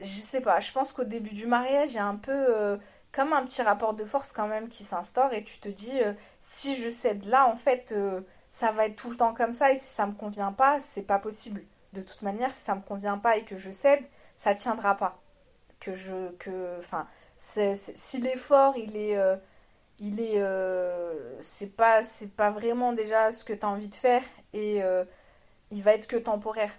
je 0.01 0.21
sais 0.21 0.41
pas, 0.41 0.61
je 0.61 0.73
pense 0.73 0.93
qu'au 0.93 1.05
début 1.05 1.35
du 1.35 1.47
mariage, 1.47 1.91
il 1.93 1.97
y 1.97 1.99
a 1.99 2.07
un 2.07 2.17
peu 2.17 2.33
euh, 2.33 2.77
comme 3.13 3.33
un 3.33 3.45
petit 3.45 3.63
rapport 3.63 3.95
de 3.95 4.05
force 4.05 4.33
quand 4.33 4.49
même 4.49 4.69
qui 4.69 4.85
s'instaure 4.85 5.33
et 5.33 5.45
tu 5.45 5.59
te 5.59 5.69
dis, 5.69 6.01
euh, 6.03 6.13
si 6.41 6.77
je 6.77 6.91
cède 6.91 7.25
là, 7.27 7.47
en 7.47 7.57
fait, 7.57 7.93
euh, 7.93 8.21
ça 8.51 8.73
va 8.73 8.87
être 8.87 8.97
tout 8.97 9.11
le 9.11 9.17
temps 9.17 9.35
comme 9.35 9.53
ça 9.53 9.73
et 9.73 9.79
si 9.79 9.87
ça 9.87 10.07
me 10.07 10.13
convient 10.13 10.53
pas, 10.53 10.81
c'est 10.81 11.03
pas 11.03 11.19
possible. 11.19 11.63
De 11.93 12.03
toute 12.03 12.23
manière, 12.23 12.55
si 12.55 12.63
ça 12.63 12.75
me 12.75 12.81
convient 12.81 13.19
pas 13.19 13.37
et 13.37 13.45
que 13.45 13.57
je 13.59 13.71
cède, 13.71 14.03
ça 14.37 14.55
tiendra 14.55 14.97
pas. 14.97 15.21
Que 15.81 15.95
je, 15.95 16.31
que, 16.39 16.79
enfin, 16.79 17.07
si 17.37 18.19
l'effort, 18.21 18.77
il 18.77 18.97
est, 18.97 19.19
il 19.99 20.21
est, 20.21 20.43
c'est 21.41 21.75
pas, 21.77 22.05
c'est 22.05 22.31
pas 22.31 22.51
vraiment 22.51 22.93
déjà 22.93 23.33
ce 23.33 23.45
que 23.45 23.53
tu 23.53 23.67
as 23.67 23.69
envie 23.69 23.89
de 23.89 23.95
faire 23.95 24.23
et 24.55 24.81
il 25.73 25.83
va 25.83 25.95
être 25.95 26.07
que 26.07 26.17
temporaire. 26.17 26.73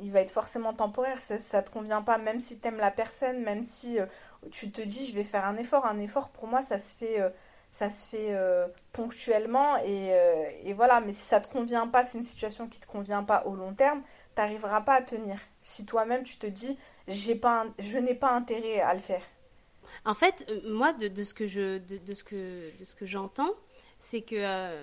Il 0.00 0.10
va 0.10 0.20
être 0.20 0.32
forcément 0.32 0.74
temporaire. 0.74 1.22
Ça, 1.22 1.38
ça 1.38 1.62
te 1.62 1.70
convient 1.70 2.02
pas, 2.02 2.18
même 2.18 2.40
si 2.40 2.58
tu 2.58 2.68
aimes 2.68 2.78
la 2.78 2.90
personne, 2.90 3.42
même 3.42 3.62
si 3.62 3.98
euh, 3.98 4.06
tu 4.50 4.70
te 4.70 4.82
dis 4.82 5.06
je 5.06 5.14
vais 5.14 5.24
faire 5.24 5.44
un 5.46 5.56
effort. 5.56 5.86
Un 5.86 6.00
effort, 6.00 6.28
pour 6.30 6.48
moi, 6.48 6.62
ça 6.62 6.80
se 6.80 6.96
fait, 6.96 7.20
euh, 7.20 7.30
ça 7.70 7.90
se 7.90 8.04
fait 8.06 8.34
euh, 8.34 8.66
ponctuellement. 8.92 9.76
Et, 9.84 10.72
voilà, 10.74 11.00
mais 11.00 11.12
si 11.12 11.22
ça 11.22 11.40
te 11.40 11.50
convient 11.50 11.86
pas, 11.86 12.04
c'est 12.04 12.18
une 12.18 12.24
situation 12.24 12.68
qui 12.68 12.80
te 12.80 12.86
convient 12.86 13.22
pas 13.22 13.44
au 13.46 13.54
long 13.54 13.72
terme, 13.72 14.02
tu 14.34 14.42
n'arriveras 14.42 14.80
pas 14.80 14.94
à 14.94 15.02
tenir. 15.02 15.38
Si 15.62 15.86
toi-même 15.86 16.24
tu 16.24 16.36
te 16.36 16.46
dis 16.46 16.76
j'ai 17.06 17.36
pas, 17.36 17.66
je 17.78 17.98
n'ai 17.98 18.14
pas 18.14 18.32
intérêt 18.32 18.80
à 18.80 18.94
le 18.94 19.00
faire. 19.00 19.22
En 20.04 20.14
fait, 20.14 20.50
moi, 20.66 20.92
de, 20.92 21.22
ce 21.22 21.34
que 21.34 21.46
je, 21.46 21.78
de 21.78 22.14
ce 22.14 22.24
que, 22.24 22.76
de 22.80 22.84
ce 22.84 22.96
que 22.96 23.06
j'entends, 23.06 23.52
c'est 24.00 24.22
que, 24.22 24.74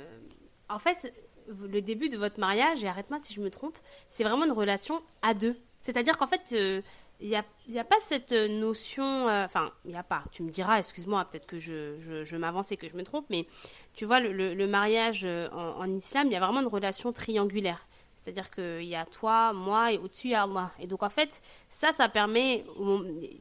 en 0.69 0.79
fait, 0.79 1.13
le 1.47 1.82
début 1.82 2.10
de 2.10 2.17
votre 2.17 2.39
mariage, 2.39 2.84
et 2.84 2.88
arrête-moi 2.88 3.19
si 3.21 3.34
je 3.34 3.41
me 3.41 3.49
trompe, 3.49 3.77
c'est 4.10 4.23
vraiment 4.23 4.45
une 4.45 4.51
relation 4.51 5.01
à 5.21 5.34
deux. 5.34 5.56
C'est-à-dire 5.80 6.17
qu'en 6.17 6.27
fait, 6.27 6.54
euh, 6.54 6.82
il 7.21 7.30
n'y 7.30 7.36
a, 7.36 7.45
y 7.67 7.80
a, 7.80 7.84
pas 7.84 7.99
cette 8.01 8.32
notion, 8.32 9.27
euh, 9.30 9.45
enfin, 9.45 9.71
il 9.86 9.91
n'y 9.91 9.97
a 9.97 10.04
pas, 10.04 10.23
tu 10.32 10.43
me 10.43 10.49
diras, 10.49 10.80
excuse-moi, 10.80 11.25
peut-être 11.25 11.45
que 11.45 11.60
je, 11.60 12.36
m'avance 12.36 12.71
et 12.71 12.77
que 12.77 12.89
je 12.89 12.95
me 12.95 13.04
trompe, 13.04 13.25
mais 13.30 13.45
tu 13.93 14.06
vois, 14.06 14.19
le, 14.19 14.67
mariage 14.67 15.21
euh, 15.23 15.49
en, 15.51 15.89
islam, 15.91 16.27
il 16.27 16.34
y 16.34 16.36
a 16.36 16.39
vraiment 16.39 16.62
une 16.62 16.67
relation 16.67 17.13
triangulaire. 17.13 17.86
C'est-à-dire 18.21 18.49
qu'il 18.51 18.84
y 18.84 18.95
a 18.95 19.05
toi, 19.05 19.51
moi 19.51 19.91
et 19.91 19.97
au-dessus, 19.97 20.27
il 20.27 20.31
y 20.31 20.36
a 20.36 20.43
Allah. 20.43 20.71
Et 20.79 20.88
donc, 20.88 21.03
en 21.03 21.10
fait, 21.10 21.41
ça, 21.69 21.91
ça 21.91 22.07
permet, 22.07 22.63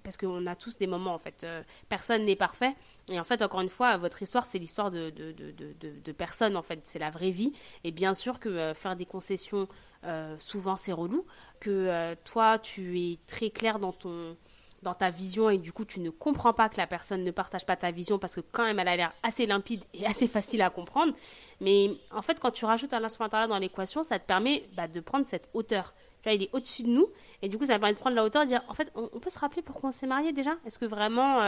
parce 0.02 0.16
qu'on 0.16 0.46
a 0.46 0.56
tous 0.56 0.76
des 0.76 0.86
moments, 0.86 1.14
en 1.14 1.18
fait, 1.18 1.44
euh, 1.44 1.62
personne 1.88 2.24
n'est 2.24 2.36
parfait. 2.36 2.74
Et 3.10 3.20
en 3.20 3.24
fait, 3.24 3.42
encore 3.42 3.60
une 3.60 3.68
fois, 3.68 3.96
votre 3.98 4.22
histoire, 4.22 4.46
c'est 4.46 4.58
l'histoire 4.58 4.90
de, 4.90 5.10
de, 5.10 5.32
de, 5.32 5.74
de, 5.80 6.12
personnes, 6.12 6.56
en 6.56 6.62
fait, 6.62 6.80
c'est 6.84 6.98
la 6.98 7.10
vraie 7.10 7.30
vie. 7.30 7.52
Et 7.84 7.90
bien 7.90 8.14
sûr 8.14 8.40
que 8.40 8.72
faire 8.74 8.96
des 8.96 9.06
concessions 9.06 9.68
euh, 10.04 10.36
souvent 10.38 10.76
c'est 10.76 10.92
relou, 10.92 11.26
que 11.60 11.70
euh, 11.70 12.14
toi 12.24 12.58
tu 12.58 12.98
es 12.98 13.18
très 13.26 13.50
clair 13.50 13.78
dans 13.78 13.92
ton 13.92 14.34
dans 14.82 14.94
ta 14.94 15.10
vision 15.10 15.50
et 15.50 15.58
du 15.58 15.72
coup 15.72 15.84
tu 15.84 16.00
ne 16.00 16.10
comprends 16.10 16.52
pas 16.52 16.68
que 16.68 16.76
la 16.76 16.86
personne 16.86 17.24
ne 17.24 17.30
partage 17.30 17.66
pas 17.66 17.76
ta 17.76 17.90
vision 17.90 18.18
parce 18.18 18.34
que 18.34 18.40
quand 18.40 18.64
même 18.64 18.78
elle 18.78 18.88
a 18.88 18.96
l'air 18.96 19.12
assez 19.22 19.46
limpide 19.46 19.82
et 19.94 20.06
assez 20.06 20.26
facile 20.26 20.62
à 20.62 20.70
comprendre. 20.70 21.12
Mais 21.60 21.90
en 22.10 22.22
fait 22.22 22.40
quand 22.40 22.50
tu 22.50 22.64
rajoutes 22.64 22.92
instrumental 22.92 23.48
dans 23.48 23.58
l'équation, 23.58 24.02
ça 24.02 24.18
te 24.18 24.26
permet 24.26 24.64
bah, 24.74 24.88
de 24.88 25.00
prendre 25.00 25.26
cette 25.26 25.50
hauteur. 25.54 25.94
Il 26.26 26.42
est 26.42 26.50
au-dessus 26.52 26.82
de 26.82 26.88
nous 26.88 27.08
et 27.40 27.48
du 27.48 27.56
coup 27.56 27.64
ça 27.64 27.78
permet 27.78 27.94
de 27.94 27.98
prendre 27.98 28.16
la 28.16 28.24
hauteur 28.24 28.42
et 28.42 28.44
de 28.44 28.50
dire 28.50 28.62
en 28.68 28.74
fait 28.74 28.92
on, 28.94 29.06
peut 29.06 29.30
se 29.30 29.38
rappeler 29.38 29.62
pourquoi 29.62 29.88
on 29.88 29.92
s'est 29.92 30.06
marié 30.06 30.32
déjà? 30.32 30.56
Est-ce 30.66 30.78
que 30.78 30.84
vraiment 30.84 31.40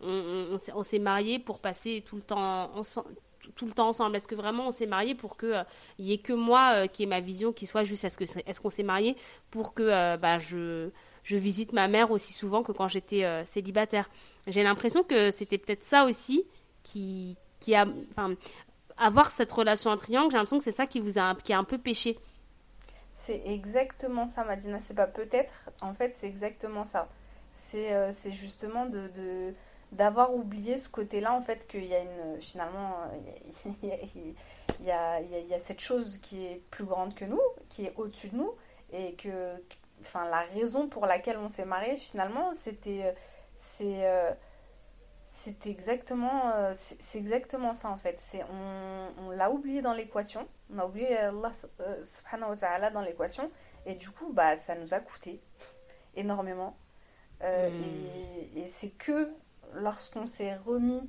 on, 0.00 0.82
s'est 0.82 0.98
marié 0.98 1.38
pour 1.38 1.58
passer 1.58 2.04
tout 2.06 2.16
le 2.16 2.22
temps 2.22 2.70
ensemble? 2.74 4.16
Est-ce 4.16 4.28
que 4.28 4.34
vraiment 4.34 4.68
on 4.68 4.72
s'est 4.72 4.86
marié 4.86 5.14
pour 5.14 5.36
que 5.36 5.46
euh, 5.46 5.64
y 5.98 6.12
ait 6.12 6.18
que 6.18 6.32
moi 6.32 6.72
euh, 6.74 6.86
qui 6.86 7.02
ait 7.02 7.06
ma 7.06 7.20
vision 7.20 7.52
qui 7.52 7.66
soit 7.66 7.84
juste? 7.84 8.04
Est-ce 8.04 8.60
qu'on 8.60 8.70
s'est 8.70 8.82
marié 8.82 9.16
pour 9.50 9.74
que 9.74 9.82
euh, 9.82 10.16
bah, 10.16 10.38
je 10.38 10.90
je 11.24 11.36
visite 11.36 11.72
ma 11.72 11.88
mère 11.88 12.10
aussi 12.10 12.32
souvent 12.32 12.62
que 12.62 12.72
quand 12.72 12.88
j'étais 12.88 13.24
célibataire 13.44 14.08
J'ai 14.46 14.62
l'impression 14.62 15.02
que 15.02 15.30
c'était 15.30 15.58
peut-être 15.58 15.84
ça 15.84 16.04
aussi 16.04 16.44
qui 16.82 17.36
qui 17.60 17.74
a 17.74 17.86
enfin 18.10 18.34
avoir 18.96 19.30
cette 19.30 19.52
relation 19.52 19.90
en 19.90 19.96
triangle. 19.96 20.30
J'ai 20.30 20.36
l'impression 20.36 20.58
que 20.58 20.64
c'est 20.64 20.72
ça 20.72 20.86
qui 20.86 21.00
vous 21.00 21.18
a 21.18 21.34
qui 21.34 21.52
a 21.52 21.58
un 21.58 21.64
peu 21.64 21.78
péché. 21.78 22.18
C'est 23.14 23.42
exactement 23.46 24.28
ça, 24.28 24.44
Madina. 24.44 24.80
C'est 24.80 24.94
pas 24.94 25.06
peut-être. 25.06 25.52
En 25.82 25.92
fait, 25.92 26.14
c'est 26.16 26.26
exactement 26.26 26.84
ça. 26.84 27.08
C'est 27.54 28.12
c'est 28.12 28.32
justement 28.32 28.86
de, 28.86 29.08
de 29.08 29.54
d'avoir 29.92 30.34
oublié 30.34 30.78
ce 30.78 30.88
côté-là, 30.88 31.34
en 31.34 31.40
fait, 31.40 31.66
qu'il 31.66 31.84
y 31.84 31.94
a 31.94 32.00
une. 32.00 32.40
Finalement, 32.40 32.94
il 33.82 33.88
y 33.88 33.92
a, 33.92 33.96
y, 34.80 34.90
a, 34.90 35.20
il 35.20 35.48
y 35.48 35.54
a, 35.54 35.58
cette 35.58 35.80
chose 35.80 36.18
qui 36.22 36.44
est 36.46 36.62
plus 36.70 36.84
grande 36.84 37.14
que 37.14 37.24
nous, 37.24 37.40
qui 37.68 37.86
est 37.86 37.92
au-dessus 37.96 38.28
de 38.28 38.36
nous, 38.36 38.52
et 38.92 39.14
que. 39.14 39.54
Enfin, 40.00 40.28
la 40.28 40.40
raison 40.54 40.88
pour 40.88 41.06
laquelle 41.06 41.38
on 41.38 41.48
s'est 41.48 41.64
marié, 41.64 41.96
finalement, 41.96 42.54
c'était. 42.54 43.14
C'est. 43.58 44.04
C'est 45.32 45.68
exactement, 45.68 46.52
c'est 46.74 47.18
exactement 47.18 47.72
ça 47.72 47.88
en 47.88 47.96
fait. 47.96 48.16
C'est 48.18 48.42
on, 48.42 49.26
on 49.26 49.30
l'a 49.30 49.48
oublié 49.48 49.80
dans 49.80 49.92
l'équation. 49.92 50.48
On 50.74 50.78
a 50.80 50.84
oublié 50.86 51.16
Allah 51.18 51.52
subhanahu 51.54 52.50
wa 52.50 52.56
ta'ala 52.56 52.90
dans 52.90 53.00
l'équation. 53.00 53.48
Et 53.86 53.94
du 53.94 54.10
coup, 54.10 54.32
bah, 54.32 54.56
ça 54.56 54.74
nous 54.74 54.92
a 54.92 54.98
coûté 54.98 55.40
énormément. 56.16 56.76
Euh, 57.42 57.70
et, 58.54 58.60
et 58.60 58.66
c'est 58.66 58.90
que 58.90 59.32
lorsqu'on 59.74 60.26
s'est 60.26 60.56
remis, 60.56 61.08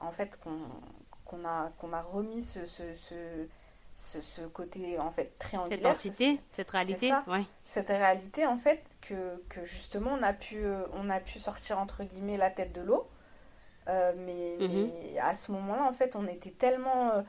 en 0.00 0.10
fait, 0.10 0.38
qu'on 0.42 1.44
a, 1.44 1.70
qu'on 1.78 1.92
a 1.92 2.02
remis 2.02 2.42
ce, 2.42 2.66
ce, 2.66 2.94
ce, 2.94 3.46
ce, 3.94 4.42
côté 4.46 4.98
en 4.98 5.10
fait 5.10 5.38
triangulaire. 5.38 5.78
Cette 5.78 6.10
entité, 6.10 6.40
cette 6.52 6.70
réalité, 6.70 7.12
ouais. 7.26 7.44
Cette 7.64 7.88
réalité 7.88 8.46
en 8.46 8.56
fait 8.56 8.82
que, 9.00 9.42
que, 9.48 9.64
justement 9.64 10.12
on 10.18 10.22
a 10.22 10.32
pu 10.32 10.64
on 10.94 11.08
a 11.10 11.20
pu 11.20 11.38
sortir 11.38 11.78
entre 11.78 12.04
guillemets 12.04 12.36
la 12.36 12.50
tête 12.50 12.72
de 12.72 12.82
l'eau, 12.82 13.08
euh, 13.88 14.12
mais, 14.16 14.56
mhm. 14.60 14.90
mais, 14.90 15.18
à 15.18 15.34
ce 15.34 15.52
moment-là 15.52 15.84
en 15.84 15.92
fait 15.92 16.16
on 16.16 16.26
était 16.26 16.50
tellement 16.50 17.12
euh, 17.12 17.22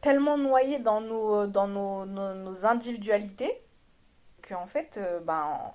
tellement 0.00 0.38
noyé 0.38 0.78
dans 0.78 1.00
nos 1.00 1.46
dans 1.46 1.68
nos, 1.68 2.06
nos, 2.06 2.34
nos 2.34 2.66
individualités 2.66 3.62
qu'en 4.42 4.66
fait 4.66 4.98
euh, 4.98 5.20
ben 5.20 5.72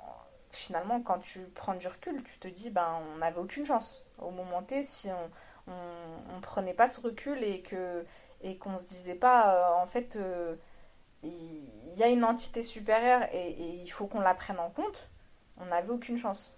finalement, 0.56 1.02
quand 1.02 1.20
tu 1.20 1.42
prends 1.54 1.76
du 1.76 1.88
recul, 1.88 2.24
tu 2.24 2.40
te 2.40 2.48
dis, 2.48 2.70
ben, 2.70 3.00
on 3.14 3.18
n'avait 3.18 3.40
aucune 3.40 3.66
chance 3.66 4.06
au 4.20 4.32
moment 4.32 4.64
T 4.64 4.84
si 4.86 5.10
on, 5.10 5.74
on, 6.36 6.42
prenait 6.42 6.74
pas 6.74 6.90
ce 6.90 7.02
recul 7.02 7.44
et 7.44 7.62
que 7.62 8.06
et 8.46 8.58
qu'on 8.58 8.78
se 8.80 8.90
disait 8.90 9.16
pas, 9.16 9.56
euh, 9.56 9.84
en 9.84 9.88
fait, 9.88 10.16
euh, 10.16 10.56
il 11.24 11.98
y, 11.98 12.04
a 12.04 12.08
une 12.08 12.24
entité 12.24 12.62
supérieure 12.62 13.24
et, 13.34 13.50
et 13.50 13.82
il 13.82 13.90
faut 13.90 14.06
qu'on 14.06 14.20
la 14.20 14.36
prenne 14.36 14.60
en 14.60 14.70
compte, 14.70 15.10
on 15.58 15.66
n'avait 15.66 15.90
aucune 15.90 16.18
chance. 16.18 16.56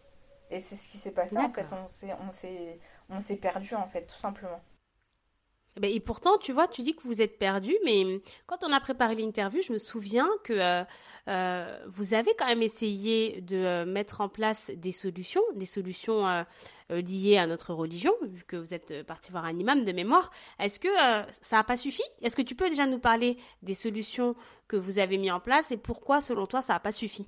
Et 0.51 0.59
c'est 0.59 0.75
ce 0.75 0.89
qui 0.89 0.97
s'est 0.97 1.11
passé, 1.11 1.37
en 1.37 1.51
fait, 1.51 1.65
on 1.71 1.87
s'est, 2.31 2.79
on 3.09 3.21
s'est 3.21 3.35
perdu, 3.37 3.73
en 3.75 3.87
fait, 3.87 4.03
tout 4.03 4.17
simplement. 4.17 4.61
Eh 5.77 5.79
ben, 5.79 5.91
et 5.93 5.99
pourtant, 5.99 6.39
tu 6.39 6.53
vois, 6.53 6.67
tu 6.67 6.81
dis 6.81 6.95
que 6.95 7.03
vous 7.03 7.21
êtes 7.21 7.37
perdu, 7.37 7.75
mais 7.85 8.19
quand 8.47 8.63
on 8.63 8.71
a 8.71 8.79
préparé 8.79 9.13
l'interview, 9.13 9.61
je 9.61 9.71
me 9.71 9.77
souviens 9.77 10.27
que 10.43 10.53
euh, 10.53 10.83
euh, 11.27 11.79
vous 11.85 12.15
avez 12.15 12.33
quand 12.33 12.47
même 12.47 12.63
essayé 12.63 13.41
de 13.41 13.57
euh, 13.57 13.85
mettre 13.85 14.21
en 14.21 14.27
place 14.27 14.71
des 14.75 14.91
solutions, 14.91 15.43
des 15.53 15.67
solutions 15.67 16.45
liées 16.89 17.37
à 17.37 17.45
notre 17.45 17.75
religion, 17.75 18.11
vu 18.23 18.43
que 18.43 18.55
vous 18.55 18.73
êtes 18.73 19.03
parti 19.03 19.29
voir 19.29 19.45
un 19.45 19.55
imam 19.59 19.85
de 19.85 19.91
mémoire. 19.91 20.31
Est-ce 20.57 20.79
que 20.79 20.87
ça 21.41 21.57
n'a 21.57 21.63
pas 21.63 21.77
suffi? 21.77 22.03
Est-ce 22.23 22.35
que 22.35 22.41
tu 22.41 22.55
peux 22.55 22.69
déjà 22.69 22.87
nous 22.87 22.99
parler 22.99 23.37
des 23.61 23.75
solutions 23.75 24.35
que 24.67 24.77
vous 24.77 24.97
avez 24.97 25.19
mis 25.19 25.29
en 25.29 25.39
place 25.39 25.71
et 25.71 25.77
pourquoi, 25.77 26.21
selon 26.21 26.47
toi, 26.47 26.63
ça 26.63 26.73
n'a 26.73 26.79
pas 26.79 26.91
suffi? 26.91 27.27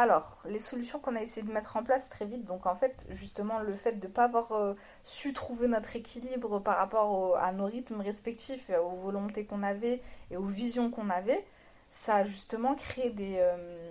Alors, 0.00 0.38
les 0.46 0.60
solutions 0.60 0.98
qu'on 0.98 1.14
a 1.14 1.20
essayé 1.20 1.46
de 1.46 1.52
mettre 1.52 1.76
en 1.76 1.82
place 1.82 2.08
très 2.08 2.24
vite, 2.24 2.46
donc 2.46 2.64
en 2.64 2.74
fait, 2.74 3.06
justement, 3.10 3.58
le 3.58 3.74
fait 3.74 4.00
de 4.00 4.06
ne 4.06 4.10
pas 4.10 4.24
avoir 4.24 4.52
euh, 4.52 4.72
su 5.04 5.34
trouver 5.34 5.68
notre 5.68 5.94
équilibre 5.94 6.58
par 6.58 6.78
rapport 6.78 7.36
à 7.36 7.52
nos 7.52 7.66
rythmes 7.66 8.00
respectifs, 8.00 8.70
aux 8.70 8.96
volontés 8.96 9.44
qu'on 9.44 9.62
avait 9.62 10.00
et 10.30 10.38
aux 10.38 10.46
visions 10.46 10.90
qu'on 10.90 11.10
avait, 11.10 11.44
ça 11.90 12.14
a 12.16 12.24
justement 12.24 12.76
créé 12.76 13.10
des, 13.10 13.36
euh, 13.40 13.90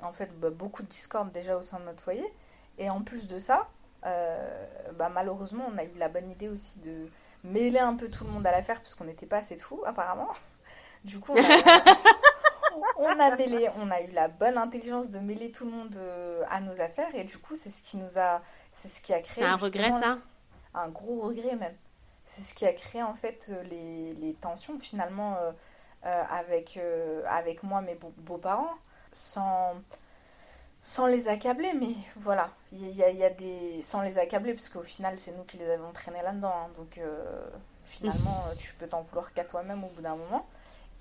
en 0.00 0.12
fait, 0.12 0.30
bah, 0.40 0.48
beaucoup 0.48 0.82
de 0.82 0.88
discorde 0.88 1.30
déjà 1.32 1.58
au 1.58 1.62
sein 1.62 1.80
de 1.80 1.84
notre 1.84 2.02
foyer. 2.02 2.32
Et 2.78 2.88
en 2.88 3.02
plus 3.02 3.28
de 3.28 3.38
ça, 3.38 3.68
euh, 4.06 4.66
bah, 4.94 5.10
malheureusement, 5.10 5.66
on 5.70 5.76
a 5.76 5.84
eu 5.84 5.92
la 5.98 6.08
bonne 6.08 6.30
idée 6.30 6.48
aussi 6.48 6.78
de 6.78 7.10
mêler 7.44 7.78
un 7.78 7.94
peu 7.94 8.08
tout 8.08 8.24
le 8.24 8.30
monde 8.30 8.46
à 8.46 8.52
l'affaire, 8.52 8.80
puisqu'on 8.80 9.04
n'était 9.04 9.26
pas 9.26 9.36
assez 9.36 9.56
de 9.56 9.60
fous, 9.60 9.82
apparemment. 9.84 10.30
Du 11.04 11.18
coup, 11.18 11.34
on 12.96 13.18
a 13.20 13.36
mêlé, 13.36 13.70
on 13.76 13.90
a 13.90 14.00
eu 14.00 14.10
la 14.12 14.28
bonne 14.28 14.58
intelligence 14.58 15.10
de 15.10 15.18
mêler 15.18 15.50
tout 15.50 15.64
le 15.64 15.70
monde 15.70 15.96
euh, 15.96 16.42
à 16.50 16.60
nos 16.60 16.80
affaires 16.80 17.14
et 17.14 17.24
du 17.24 17.38
coup 17.38 17.56
c'est 17.56 17.70
ce 17.70 17.82
qui 17.82 17.96
nous 17.96 18.18
a, 18.18 18.42
c'est 18.72 18.88
ce 18.88 19.00
qui 19.00 19.12
a 19.12 19.20
créé. 19.20 19.44
C'est 19.44 19.50
un 19.50 19.56
regret 19.56 19.90
ça? 19.92 20.18
Un 20.74 20.88
gros 20.88 21.20
regret 21.20 21.56
même. 21.56 21.74
C'est 22.24 22.42
ce 22.42 22.54
qui 22.54 22.66
a 22.66 22.72
créé 22.72 23.02
en 23.02 23.14
fait 23.14 23.46
euh, 23.50 23.62
les, 23.64 24.14
les 24.14 24.34
tensions 24.34 24.78
finalement 24.78 25.36
euh, 25.36 25.52
avec 26.30 26.80
avec 27.28 27.62
moi 27.62 27.80
mes 27.80 27.94
beaux-parents 27.94 28.74
sans 29.12 29.74
sans 30.84 31.06
les 31.06 31.28
accabler, 31.28 31.74
mais 31.74 31.94
voilà, 32.16 32.50
il 32.72 32.88
y, 32.88 32.96
y, 32.96 33.24
a 33.24 33.30
des 33.30 33.80
sans 33.82 34.02
les 34.02 34.18
accabler 34.18 34.52
parce 34.52 34.68
qu'au 34.68 34.82
final 34.82 35.16
c'est 35.16 35.30
nous 35.30 35.44
qui 35.44 35.56
les 35.56 35.70
avons 35.70 35.92
traînés 35.92 36.22
là-dedans, 36.22 36.52
hein. 36.52 36.70
donc 36.76 36.98
finalement 37.84 38.46
tu 38.58 38.74
peux 38.74 38.88
t'en 38.88 39.02
vouloir 39.02 39.32
qu'à 39.32 39.44
toi-même 39.44 39.84
au 39.84 39.88
bout 39.88 40.02
d'un 40.02 40.16
moment. 40.16 40.48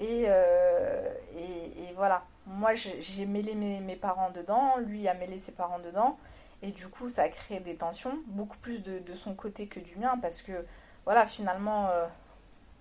Euh, 0.01 1.13
et, 1.37 1.83
et, 1.83 1.93
voilà, 1.95 2.23
moi 2.47 2.73
j'ai 2.75 3.25
mêlé 3.25 3.53
mes, 3.55 3.95
parents 3.95 4.31
dedans, 4.31 4.77
lui 4.77 5.07
a 5.07 5.13
mêlé 5.13 5.39
ses 5.39 5.51
parents 5.51 5.79
dedans. 5.79 6.17
Et 6.63 6.71
du 6.71 6.87
coup, 6.87 7.09
ça 7.09 7.23
a 7.23 7.29
créé 7.29 7.59
des 7.59 7.75
tensions, 7.75 8.19
beaucoup 8.27 8.57
plus 8.57 8.83
de, 8.83 9.13
son 9.15 9.33
côté 9.33 9.67
que 9.67 9.79
du 9.79 9.95
mien, 9.97 10.17
parce 10.21 10.41
que 10.41 10.65
voilà, 11.05 11.25
finalement, 11.25 11.87
euh, 11.89 12.05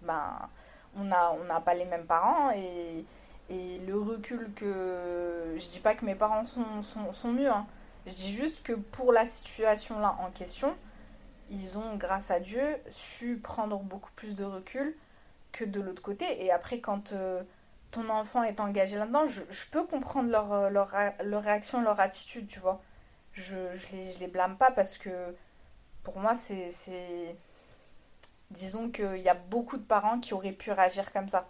ben, 0.03 0.49
on 0.97 1.05
n'a 1.05 1.33
on 1.33 1.61
pas 1.63 1.75
les 1.75 1.87
mêmes 1.87 2.07
parents. 2.07 2.51
Et, 2.53 3.05
et, 3.49 3.79
le 3.87 3.99
recul 3.99 4.53
que. 4.55 5.57
Je 5.57 5.67
dis 5.69 5.81
pas 5.81 5.95
que 5.95 6.05
mes 6.05 6.15
parents 6.15 6.45
sont, 6.45 6.83
sont, 6.83 7.13
sont 7.13 7.33
mieux, 7.33 7.51
hein. 7.51 7.67
je 8.07 8.13
dis 8.13 8.33
juste 8.35 8.63
que 8.63 8.73
pour 8.73 9.13
la 9.13 9.27
situation 9.27 9.99
là 9.99 10.17
en 10.21 10.31
question, 10.31 10.75
ils 11.51 11.77
ont, 11.79 11.97
grâce 11.97 12.31
à 12.31 12.41
Dieu, 12.41 12.77
su 12.91 13.39
prendre 13.43 13.79
beaucoup 13.79 14.13
plus 14.15 14.35
de 14.37 14.45
recul 14.45 14.95
que 15.53 15.65
de 15.65 15.81
l'autre 15.81 16.03
côté. 16.03 16.45
Et 16.45 16.51
après, 16.51 16.81
quand 16.81 17.13
ton 17.91 18.09
enfant 18.09 18.43
est 18.43 18.61
engagé 18.61 18.97
là-dedans, 18.97 19.27
je, 19.27 19.43
peux 19.71 19.85
comprendre 19.85 20.31
leur, 20.31 20.71
leur, 20.71 20.91
leur, 21.25 21.43
réaction, 21.43 21.83
leur 21.83 22.01
attitude, 22.01 22.47
tu 22.49 22.61
vois. 22.61 22.81
Je, 23.33 23.55
je, 23.77 23.97
les, 23.97 24.13
je 24.13 24.19
les 24.21 24.27
blâme 24.27 24.57
pas 24.57 24.71
parce 24.71 24.99
que 24.99 25.35
pour 26.03 26.19
moi, 26.19 26.35
c'est. 26.35 27.35
Disons 28.51 28.91
qu'il 28.91 29.19
y 29.19 29.29
a 29.29 29.35
beaucoup 29.35 29.77
de 29.77 29.83
parents 29.85 30.19
qui 30.19 30.35
auraient 30.35 30.53
pu 30.53 30.73
réagir 30.73 31.13
comme 31.13 31.29
ça. 31.29 31.49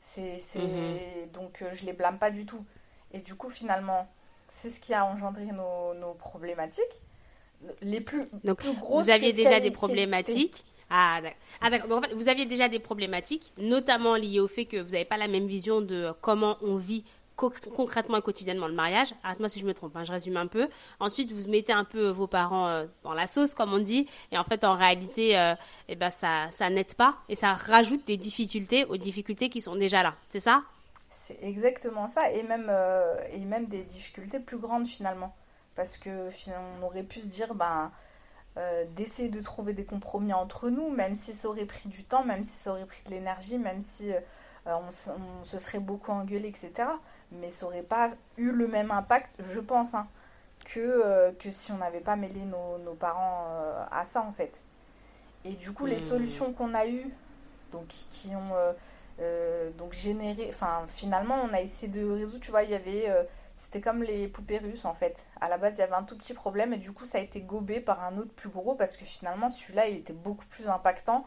C'est, 0.00 0.40
mhm. 0.56 1.30
Donc 1.32 1.62
je 1.74 1.84
les 1.84 1.92
blâme 1.92 2.18
pas 2.18 2.30
du 2.30 2.46
tout. 2.46 2.64
Et 3.12 3.18
du 3.18 3.34
coup, 3.34 3.48
finalement, 3.48 4.08
c'est 4.50 4.70
ce 4.70 4.80
qui 4.80 4.94
a 4.94 5.04
engendré 5.04 5.46
nos, 5.46 5.94
nos 5.94 6.14
problématiques. 6.14 7.00
Les 7.80 8.00
plus, 8.00 8.24
donc, 8.44 8.62
Vous 8.64 9.10
aviez 9.10 9.32
déjà 9.32 9.60
des 9.60 9.70
problématiques. 9.70 10.64
Ah, 10.88 11.20
ah 11.60 11.70
d'accord. 11.70 11.98
en 11.98 12.00
fait, 12.00 12.14
vous 12.14 12.28
aviez 12.28 12.46
déjà 12.46 12.68
des 12.68 12.78
problématiques, 12.78 13.52
notamment 13.58 14.14
liées 14.14 14.40
au 14.40 14.48
fait 14.48 14.66
que 14.66 14.76
vous 14.76 14.90
n'avez 14.90 15.04
pas 15.04 15.16
la 15.16 15.28
même 15.28 15.46
vision 15.46 15.80
de 15.80 16.12
comment 16.20 16.58
on 16.62 16.76
vit 16.76 17.04
concrètement 17.36 18.16
et 18.16 18.22
quotidiennement 18.22 18.66
le 18.66 18.74
mariage. 18.74 19.14
Arrête-moi 19.22 19.48
si 19.48 19.60
je 19.60 19.66
me 19.66 19.74
trompe, 19.74 19.94
hein, 19.96 20.04
je 20.04 20.12
résume 20.12 20.36
un 20.36 20.46
peu. 20.46 20.68
Ensuite, 21.00 21.32
vous 21.32 21.48
mettez 21.50 21.72
un 21.72 21.84
peu 21.84 22.08
vos 22.08 22.26
parents 22.26 22.68
euh, 22.68 22.86
dans 23.02 23.12
la 23.12 23.26
sauce, 23.26 23.54
comme 23.54 23.72
on 23.74 23.78
dit, 23.78 24.08
et 24.32 24.38
en 24.38 24.44
fait, 24.44 24.64
en 24.64 24.74
réalité, 24.74 25.38
euh, 25.38 25.54
eh 25.88 25.96
ben, 25.96 26.10
ça, 26.10 26.48
ça 26.50 26.70
n'aide 26.70 26.94
pas 26.94 27.16
et 27.28 27.34
ça 27.34 27.52
rajoute 27.52 28.06
des 28.06 28.16
difficultés 28.16 28.84
aux 28.86 28.96
difficultés 28.96 29.48
qui 29.48 29.60
sont 29.60 29.76
déjà 29.76 30.02
là. 30.02 30.14
C'est 30.28 30.40
ça? 30.40 30.62
C'est 31.10 31.38
exactement 31.42 32.08
ça, 32.08 32.30
et 32.30 32.42
même, 32.42 32.68
euh, 32.70 33.16
et 33.32 33.40
même 33.40 33.66
des 33.66 33.82
difficultés 33.82 34.38
plus 34.38 34.58
grandes 34.58 34.86
finalement. 34.86 35.34
Parce 35.74 35.98
que 35.98 36.30
on 36.80 36.86
aurait 36.86 37.02
pu 37.02 37.20
se 37.20 37.26
dire, 37.26 37.54
ben 37.54 37.90
euh, 38.58 38.84
d'essayer 38.96 39.28
de 39.28 39.42
trouver 39.42 39.74
des 39.74 39.84
compromis 39.84 40.32
entre 40.32 40.70
nous, 40.70 40.88
même 40.88 41.14
si 41.14 41.34
ça 41.34 41.46
aurait 41.46 41.66
pris 41.66 41.90
du 41.90 42.04
temps, 42.04 42.24
même 42.24 42.42
si 42.42 42.52
ça 42.52 42.70
aurait 42.70 42.86
pris 42.86 43.02
de 43.04 43.10
l'énergie, 43.10 43.58
même 43.58 43.82
si 43.82 44.10
euh, 44.10 44.20
on, 44.66 45.44
se 45.44 45.58
serait 45.58 45.78
beaucoup 45.78 46.10
engueulé, 46.10 46.48
etc. 46.48 46.88
Mais 47.32 47.50
ça 47.50 47.66
n'aurait 47.66 47.82
pas 47.82 48.12
eu 48.38 48.50
le 48.50 48.66
même 48.66 48.90
impact, 48.90 49.28
je 49.52 49.60
pense, 49.60 49.92
hein, 49.92 50.06
que, 50.64 50.80
euh, 50.80 51.32
que 51.38 51.50
si 51.50 51.70
on 51.70 51.76
n'avait 51.76 52.00
pas 52.00 52.16
mêlé 52.16 52.40
nos, 52.46 52.94
parents 52.94 53.44
à 53.90 54.06
ça, 54.06 54.22
en 54.22 54.32
fait. 54.32 54.62
Et 55.44 55.52
du 55.52 55.72
coup, 55.72 55.84
les 55.84 55.96
mmh. 55.96 56.00
solutions 56.00 56.52
qu'on 56.54 56.72
a 56.72 56.86
eues, 56.86 57.12
donc 57.72 57.88
qui 57.88 58.30
ont 58.34 58.54
donc 59.76 59.92
généré, 59.92 60.46
enfin, 60.48 60.84
finalement, 60.88 61.36
on 61.44 61.52
a 61.52 61.60
essayé 61.60 61.88
de 61.92 62.10
résoudre, 62.10 62.40
tu 62.40 62.50
vois, 62.50 62.62
il 62.62 62.70
y 62.70 62.74
avait 62.74 63.06
c'était 63.56 63.80
comme 63.80 64.02
les 64.02 64.28
poupées 64.28 64.58
russes 64.58 64.84
en 64.84 64.94
fait. 64.94 65.26
À 65.40 65.48
la 65.48 65.58
base, 65.58 65.76
il 65.76 65.80
y 65.80 65.82
avait 65.82 65.94
un 65.94 66.02
tout 66.02 66.16
petit 66.16 66.34
problème 66.34 66.72
et 66.72 66.76
du 66.76 66.92
coup, 66.92 67.06
ça 67.06 67.18
a 67.18 67.20
été 67.20 67.40
gobé 67.40 67.80
par 67.80 68.04
un 68.04 68.18
autre 68.18 68.32
plus 68.32 68.50
gros 68.50 68.74
parce 68.74 68.96
que 68.96 69.04
finalement, 69.04 69.50
celui-là, 69.50 69.88
il 69.88 69.96
était 69.96 70.12
beaucoup 70.12 70.46
plus 70.46 70.68
impactant 70.68 71.26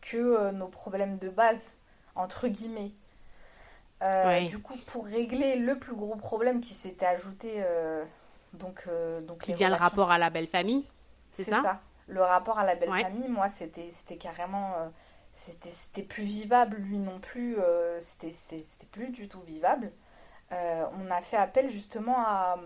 que 0.00 0.16
euh, 0.16 0.52
nos 0.52 0.68
problèmes 0.68 1.18
de 1.18 1.28
base, 1.28 1.78
entre 2.14 2.48
guillemets. 2.48 2.92
Euh, 4.02 4.46
du 4.48 4.58
coup, 4.58 4.76
pour 4.86 5.06
régler 5.06 5.56
le 5.56 5.78
plus 5.78 5.94
gros 5.94 6.16
problème 6.16 6.60
qui 6.60 6.74
s'était 6.74 7.06
ajouté, 7.06 7.54
euh, 7.56 8.04
donc, 8.52 8.88
donc 9.26 9.40
qui 9.40 9.54
vient 9.54 9.70
le 9.70 9.74
rapport 9.74 10.10
à 10.10 10.18
la 10.18 10.28
belle 10.28 10.48
famille, 10.48 10.86
c'est 11.32 11.44
ça, 11.44 11.62
ça, 11.62 11.80
Le 12.06 12.22
rapport 12.22 12.58
à 12.58 12.64
la 12.64 12.74
belle 12.74 12.90
famille, 12.90 13.28
moi, 13.28 13.48
c'était 13.48 13.90
c'était 13.90 14.16
carrément 14.16 14.74
c'était 15.32 16.02
plus 16.02 16.24
vivable, 16.24 16.76
lui 16.76 16.98
non 16.98 17.18
plus, 17.20 17.56
c'était 18.00 18.86
plus 18.92 19.08
du 19.08 19.28
tout 19.28 19.40
vivable. 19.40 19.92
Euh, 20.52 20.84
on 21.00 21.10
a 21.10 21.20
fait 21.22 21.36
appel 21.36 21.70
justement 21.70 22.18
à, 22.18 22.58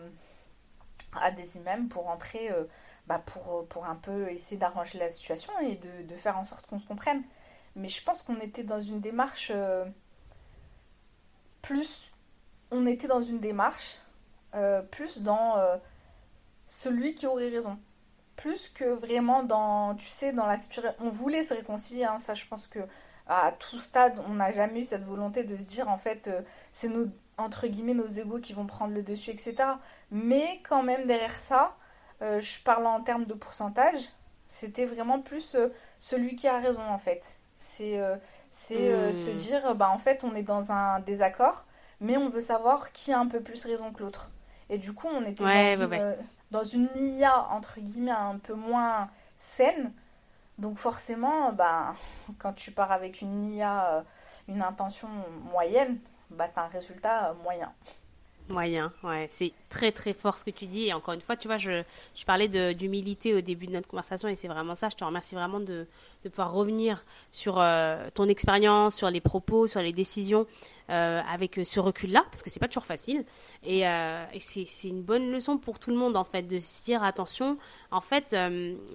à 1.18 1.30
des 1.30 1.56
imams 1.56 1.88
pour 1.88 2.08
entrer, 2.08 2.50
euh, 2.50 2.64
bah 3.06 3.22
pour, 3.24 3.66
pour 3.68 3.86
un 3.86 3.94
peu 3.96 4.30
essayer 4.30 4.58
d'arranger 4.58 4.98
la 4.98 5.10
situation 5.10 5.52
et 5.60 5.76
de, 5.76 6.14
faire 6.16 6.38
en 6.38 6.44
sorte 6.44 6.66
qu'on 6.66 6.78
se 6.78 6.86
comprenne. 6.86 7.22
Mais 7.76 7.88
je 7.88 8.02
pense 8.02 8.22
qu'on 8.22 8.40
était 8.40 8.64
dans 8.64 8.80
une 8.80 9.00
démarche 9.00 9.50
euh, 9.54 9.84
plus. 11.62 12.10
On 12.70 12.86
était 12.86 13.08
dans 13.08 13.22
une 13.22 13.40
démarche 13.40 13.98
plus 14.90 15.22
dans 15.22 15.56
celui 16.66 17.14
qui 17.14 17.26
aurait 17.26 17.48
raison. 17.48 17.78
Plus 18.36 18.68
que 18.68 18.84
vraiment 18.84 19.42
dans, 19.44 19.94
tu 19.94 20.08
sais, 20.08 20.32
dans 20.32 20.46
l'aspiration. 20.46 20.96
On 21.00 21.10
voulait 21.10 21.44
se 21.44 21.54
réconcilier, 21.54 22.04
hein, 22.04 22.18
ça 22.18 22.34
je 22.34 22.46
pense 22.46 22.66
que 22.66 22.80
à 23.28 23.52
tout 23.52 23.78
stade, 23.78 24.20
on 24.28 24.34
n'a 24.34 24.50
jamais 24.50 24.80
eu 24.80 24.84
cette 24.84 25.04
volonté 25.04 25.44
de 25.44 25.56
se 25.56 25.62
dire 25.62 25.88
en 25.88 25.98
fait, 25.98 26.30
c'est 26.72 26.88
nos 26.88 27.06
entre 27.38 27.66
guillemets 27.66 27.94
nos 27.94 28.06
égaux 28.06 28.38
qui 28.38 28.52
vont 28.52 28.66
prendre 28.66 28.94
le 28.94 29.02
dessus, 29.02 29.30
etc. 29.30 29.56
Mais 30.10 30.60
quand 30.68 30.82
même 30.82 31.06
derrière 31.06 31.34
ça, 31.34 31.76
euh, 32.22 32.40
je 32.40 32.60
parle 32.62 32.86
en 32.86 33.00
termes 33.00 33.24
de 33.24 33.34
pourcentage, 33.34 34.00
c'était 34.48 34.84
vraiment 34.84 35.20
plus 35.20 35.54
euh, 35.54 35.68
celui 36.00 36.36
qui 36.36 36.48
a 36.48 36.58
raison 36.58 36.82
en 36.82 36.98
fait. 36.98 37.22
C'est 37.58 37.98
euh, 37.98 38.16
c'est 38.52 39.12
se 39.12 39.30
hmm. 39.30 39.36
dire, 39.36 39.74
bah 39.74 39.90
en 39.90 39.98
fait 39.98 40.24
on 40.24 40.34
est 40.34 40.42
dans 40.42 40.72
un 40.72 41.00
désaccord, 41.00 41.64
mais 42.00 42.16
on 42.16 42.28
veut 42.28 42.40
savoir 42.40 42.92
qui 42.92 43.12
a 43.12 43.18
un 43.18 43.26
peu 43.26 43.40
plus 43.40 43.64
raison 43.64 43.92
que 43.92 44.02
l'autre. 44.02 44.30
Et 44.68 44.78
du 44.78 44.92
coup 44.92 45.08
on 45.08 45.24
était 45.24 45.42
dans, 45.76 45.88
une, 45.90 46.16
dans 46.50 46.64
une 46.64 46.88
IA 46.96 47.46
entre 47.50 47.80
guillemets 47.80 48.10
un 48.10 48.38
peu 48.38 48.54
moins 48.54 49.08
saine. 49.38 49.92
Donc 50.58 50.76
forcément, 50.76 51.52
bah, 51.52 51.94
quand 52.38 52.52
tu 52.52 52.70
pars 52.70 52.92
avec 52.92 53.22
une 53.22 53.50
IA, 53.54 54.04
une 54.46 54.60
intention 54.60 55.08
moyenne, 55.50 55.98
bah, 56.30 56.48
tu 56.52 56.58
as 56.58 56.64
un 56.64 56.68
résultat 56.68 57.30
euh, 57.30 57.34
moyen. 57.42 57.72
Moyen, 58.48 58.92
ouais. 59.04 59.28
C'est 59.30 59.52
très 59.68 59.92
très 59.92 60.12
fort 60.12 60.36
ce 60.36 60.44
que 60.44 60.50
tu 60.50 60.66
dis. 60.66 60.88
Et 60.88 60.92
encore 60.92 61.14
une 61.14 61.20
fois, 61.20 61.36
tu 61.36 61.46
vois, 61.46 61.58
je, 61.58 61.82
je 62.16 62.24
parlais 62.24 62.48
d'humilité 62.74 63.32
au 63.32 63.40
début 63.40 63.66
de 63.66 63.72
notre 63.72 63.88
conversation 63.88 64.28
et 64.28 64.34
c'est 64.34 64.48
vraiment 64.48 64.74
ça. 64.74 64.88
Je 64.88 64.96
te 64.96 65.04
remercie 65.04 65.36
vraiment 65.36 65.60
de, 65.60 65.86
de 66.24 66.28
pouvoir 66.28 66.52
revenir 66.52 67.04
sur 67.30 67.60
euh, 67.60 68.08
ton 68.14 68.28
expérience, 68.28 68.96
sur 68.96 69.08
les 69.08 69.20
propos, 69.20 69.68
sur 69.68 69.80
les 69.80 69.92
décisions 69.92 70.46
euh, 70.90 71.20
avec 71.30 71.60
ce 71.64 71.80
recul-là, 71.80 72.24
parce 72.30 72.42
que 72.42 72.50
c'est 72.50 72.60
pas 72.60 72.68
toujours 72.68 72.84
facile. 72.84 73.24
Et, 73.64 73.86
euh, 73.86 74.24
c'est 74.38 74.88
une 74.88 75.02
bonne 75.02 75.30
leçon 75.30 75.58
pour 75.58 75.78
tout 75.78 75.90
le 75.90 75.96
monde, 75.96 76.16
en 76.16 76.24
fait, 76.24 76.42
de 76.42 76.58
se 76.58 76.82
dire 76.84 77.02
attention, 77.02 77.58
en 77.90 78.00
fait, 78.00 78.32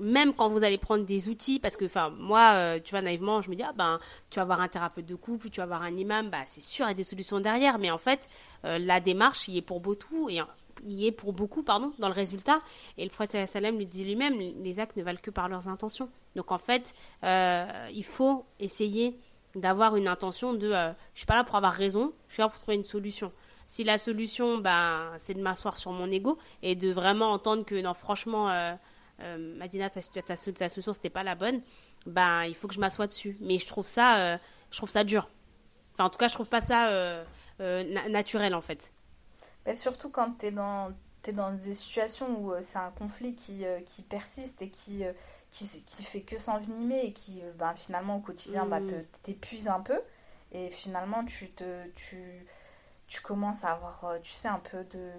même 0.02 0.34
quand 0.34 0.50
vous 0.50 0.64
allez 0.64 0.78
prendre 0.78 1.06
des 1.06 1.30
outils, 1.30 1.60
parce 1.60 1.78
que, 1.78 1.86
enfin, 1.86 2.10
moi, 2.10 2.80
tu 2.84 2.92
vois, 2.92 3.02
naïvement, 3.02 3.42
je 3.42 3.50
me 3.50 3.56
dis, 3.56 3.64
ah 3.64 3.74
ben, 3.76 4.00
tu 4.30 4.38
vas 4.38 4.44
avoir 4.44 4.62
un 4.62 4.68
thérapeute 4.68 5.06
de 5.06 5.16
couple, 5.16 5.50
tu 5.50 5.58
vas 5.58 5.64
avoir 5.64 5.82
un 5.82 5.96
imam, 5.96 6.30
bah, 6.30 6.44
c'est 6.46 6.64
sûr, 6.64 6.86
il 6.86 6.90
y 6.90 6.92
a 6.92 6.96
des 6.96 7.04
solutions 7.04 7.40
derrière, 7.40 7.80
mais 7.80 7.92
en 7.92 7.98
fait, 7.98 8.30
la 8.64 9.00
démarche, 9.00 9.48
il 9.48 9.58
est 9.58 9.62
pour 9.62 9.80
beau 9.80 9.96
tout, 9.96 10.30
et 10.30 10.42
y 10.84 11.08
est 11.08 11.12
pour 11.12 11.34
beaucoup, 11.34 11.64
pardon, 11.64 11.94
dans 12.00 12.08
le 12.08 12.14
résultat. 12.14 12.62
Et 12.98 13.04
le 13.04 13.10
prophète 13.10 13.48
sallam 13.50 13.78
lui 13.78 13.86
dit 13.86 14.04
lui-même, 14.04 14.38
les 14.38 14.80
actes 14.80 14.98
ne 14.98 15.04
valent 15.04 15.20
que 15.22 15.32
par 15.32 15.50
leurs 15.50 15.68
intentions. 15.68 16.10
Donc 16.36 16.52
en 16.52 16.58
fait, 16.58 16.94
euh, 17.24 17.90
il 17.94 18.04
faut 18.04 18.46
essayer 18.60 19.18
d'avoir 19.56 19.96
une 19.96 20.08
intention 20.08 20.54
de, 20.54 20.72
euh, 20.72 20.92
je 21.14 21.20
suis 21.20 21.26
pas 21.26 21.36
là 21.36 21.44
pour 21.44 21.56
avoir 21.56 21.74
raison, 21.74 22.14
je 22.28 22.34
suis 22.34 22.42
là 22.42 22.50
pour 22.50 22.60
trouver 22.60 22.76
une 22.76 22.84
solution. 22.84 23.32
Si 23.68 23.84
la 23.84 23.98
solution, 23.98 24.60
ben, 24.60 25.12
c'est 25.18 25.34
de 25.34 25.42
m'asseoir 25.42 25.78
sur 25.78 25.92
mon 25.92 26.12
ego 26.12 26.38
et 26.62 26.76
de 26.76 26.92
vraiment 26.92 27.32
entendre 27.32 27.66
que 27.66 27.82
non, 27.82 27.94
franchement, 27.94 28.50
euh, 28.52 28.74
euh 29.22 29.56
Madina, 29.58 29.90
ta, 29.90 30.02
ta, 30.02 30.22
ta, 30.22 30.36
ta 30.36 30.70
solution 30.70 30.94
c'était 30.94 31.10
pas 31.10 31.24
la 31.24 31.36
bonne, 31.36 31.62
ben, 32.06 32.44
il 32.44 32.56
faut 32.56 32.68
que 32.68 32.76
je 32.76 32.80
m'assoie 32.80 33.08
dessus. 33.08 33.38
Mais 33.42 33.58
je 33.58 33.66
trouve 33.68 33.88
ça, 33.88 34.38
je 34.70 34.78
trouve 34.78 34.90
ça 34.90 35.04
dur. 35.04 35.28
Enfin, 35.94 36.06
en 36.06 36.10
tout 36.10 36.20
cas, 36.20 36.28
je 36.28 36.34
trouve 36.34 36.50
pas 36.50 36.62
ça 36.62 37.24
naturel 37.60 38.54
en 38.54 38.62
fait. 38.62 38.92
Surtout 39.74 40.10
quand 40.10 40.38
tu 40.38 40.48
es 40.48 40.52
dans, 40.52 40.92
es 41.30 41.34
dans 41.34 41.52
des 41.52 41.74
situations 41.74 42.40
où 42.40 42.52
euh, 42.52 42.60
c'est 42.62 42.78
un 42.78 42.92
conflit 42.92 43.36
qui, 43.36 43.66
euh, 43.66 43.80
qui 43.82 44.02
persiste 44.04 44.62
et 44.62 44.70
qui, 44.70 45.04
euh, 45.04 45.14
qui, 45.56 45.68
qui, 45.86 46.04
fait 46.04 46.22
que 46.22 46.38
s'envenimer 46.38 47.06
et 47.06 47.14
qui 47.14 47.42
ben, 47.58 47.74
finalement 47.76 48.18
au 48.18 48.20
quotidien 48.20 48.66
bah, 48.66 48.80
mm. 48.80 49.06
t'épuise 49.24 49.68
un 49.68 49.80
peu. 49.80 50.00
Et 50.52 50.70
finalement, 50.70 51.24
tu, 51.26 51.50
te, 51.50 51.88
tu, 51.96 52.46
tu 53.08 53.22
commences 53.22 53.64
à 53.64 53.72
avoir, 53.72 54.16
tu 54.22 54.32
sais, 54.32 54.48
un 54.48 54.60
peu 54.60 54.84
de 54.84 55.12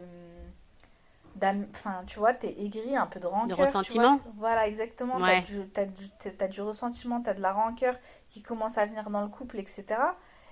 enfin 1.71 2.03
tu 2.07 2.19
vois 2.19 2.33
t'es 2.33 2.63
aigri 2.63 2.97
un 2.97 3.07
peu 3.07 3.21
de 3.21 3.27
rancœur 3.27 3.59
de 3.59 3.63
ressentiment. 3.63 4.21
Voilà 4.37 4.67
exactement. 4.67 5.19
T'as 5.21 5.43
du, 5.43 5.61
as 5.77 5.85
du, 5.85 6.11
as 6.41 6.49
du 6.49 6.63
ressentiment 6.63 7.21
t'as 7.21 7.35
de 7.35 7.43
la 7.43 7.53
rancœur 7.53 7.95
qui 8.31 8.41
commence 8.41 8.79
à 8.79 8.87
venir 8.87 9.11
dans 9.11 9.21
le 9.21 9.29
couple 9.29 9.59
etc 9.59 9.85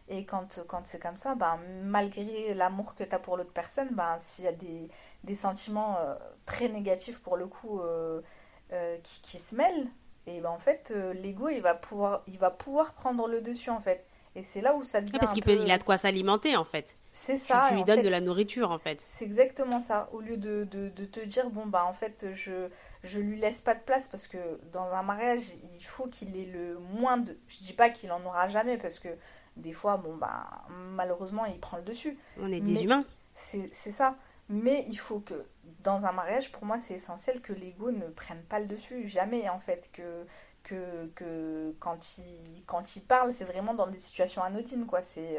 et 0.09 0.25
quand, 0.25 0.61
quand 0.69 0.83
c'est 0.85 0.99
comme 0.99 1.17
ça, 1.17 1.35
ben, 1.35 1.59
malgré 1.83 2.53
l'amour 2.55 2.95
que 2.95 3.05
tu 3.05 3.15
as 3.15 3.19
pour 3.19 3.39
l'autre 3.39 3.53
personne, 3.53 3.89
ben, 3.93 4.19
s'il 4.21 4.45
y 4.45 4.49
a 4.49 4.53
des, 4.53 4.91
des 5.25 5.35
sentiments 5.35 5.97
euh, 5.99 6.15
très 6.45 6.69
négatifs 6.69 7.21
pour 7.21 7.37
le 7.39 7.47
coup 7.47 7.81
euh, 7.81 8.21
euh, 8.73 8.97
qui, 9.03 9.21
qui, 9.23 9.39
se 9.39 9.55
mêlent, 9.55 9.89
et 10.27 10.41
ben, 10.41 10.51
en 10.51 10.59
fait, 10.59 10.93
l'ego, 11.15 11.49
il, 11.49 11.61
va 11.61 11.75
pouvoir, 11.75 12.23
il 12.27 12.39
va 12.39 12.51
pouvoir 12.51 12.95
prendre 12.95 13.29
le 13.29 13.41
dessus 13.41 13.71
en 13.71 13.81
fait. 13.81 14.07
Et 14.37 14.43
c'est 14.43 14.61
là 14.61 14.75
où 14.75 14.83
ça 14.83 15.01
devient. 15.01 15.19
parce 15.19 15.33
qu'il 15.33 15.49
il 15.49 15.71
a 15.71 15.79
de 15.79 15.85
quoi 15.85 15.97
s'alimenter 15.97 16.57
en 16.57 16.65
fait. 16.65 16.97
C'est 17.13 17.37
ça. 17.37 17.67
Tu, 17.69 17.75
lui 17.75 17.85
donnes 17.85 18.01
de 18.01 18.09
la 18.09 18.21
nourriture 18.21 18.73
en 18.73 18.79
fait. 18.79 19.01
C'est 19.07 19.25
exactement 19.25 19.81
ça. 19.81 20.09
Au 20.13 20.21
lieu 20.21 20.37
de, 20.37 20.67
de, 20.69 20.89
de, 20.89 21.05
te 21.05 21.21
dire, 21.21 21.51
bon, 21.51 21.67
bah 21.67 21.85
en 21.89 21.93
fait, 21.93 22.27
je, 22.35 22.69
je 23.05 23.21
lui 23.21 23.39
laisse 23.39 23.61
pas 23.63 23.75
de 23.75 23.81
place 23.81 24.09
parce 24.09 24.27
que 24.27 24.39
dans 24.73 24.91
un 24.93 25.03
mariage, 25.03 25.43
il 25.77 25.85
faut 25.85 26.07
qu'il 26.07 26.37
ait 26.37 26.47
le 26.47 26.79
moins 26.79 27.19
de. 27.19 27.39
Je 27.47 27.59
dis 27.59 27.73
pas 27.73 27.91
qu'il 27.91 28.11
en 28.11 28.25
aura 28.25 28.49
jamais 28.49 28.77
parce 28.77 28.99
que 28.99 29.11
des 29.57 29.73
fois, 29.73 29.97
bon, 29.97 30.17
bah, 30.17 30.47
malheureusement, 30.69 31.45
il 31.45 31.61
prend 31.61 31.77
le 31.77 31.85
dessus. 31.85 32.19
On 32.41 32.51
est 32.51 32.61
des 32.61 32.83
humains. 32.85 33.05
C'est 33.35 33.71
ça. 33.71 34.17
Mais 34.49 34.85
il 34.89 34.99
faut 34.99 35.21
que, 35.21 35.45
dans 35.85 36.07
un 36.07 36.13
mariage, 36.13 36.51
pour 36.53 36.65
moi, 36.65 36.79
c'est 36.81 36.95
essentiel 36.95 37.41
que 37.41 37.53
l'ego 37.53 37.91
ne 37.93 38.07
prenne 38.09 38.43
pas 38.43 38.59
le 38.59 38.67
dessus. 38.67 39.09
Jamais, 39.09 39.49
en 39.49 39.61
fait. 39.61 39.91
Que 39.93 40.27
que, 40.65 41.11
que 41.15 41.75
quand, 41.79 42.17
il, 42.17 42.65
quand 42.67 42.97
il 42.97 43.03
parle, 43.03 43.35
c'est 43.35 43.45
vraiment 43.45 43.75
dans 43.75 43.87
des 43.87 43.99
situations 43.99 44.43
anodines, 44.43 44.87
quoi. 44.87 45.03
C'est 45.03 45.39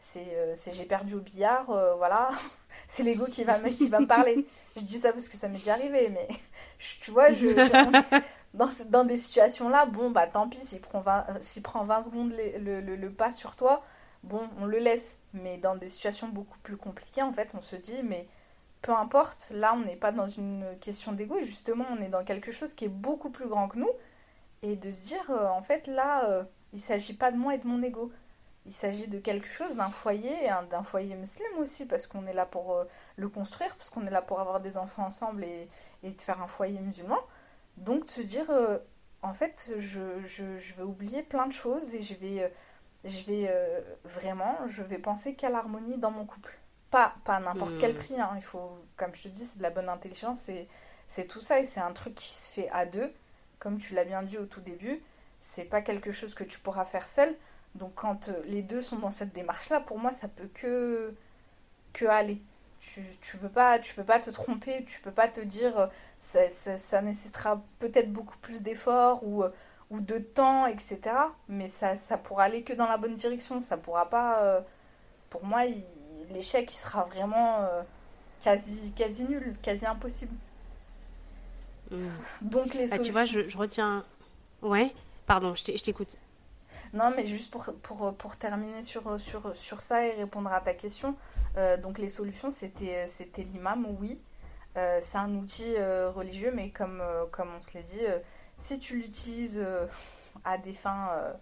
c'est 0.00 0.72
j'ai 0.72 0.84
perdu 0.84 1.14
au 1.14 1.20
billard, 1.20 1.66
voilà. 1.96 2.30
c'est 2.88 3.02
l'ego 3.04 3.26
qui 3.26 3.44
va, 3.44 3.58
me, 3.58 3.68
qui 3.70 3.88
va 3.88 4.00
me 4.00 4.06
parler. 4.06 4.46
Je 4.76 4.82
dis 4.82 4.98
ça 4.98 5.12
parce 5.12 5.28
que 5.28 5.36
ça 5.36 5.48
m'est 5.48 5.58
déjà 5.58 5.74
arrivé, 5.74 6.08
mais 6.08 6.28
tu 7.00 7.10
vois, 7.10 7.32
je, 7.32 7.46
dans, 8.54 8.70
dans 8.86 9.04
des 9.04 9.18
situations-là, 9.18 9.86
bon, 9.86 10.10
bah 10.10 10.26
tant 10.26 10.48
pis, 10.48 10.58
s'il 10.64 10.80
prend 10.80 11.00
20, 11.00 11.26
prend 11.62 11.84
20 11.84 12.02
secondes 12.04 12.32
le, 12.58 12.80
le, 12.80 12.96
le, 12.96 13.10
pas 13.10 13.32
sur 13.32 13.56
toi, 13.56 13.82
bon, 14.22 14.48
on 14.60 14.66
le 14.66 14.78
laisse. 14.78 15.16
Mais 15.34 15.58
dans 15.58 15.76
des 15.76 15.88
situations 15.88 16.28
beaucoup 16.28 16.58
plus 16.60 16.76
compliquées, 16.76 17.22
en 17.22 17.32
fait, 17.32 17.50
on 17.54 17.60
se 17.60 17.76
dit, 17.76 18.02
mais 18.02 18.26
peu 18.82 18.92
importe, 18.92 19.48
là, 19.50 19.74
on 19.74 19.80
n'est 19.80 19.96
pas 19.96 20.12
dans 20.12 20.28
une 20.28 20.64
question 20.80 21.12
d'ego, 21.12 21.40
justement, 21.40 21.84
on 21.90 22.02
est 22.02 22.08
dans 22.08 22.24
quelque 22.24 22.52
chose 22.52 22.72
qui 22.74 22.84
est 22.86 22.88
beaucoup 22.88 23.30
plus 23.30 23.48
grand 23.48 23.68
que 23.68 23.78
nous. 23.78 23.90
Et 24.62 24.76
de 24.76 24.90
se 24.90 25.08
dire, 25.08 25.30
euh, 25.30 25.48
en 25.48 25.62
fait, 25.62 25.86
là, 25.86 26.28
euh, 26.28 26.42
il 26.72 26.80
s'agit 26.80 27.14
pas 27.14 27.30
de 27.30 27.36
moi 27.36 27.54
et 27.54 27.58
de 27.58 27.66
mon 27.66 27.82
ego. 27.82 28.12
Il 28.66 28.72
s'agit 28.72 29.08
de 29.08 29.18
quelque 29.18 29.48
chose, 29.48 29.76
d'un 29.76 29.88
foyer, 29.90 30.34
d'un 30.70 30.82
foyer 30.82 31.14
musulman 31.14 31.58
aussi, 31.60 31.86
parce 31.86 32.06
qu'on 32.06 32.26
est 32.26 32.32
là 32.34 32.44
pour 32.46 32.72
euh, 32.74 32.84
le 33.16 33.28
construire, 33.28 33.74
parce 33.76 33.90
qu'on 33.90 34.06
est 34.06 34.10
là 34.10 34.22
pour 34.22 34.40
avoir 34.40 34.60
des 34.60 34.76
enfants 34.76 35.06
ensemble 35.06 35.44
et, 35.44 35.68
de 36.02 36.20
faire 36.20 36.42
un 36.42 36.48
foyer 36.48 36.80
musulman. 36.80 37.18
Donc, 37.76 38.06
de 38.06 38.10
se 38.10 38.20
dire, 38.20 38.50
en 39.22 39.32
fait, 39.32 39.72
je, 39.78 40.00
vais 40.76 40.82
oublier 40.82 41.22
plein 41.22 41.46
de 41.46 41.52
choses 41.52 41.94
et 41.94 42.02
je 42.02 42.14
vais 42.14 42.50
je 43.04 43.24
vais 43.24 43.46
euh, 43.48 43.80
vraiment, 44.04 44.56
je 44.68 44.82
vais 44.82 44.98
penser 44.98 45.34
qu'à 45.34 45.48
l'harmonie 45.48 45.98
dans 45.98 46.10
mon 46.10 46.24
couple. 46.24 46.58
Pas, 46.90 47.14
pas 47.24 47.38
n'importe 47.38 47.78
quel 47.78 47.94
hmm. 47.94 47.98
prix, 47.98 48.20
hein. 48.20 48.30
il 48.36 48.42
faut, 48.42 48.78
comme 48.96 49.14
je 49.14 49.24
te 49.24 49.28
dis, 49.28 49.44
c'est 49.44 49.58
de 49.58 49.62
la 49.62 49.70
bonne 49.70 49.88
intelligence, 49.88 50.48
c'est 51.06 51.24
tout 51.26 51.40
ça 51.40 51.60
et 51.60 51.66
c'est 51.66 51.80
un 51.80 51.92
truc 51.92 52.14
qui 52.14 52.32
se 52.32 52.50
fait 52.50 52.70
à 52.70 52.86
deux, 52.86 53.12
comme 53.58 53.78
tu 53.78 53.94
l'as 53.94 54.04
bien 54.04 54.22
dit 54.22 54.38
au 54.38 54.46
tout 54.46 54.60
début, 54.60 55.02
c'est 55.42 55.64
pas 55.64 55.82
quelque 55.82 56.12
chose 56.12 56.34
que 56.34 56.44
tu 56.44 56.58
pourras 56.58 56.84
faire 56.84 57.08
seul. 57.08 57.34
Donc 57.74 57.94
quand 57.94 58.28
euh, 58.28 58.42
les 58.46 58.62
deux 58.62 58.80
sont 58.80 58.98
dans 58.98 59.10
cette 59.10 59.32
démarche-là, 59.34 59.80
pour 59.80 59.98
moi, 59.98 60.12
ça 60.12 60.28
peut 60.28 60.48
que, 60.54 61.14
que 61.92 62.06
aller. 62.06 62.40
Tu, 62.80 63.02
tu 63.20 63.36
peux 63.36 63.48
pas 63.48 63.78
tu 63.78 63.94
peux 63.94 64.04
pas 64.04 64.20
te 64.20 64.30
tromper, 64.30 64.84
tu 64.84 65.00
peux 65.00 65.10
pas 65.10 65.28
te 65.28 65.40
dire 65.40 65.78
euh, 65.78 65.86
ça, 66.20 66.48
ça, 66.48 66.78
ça 66.78 67.02
nécessitera 67.02 67.62
peut-être 67.80 68.12
beaucoup 68.12 68.38
plus 68.38 68.62
d'efforts 68.62 69.22
ou 69.24 69.44
ou 69.90 70.00
de 70.00 70.18
temps, 70.18 70.66
etc. 70.66 71.00
Mais 71.48 71.68
ça, 71.68 71.96
ça 71.96 72.18
pourra 72.18 72.44
aller 72.44 72.62
que 72.62 72.72
dans 72.72 72.86
la 72.86 72.96
bonne 72.96 73.14
direction. 73.16 73.60
Ça 73.60 73.76
pourra 73.76 74.08
pas. 74.10 74.42
Euh, 74.42 74.60
pour 75.30 75.44
moi, 75.44 75.62
l'échec, 76.32 76.72
il 76.72 76.76
sera 76.76 77.04
vraiment 77.04 77.60
euh, 77.60 77.82
quasi, 78.42 78.92
quasi 78.96 79.24
nul, 79.24 79.56
quasi 79.62 79.86
impossible. 79.86 80.34
Hmm. 81.90 82.08
Donc 82.42 82.74
les 82.74 82.92
ah, 82.92 82.98
Tu 82.98 83.12
vois, 83.12 83.24
je, 83.24 83.56
retiens. 83.56 84.04
Ouais, 84.62 84.92
pardon, 85.26 85.54
je 85.54 85.64
t'écoute. 85.64 86.16
Non, 86.92 87.12
mais 87.14 87.26
juste 87.26 87.50
pour, 87.50 87.64
pour, 87.82 88.14
pour, 88.14 88.36
terminer 88.36 88.82
sur, 88.82 89.20
sur, 89.20 89.54
sur 89.54 89.82
ça 89.82 90.06
et 90.06 90.12
répondre 90.12 90.50
à 90.50 90.60
ta 90.60 90.72
question, 90.72 91.16
euh, 91.56 91.76
donc 91.76 91.98
les 91.98 92.08
solutions, 92.08 92.50
c'était 92.50 93.06
l'imam, 93.36 93.86
oui. 94.00 94.18
c'est 94.74 95.18
un 95.18 95.34
outil 95.34 95.76
religieux, 96.14 96.50
mais 96.54 96.70
comme, 96.70 97.02
comme 97.30 97.48
on 97.58 97.60
se 97.60 97.74
l'est 97.74 97.84
dit, 97.84 98.00
si 98.60 98.78
tu 98.78 98.96
l'utilises 98.96 99.60
euh, 99.62 99.86
à 100.44 100.58
des 100.58 100.72
fins, 100.72 101.10
euh, 101.12 101.32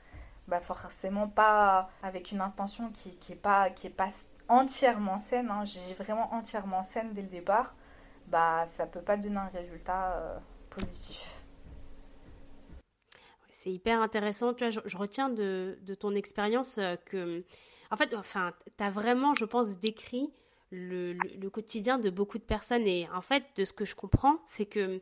bah 0.49 0.61
forcément 0.61 1.29
pas 1.29 1.91
avec 2.03 2.31
une 2.31 2.41
intention 2.41 2.91
qui, 2.91 3.17
qui 3.17 3.33
est 3.33 3.37
pas 3.37 3.71
qui 3.71 3.89
est 3.89 3.91
pas 3.91 4.11
entièrement 4.49 5.19
saine, 5.19 5.51
hein, 5.51 5.65
j'ai 5.65 5.95
vraiment 5.95 6.33
entièrement 6.33 6.83
saine 6.83 7.13
dès 7.13 7.23
le 7.23 7.29
départ, 7.29 7.75
bah 8.29 8.65
ça 8.67 8.87
peut 8.87 9.01
pas 9.01 9.17
donner 9.17 9.37
un 9.37 9.49
résultat 9.49 10.13
euh, 10.17 10.39
positif. 10.71 11.31
C'est 13.51 13.73
hyper 13.73 14.01
intéressant. 14.01 14.55
Tu 14.55 14.69
vois, 14.69 14.83
je, 14.85 14.97
retiens 14.97 15.29
de, 15.29 15.77
ton 15.99 16.15
expérience 16.15 16.79
que, 17.07 17.45
en 17.91 17.97
fait, 17.97 18.15
enfin, 18.15 18.53
tu 18.77 18.85
as 18.85 18.91
vraiment, 18.91 19.35
je 19.35 19.45
pense, 19.45 19.77
décrit 19.79 20.33
le, 20.71 21.49
quotidien 21.49 21.99
de 21.99 22.11
beaucoup 22.11 22.39
de 22.39 22.45
personnes. 22.45 22.87
Et 22.87 23.09
en 23.13 23.23
fait, 23.23 23.45
de 23.57 23.65
ce 23.65 23.73
que 23.73 23.85
je 23.85 23.97
comprends, 23.97 24.39
c'est 24.47 24.67
que 24.67 25.01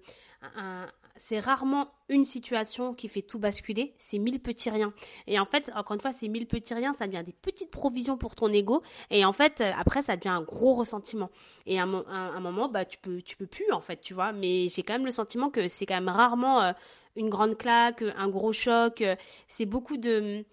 c'est 1.17 1.39
rarement 1.39 1.89
une 2.09 2.25
situation 2.25 2.93
qui 2.93 3.09
fait 3.09 3.23
tout 3.23 3.39
basculer, 3.39 3.95
c'est 3.99 4.19
mille 4.19 4.41
petits 4.41 4.69
riens. 4.71 4.93
Et 5.27 5.39
en 5.39 5.45
fait, 5.45 5.71
encore 5.75 5.95
une 5.95 6.01
fois, 6.01 6.13
ces 6.13 6.29
mille 6.29 6.47
petits 6.47 6.75
riens, 6.75 6.93
ça 6.93 7.07
devient 7.07 7.23
des 7.25 7.33
petites 7.33 7.71
provisions 7.71 8.17
pour 8.17 8.35
ton 8.35 8.53
ego. 8.53 8.83
Et 9.11 9.25
en 9.25 9.33
fait, 9.33 9.61
euh, 9.61 9.71
après, 9.77 10.03
ça 10.03 10.17
devient 10.17 10.29
un 10.31 10.43
gros 10.43 10.75
ressentiment. 10.75 11.31
Et 11.67 11.79
à 11.79 11.85
un, 11.85 12.41
moment, 12.41 12.69
bah, 12.69 12.85
tu 12.85 12.99
peux, 12.99 13.23
tu 13.23 13.37
peux 13.37 13.47
plus, 13.47 13.71
en 13.73 13.81
fait, 13.81 14.01
tu 14.01 14.13
vois. 14.13 14.33
Mais 14.33 14.69
j'ai 14.69 14.83
quand 14.83 14.95
même 14.95 15.07
le 15.07 15.13
sentiment 15.13 15.51
que 15.51 15.69
c'est 15.69 15.87
quand 15.87 15.95
même 15.95 16.09
rarement 16.09 16.61
euh, 16.63 16.73
une 17.17 17.31
grande 17.31 17.57
claque, 17.57 18.03
un 18.17 18.29
gros 18.29 18.53
choc. 18.53 19.01
Euh, 19.01 19.15
c'est 19.47 19.67
beaucoup 19.67 19.97
de 19.97 20.45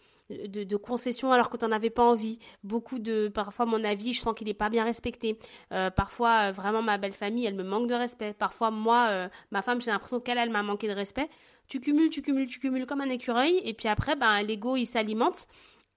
de, 0.48 0.76
concessions 0.78 1.32
alors 1.32 1.50
que 1.50 1.58
tu 1.58 1.66
n'en 1.66 1.72
avais 1.72 1.90
pas 1.90 2.04
envie. 2.04 2.40
Beaucoup 2.64 3.00
de, 3.00 3.28
parfois 3.28 3.66
mon 3.66 3.84
avis, 3.84 4.14
je 4.14 4.22
sens 4.22 4.34
qu'il 4.36 4.48
n'est 4.48 4.54
pas 4.54 4.70
bien 4.70 4.84
respecté. 4.84 5.38
Euh, 5.72 5.90
parfois, 5.90 6.50
euh, 6.50 6.52
vraiment, 6.52 6.82
ma 6.82 6.98
belle 6.98 7.14
famille, 7.14 7.46
elle 7.46 7.56
me 7.56 7.64
manque 7.64 7.88
de 7.88 7.94
respect. 7.94 8.34
Parfois, 8.34 8.72
moi, 8.72 9.08
euh, 9.10 9.30
ma 9.52 9.62
femme, 9.62 9.82
j'ai 9.82 9.92
l'impression 9.92 10.20
qu'elle, 10.20 10.38
elle 10.38 10.50
m'a 10.50 10.64
manqué 10.64 10.88
de 10.88 10.94
respect. 10.94 11.30
Tu 11.68 11.80
cumules, 11.80 12.10
tu 12.10 12.22
cumules, 12.22 12.48
tu 12.48 12.60
cumules 12.60 12.86
comme 12.86 13.02
un 13.02 13.10
écureuil. 13.10 13.62
Et 13.64 13.74
puis 13.74 13.88
après, 13.88 14.16
ben, 14.16 14.42
l'ego, 14.42 14.76
il 14.76 14.86
s'alimente. 14.86 15.48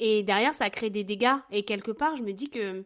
Et 0.01 0.23
derrière, 0.23 0.55
ça 0.55 0.71
crée 0.71 0.91
des 0.91 1.05
dégâts. 1.05 1.37
Et 1.51 1.65
quelque 1.65 1.93
part, 1.93 2.17
je 2.17 2.23
me 2.23 2.33
dis 2.33 2.51
que 2.51 2.85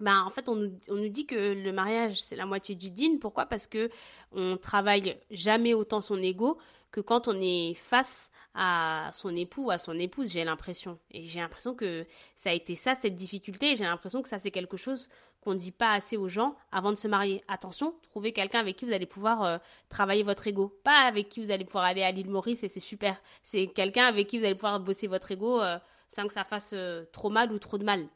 ben, 0.00 0.22
en 0.24 0.30
fait, 0.30 0.48
on 0.48 0.56
nous, 0.56 0.72
on 0.88 0.94
nous 0.94 1.08
dit 1.08 1.26
que 1.26 1.34
le 1.34 1.72
mariage, 1.72 2.20
c'est 2.22 2.36
la 2.36 2.46
moitié 2.46 2.74
du 2.74 2.90
din. 2.90 3.18
Pourquoi? 3.20 3.46
Parce 3.46 3.66
que 3.66 3.90
on 4.32 4.56
travaille 4.56 5.18
jamais 5.30 5.74
autant 5.74 6.00
son 6.00 6.20
ego 6.22 6.58
que 6.90 7.00
quand 7.00 7.28
on 7.28 7.40
est 7.40 7.74
face 7.74 8.30
à 8.54 9.10
son 9.12 9.36
époux 9.36 9.66
ou 9.66 9.70
à 9.70 9.78
son 9.78 9.98
épouse, 9.98 10.32
j'ai 10.32 10.44
l'impression. 10.44 10.98
Et 11.10 11.22
j'ai 11.22 11.40
l'impression 11.40 11.74
que 11.74 12.06
ça 12.34 12.50
a 12.50 12.52
été 12.52 12.74
ça, 12.74 12.94
cette 12.94 13.14
difficulté. 13.14 13.76
J'ai 13.76 13.84
l'impression 13.84 14.22
que 14.22 14.28
ça, 14.28 14.38
c'est 14.38 14.50
quelque 14.50 14.76
chose 14.76 15.08
qu'on 15.40 15.54
ne 15.54 15.58
dit 15.58 15.72
pas 15.72 15.92
assez 15.92 16.16
aux 16.16 16.28
gens 16.28 16.56
avant 16.72 16.90
de 16.90 16.96
se 16.96 17.08
marier. 17.08 17.42
Attention, 17.48 17.94
trouvez 18.10 18.32
quelqu'un 18.32 18.60
avec 18.60 18.76
qui 18.76 18.84
vous 18.84 18.92
allez 18.92 19.06
pouvoir 19.06 19.42
euh, 19.44 19.58
travailler 19.88 20.22
votre 20.22 20.46
ego. 20.46 20.68
Pas 20.82 21.06
avec 21.06 21.28
qui 21.28 21.42
vous 21.42 21.50
allez 21.50 21.64
pouvoir 21.64 21.84
aller 21.84 22.02
à 22.02 22.10
l'île 22.10 22.30
Maurice 22.30 22.62
et 22.64 22.68
c'est 22.68 22.80
super. 22.80 23.16
C'est 23.42 23.68
quelqu'un 23.68 24.06
avec 24.06 24.26
qui 24.26 24.38
vous 24.38 24.44
allez 24.44 24.54
pouvoir 24.54 24.80
bosser 24.80 25.06
votre 25.06 25.30
ego 25.30 25.60
euh, 25.60 25.78
sans 26.08 26.26
que 26.26 26.32
ça 26.32 26.44
fasse 26.44 26.72
euh, 26.74 27.04
trop 27.12 27.30
mal 27.30 27.52
ou 27.52 27.58
trop 27.58 27.78
de 27.78 27.84
mal. 27.84 28.08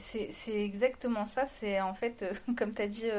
C'est 0.00 0.62
exactement 0.62 1.26
ça. 1.26 1.46
C'est 1.58 1.80
en 1.80 1.94
fait, 1.94 2.24
comme 2.56 2.74
tu 2.74 2.82
as 2.82 2.88
dit, 2.88 3.10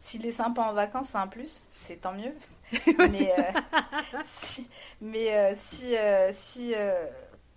s'il 0.00 0.24
est 0.26 0.32
sympa 0.32 0.62
en 0.62 0.72
vacances, 0.72 1.08
c'est 1.10 1.18
un 1.18 1.26
plus. 1.26 1.62
C'est 1.72 2.00
tant 2.00 2.12
mieux. 2.12 2.34
mais, 2.98 3.32
euh, 3.38 4.22
si, 4.26 4.68
mais 5.00 5.34
euh, 5.34 5.54
si, 5.56 5.96
euh, 5.96 6.32
si 6.32 6.74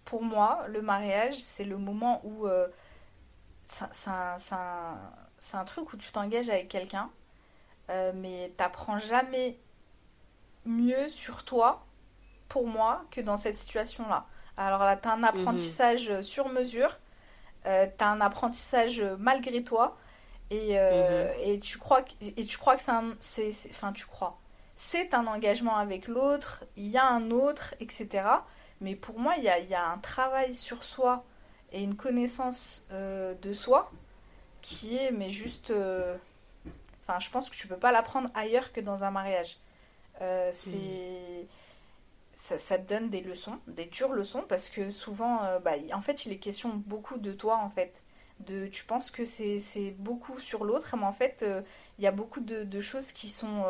pour 0.06 0.24
moi, 0.24 0.66
le 0.68 0.82
mariage, 0.82 1.36
c'est 1.38 1.64
le 1.64 1.78
moment 1.78 2.22
où 2.24 2.48
c'est 3.68 4.10
un, 4.10 4.38
un, 5.54 5.64
truc 5.64 5.94
où 5.94 5.98
tu 5.98 6.12
t'engages 6.12 6.50
avec 6.50 6.68
quelqu'un, 6.68 7.10
mais 7.90 8.52
t'apprends 8.58 9.00
jamais 9.00 9.58
mieux 10.66 11.10
sur 11.10 11.44
toi, 11.44 11.86
pour 12.48 12.68
moi, 12.68 13.06
que 13.12 13.22
dans 13.22 13.38
cette 13.38 13.58
situation-là. 13.58 14.26
Alors 14.58 14.82
là, 14.82 14.98
tu 14.98 15.08
as 15.08 15.14
un 15.14 15.18
mhm. 15.18 15.24
apprentissage 15.24 16.22
sur 16.22 16.50
mesure, 16.50 16.98
tu 17.64 17.70
as 17.70 18.08
un 18.08 18.22
apprentissage 18.22 19.04
malgré 19.20 19.64
toi, 19.64 19.98
et, 20.50 20.78
mhm. 20.78 21.30
et, 21.44 21.60
tu 21.60 21.78
crois 21.78 22.02
que, 22.02 22.12
et 22.22 22.46
tu 22.46 22.58
crois 22.58 22.76
que 22.76 22.84
c'est 23.20 23.52
Enfin, 23.70 23.94
tu 23.94 24.06
crois 24.06 24.42
c'est 24.82 25.14
un 25.14 25.28
engagement 25.28 25.78
avec 25.78 26.08
l'autre, 26.08 26.66
il 26.76 26.88
y 26.88 26.98
a 26.98 27.06
un 27.06 27.30
autre, 27.30 27.76
etc. 27.80 28.24
Mais 28.82 28.96
pour 28.96 29.20
moi, 29.20 29.36
il 29.38 29.44
y 29.44 29.76
a, 29.76 29.88
un 29.88 30.00
travail 30.00 30.56
sur 30.56 30.84
soi 30.84 31.24
et 31.72 31.84
une 31.84 31.96
connaissance 31.96 32.84
euh, 32.92 33.36
de 33.44 33.54
soi 33.54 33.92
qui 34.64 34.98
est, 34.98 35.12
mais 35.12 35.30
juste. 35.30 35.70
Euh, 35.70 36.18
enfin, 37.04 37.20
je 37.20 37.30
pense 37.30 37.48
que 37.50 37.56
tu 37.56 37.68
peux 37.68 37.78
pas 37.78 37.92
l'apprendre 37.92 38.30
ailleurs 38.34 38.74
que 38.74 38.82
dans 38.82 39.04
un 39.04 39.12
mariage. 39.12 39.58
Euh, 40.20 40.52
c'est. 40.56 41.46
Ça, 42.44 42.78
te 42.78 42.90
donne 42.90 43.10
des 43.10 43.22
leçons, 43.22 43.60
des 43.68 43.86
dures 43.86 44.14
leçons, 44.14 44.44
parce 44.50 44.68
que 44.70 44.90
souvent, 44.90 45.60
bah, 45.64 45.74
en 45.94 46.02
fait, 46.02 46.26
il 46.26 46.32
est 46.32 46.40
question 46.40 46.70
beaucoup 46.70 47.18
de 47.18 47.32
toi, 47.34 47.58
en 47.58 47.70
fait. 47.70 47.94
De, 48.40 48.66
tu 48.66 48.84
penses 48.84 49.12
que 49.12 49.24
c'est 49.26 49.96
beaucoup 50.00 50.40
sur 50.40 50.66
l'autre, 50.66 50.98
mais 50.98 51.06
en 51.06 51.14
fait, 51.14 51.46
il 52.00 52.04
y 52.04 52.08
a 52.08 52.12
beaucoup 52.12 52.40
de, 52.42 52.82
choses 52.82 53.12
qui 53.12 53.30
sont 53.30 53.64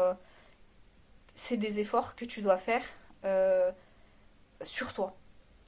c'est 1.35 1.57
des 1.57 1.79
efforts 1.79 2.15
que 2.15 2.25
tu 2.25 2.41
dois 2.41 2.57
faire 2.57 2.83
euh, 3.25 3.71
sur 4.63 4.93
toi, 4.93 5.15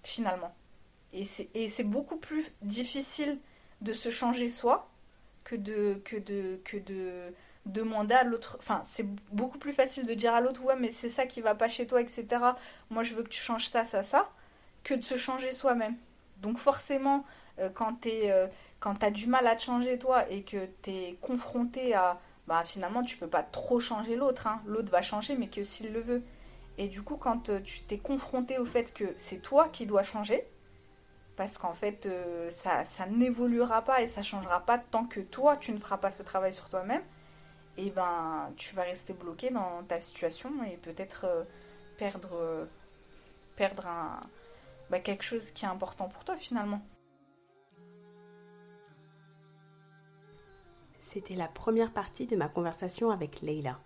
finalement. 0.03 0.53
Et 1.13 1.25
c'est 1.25 1.83
beaucoup 1.83 2.17
plus 2.17 2.51
difficile 2.61 3.39
de 3.81 3.93
se 3.93 4.09
changer 4.09 4.49
soi 4.49 4.89
que 5.43 5.55
de, 5.55 6.01
que 6.05 6.15
de, 6.15 6.59
que 6.63 6.77
de 6.77 7.33
demander 7.65 8.15
à 8.15 8.23
l'autre. 8.23 8.57
Enfin, 8.59 8.83
c'est 8.85 9.07
beaucoup 9.31 9.57
plus 9.57 9.73
facile 9.73 10.05
de 10.05 10.13
dire 10.13 10.33
à 10.33 10.41
l'autre, 10.41 10.63
ouais, 10.63 10.75
mais 10.77 10.91
c'est 10.91 11.09
ça 11.09 11.25
qui 11.25 11.41
va 11.41 11.55
pas 11.55 11.67
chez 11.67 11.87
toi, 11.87 12.01
etc. 12.01 12.25
Moi, 12.89 13.03
je 13.03 13.13
veux 13.13 13.23
que 13.23 13.29
tu 13.29 13.41
changes 13.41 13.67
ça, 13.67 13.85
ça, 13.85 14.03
ça, 14.03 14.29
que 14.83 14.93
de 14.93 15.01
se 15.01 15.17
changer 15.17 15.51
soi-même. 15.51 15.95
Donc, 16.37 16.57
forcément, 16.57 17.25
euh, 17.59 17.69
quand 17.73 18.01
tu 18.01 18.09
euh, 18.09 18.47
as 19.01 19.11
du 19.11 19.27
mal 19.27 19.47
à 19.47 19.55
te 19.55 19.63
changer 19.63 19.97
toi 19.97 20.29
et 20.29 20.43
que 20.43 20.67
tu 20.81 20.91
es 20.91 21.17
confronté 21.21 21.93
à 21.93 22.19
bah 22.45 22.63
finalement 22.65 23.03
tu 23.03 23.15
peux 23.15 23.27
pas 23.27 23.43
trop 23.43 23.79
changer 23.79 24.17
l'autre. 24.17 24.47
Hein. 24.47 24.61
L'autre 24.65 24.91
va 24.91 25.01
changer 25.01 25.37
mais 25.37 25.47
que 25.47 25.63
s'il 25.63 25.93
le 25.93 26.01
veut. 26.01 26.23
Et 26.77 26.89
du 26.89 27.01
coup, 27.01 27.15
quand 27.15 27.49
euh, 27.49 27.61
tu 27.61 27.81
t'es 27.83 27.97
confronté 27.97 28.57
au 28.57 28.65
fait 28.65 28.93
que 28.93 29.05
c'est 29.17 29.41
toi 29.41 29.69
qui 29.71 29.85
dois 29.85 30.03
changer, 30.03 30.45
parce 31.37 31.57
qu'en 31.57 31.73
fait, 31.73 32.07
ça, 32.51 32.85
ça 32.85 33.07
n'évoluera 33.07 33.81
pas 33.81 34.01
et 34.01 34.07
ça 34.07 34.21
changera 34.21 34.59
pas 34.59 34.77
tant 34.77 35.05
que 35.05 35.19
toi, 35.19 35.57
tu 35.57 35.71
ne 35.71 35.79
feras 35.79 35.97
pas 35.97 36.11
ce 36.11 36.21
travail 36.21 36.53
sur 36.53 36.69
toi-même, 36.69 37.01
et 37.77 37.89
ben, 37.89 38.51
tu 38.55 38.75
vas 38.75 38.83
rester 38.83 39.13
bloqué 39.13 39.49
dans 39.49 39.83
ta 39.83 39.99
situation 39.99 40.51
et 40.63 40.77
peut-être 40.77 41.25
euh, 41.25 41.43
perdre, 41.97 42.67
perdre 43.55 43.87
un, 43.87 44.21
bah, 44.89 44.99
quelque 44.99 45.23
chose 45.23 45.49
qui 45.51 45.65
est 45.65 45.69
important 45.69 46.07
pour 46.07 46.23
toi 46.23 46.37
finalement. 46.37 46.81
C'était 50.99 51.35
la 51.35 51.47
première 51.47 51.91
partie 51.91 52.27
de 52.27 52.35
ma 52.35 52.47
conversation 52.47 53.11
avec 53.11 53.41
Leila. 53.41 53.79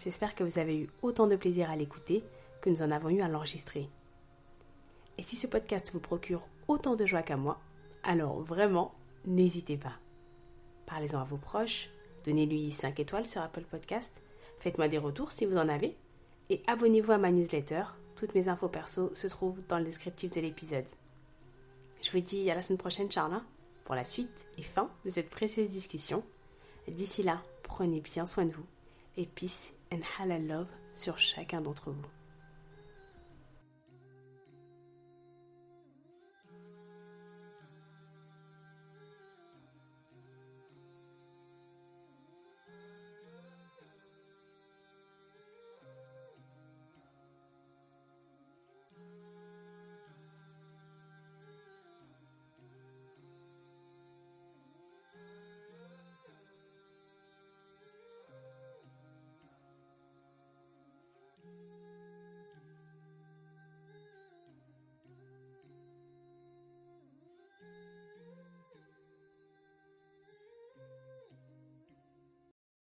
J'espère 0.00 0.34
que 0.34 0.44
vous 0.44 0.58
avez 0.58 0.76
eu 0.78 0.90
autant 1.00 1.26
de 1.26 1.36
plaisir 1.36 1.70
à 1.70 1.76
l'écouter 1.76 2.24
que 2.60 2.70
nous 2.70 2.82
en 2.82 2.90
avons 2.90 3.08
eu 3.08 3.22
à 3.22 3.28
l'enregistrer. 3.28 3.88
Et 5.18 5.22
si 5.22 5.36
ce 5.36 5.46
podcast 5.46 5.90
vous 5.92 6.00
procure 6.00 6.42
autant 6.68 6.96
de 6.96 7.06
joie 7.06 7.22
qu'à 7.22 7.36
moi, 7.36 7.60
alors 8.02 8.40
vraiment, 8.40 8.94
n'hésitez 9.24 9.76
pas. 9.76 9.94
Parlez-en 10.86 11.20
à 11.20 11.24
vos 11.24 11.36
proches, 11.36 11.90
donnez-lui 12.24 12.70
5 12.70 12.98
étoiles 13.00 13.26
sur 13.26 13.42
Apple 13.42 13.64
Podcast, 13.70 14.12
faites-moi 14.58 14.88
des 14.88 14.98
retours 14.98 15.32
si 15.32 15.46
vous 15.46 15.58
en 15.58 15.68
avez, 15.68 15.96
et 16.50 16.62
abonnez-vous 16.66 17.12
à 17.12 17.18
ma 17.18 17.30
newsletter. 17.30 17.84
Toutes 18.16 18.34
mes 18.34 18.48
infos 18.48 18.68
perso 18.68 19.14
se 19.14 19.26
trouvent 19.26 19.60
dans 19.68 19.78
le 19.78 19.84
descriptif 19.84 20.30
de 20.30 20.40
l'épisode. 20.40 20.86
Je 22.02 22.10
vous 22.10 22.20
dis 22.20 22.50
à 22.50 22.54
la 22.54 22.62
semaine 22.62 22.78
prochaine, 22.78 23.10
Charla, 23.10 23.42
pour 23.84 23.94
la 23.94 24.04
suite 24.04 24.46
et 24.58 24.62
fin 24.62 24.90
de 25.04 25.10
cette 25.10 25.30
précieuse 25.30 25.68
discussion. 25.68 26.22
D'ici 26.88 27.22
là, 27.22 27.42
prenez 27.62 28.00
bien 28.00 28.26
soin 28.26 28.44
de 28.44 28.52
vous 28.52 28.66
et 29.16 29.26
peace 29.26 29.72
and 29.92 30.00
halal 30.18 30.46
love 30.46 30.68
sur 30.92 31.18
chacun 31.18 31.60
d'entre 31.60 31.90
vous. 31.90 32.21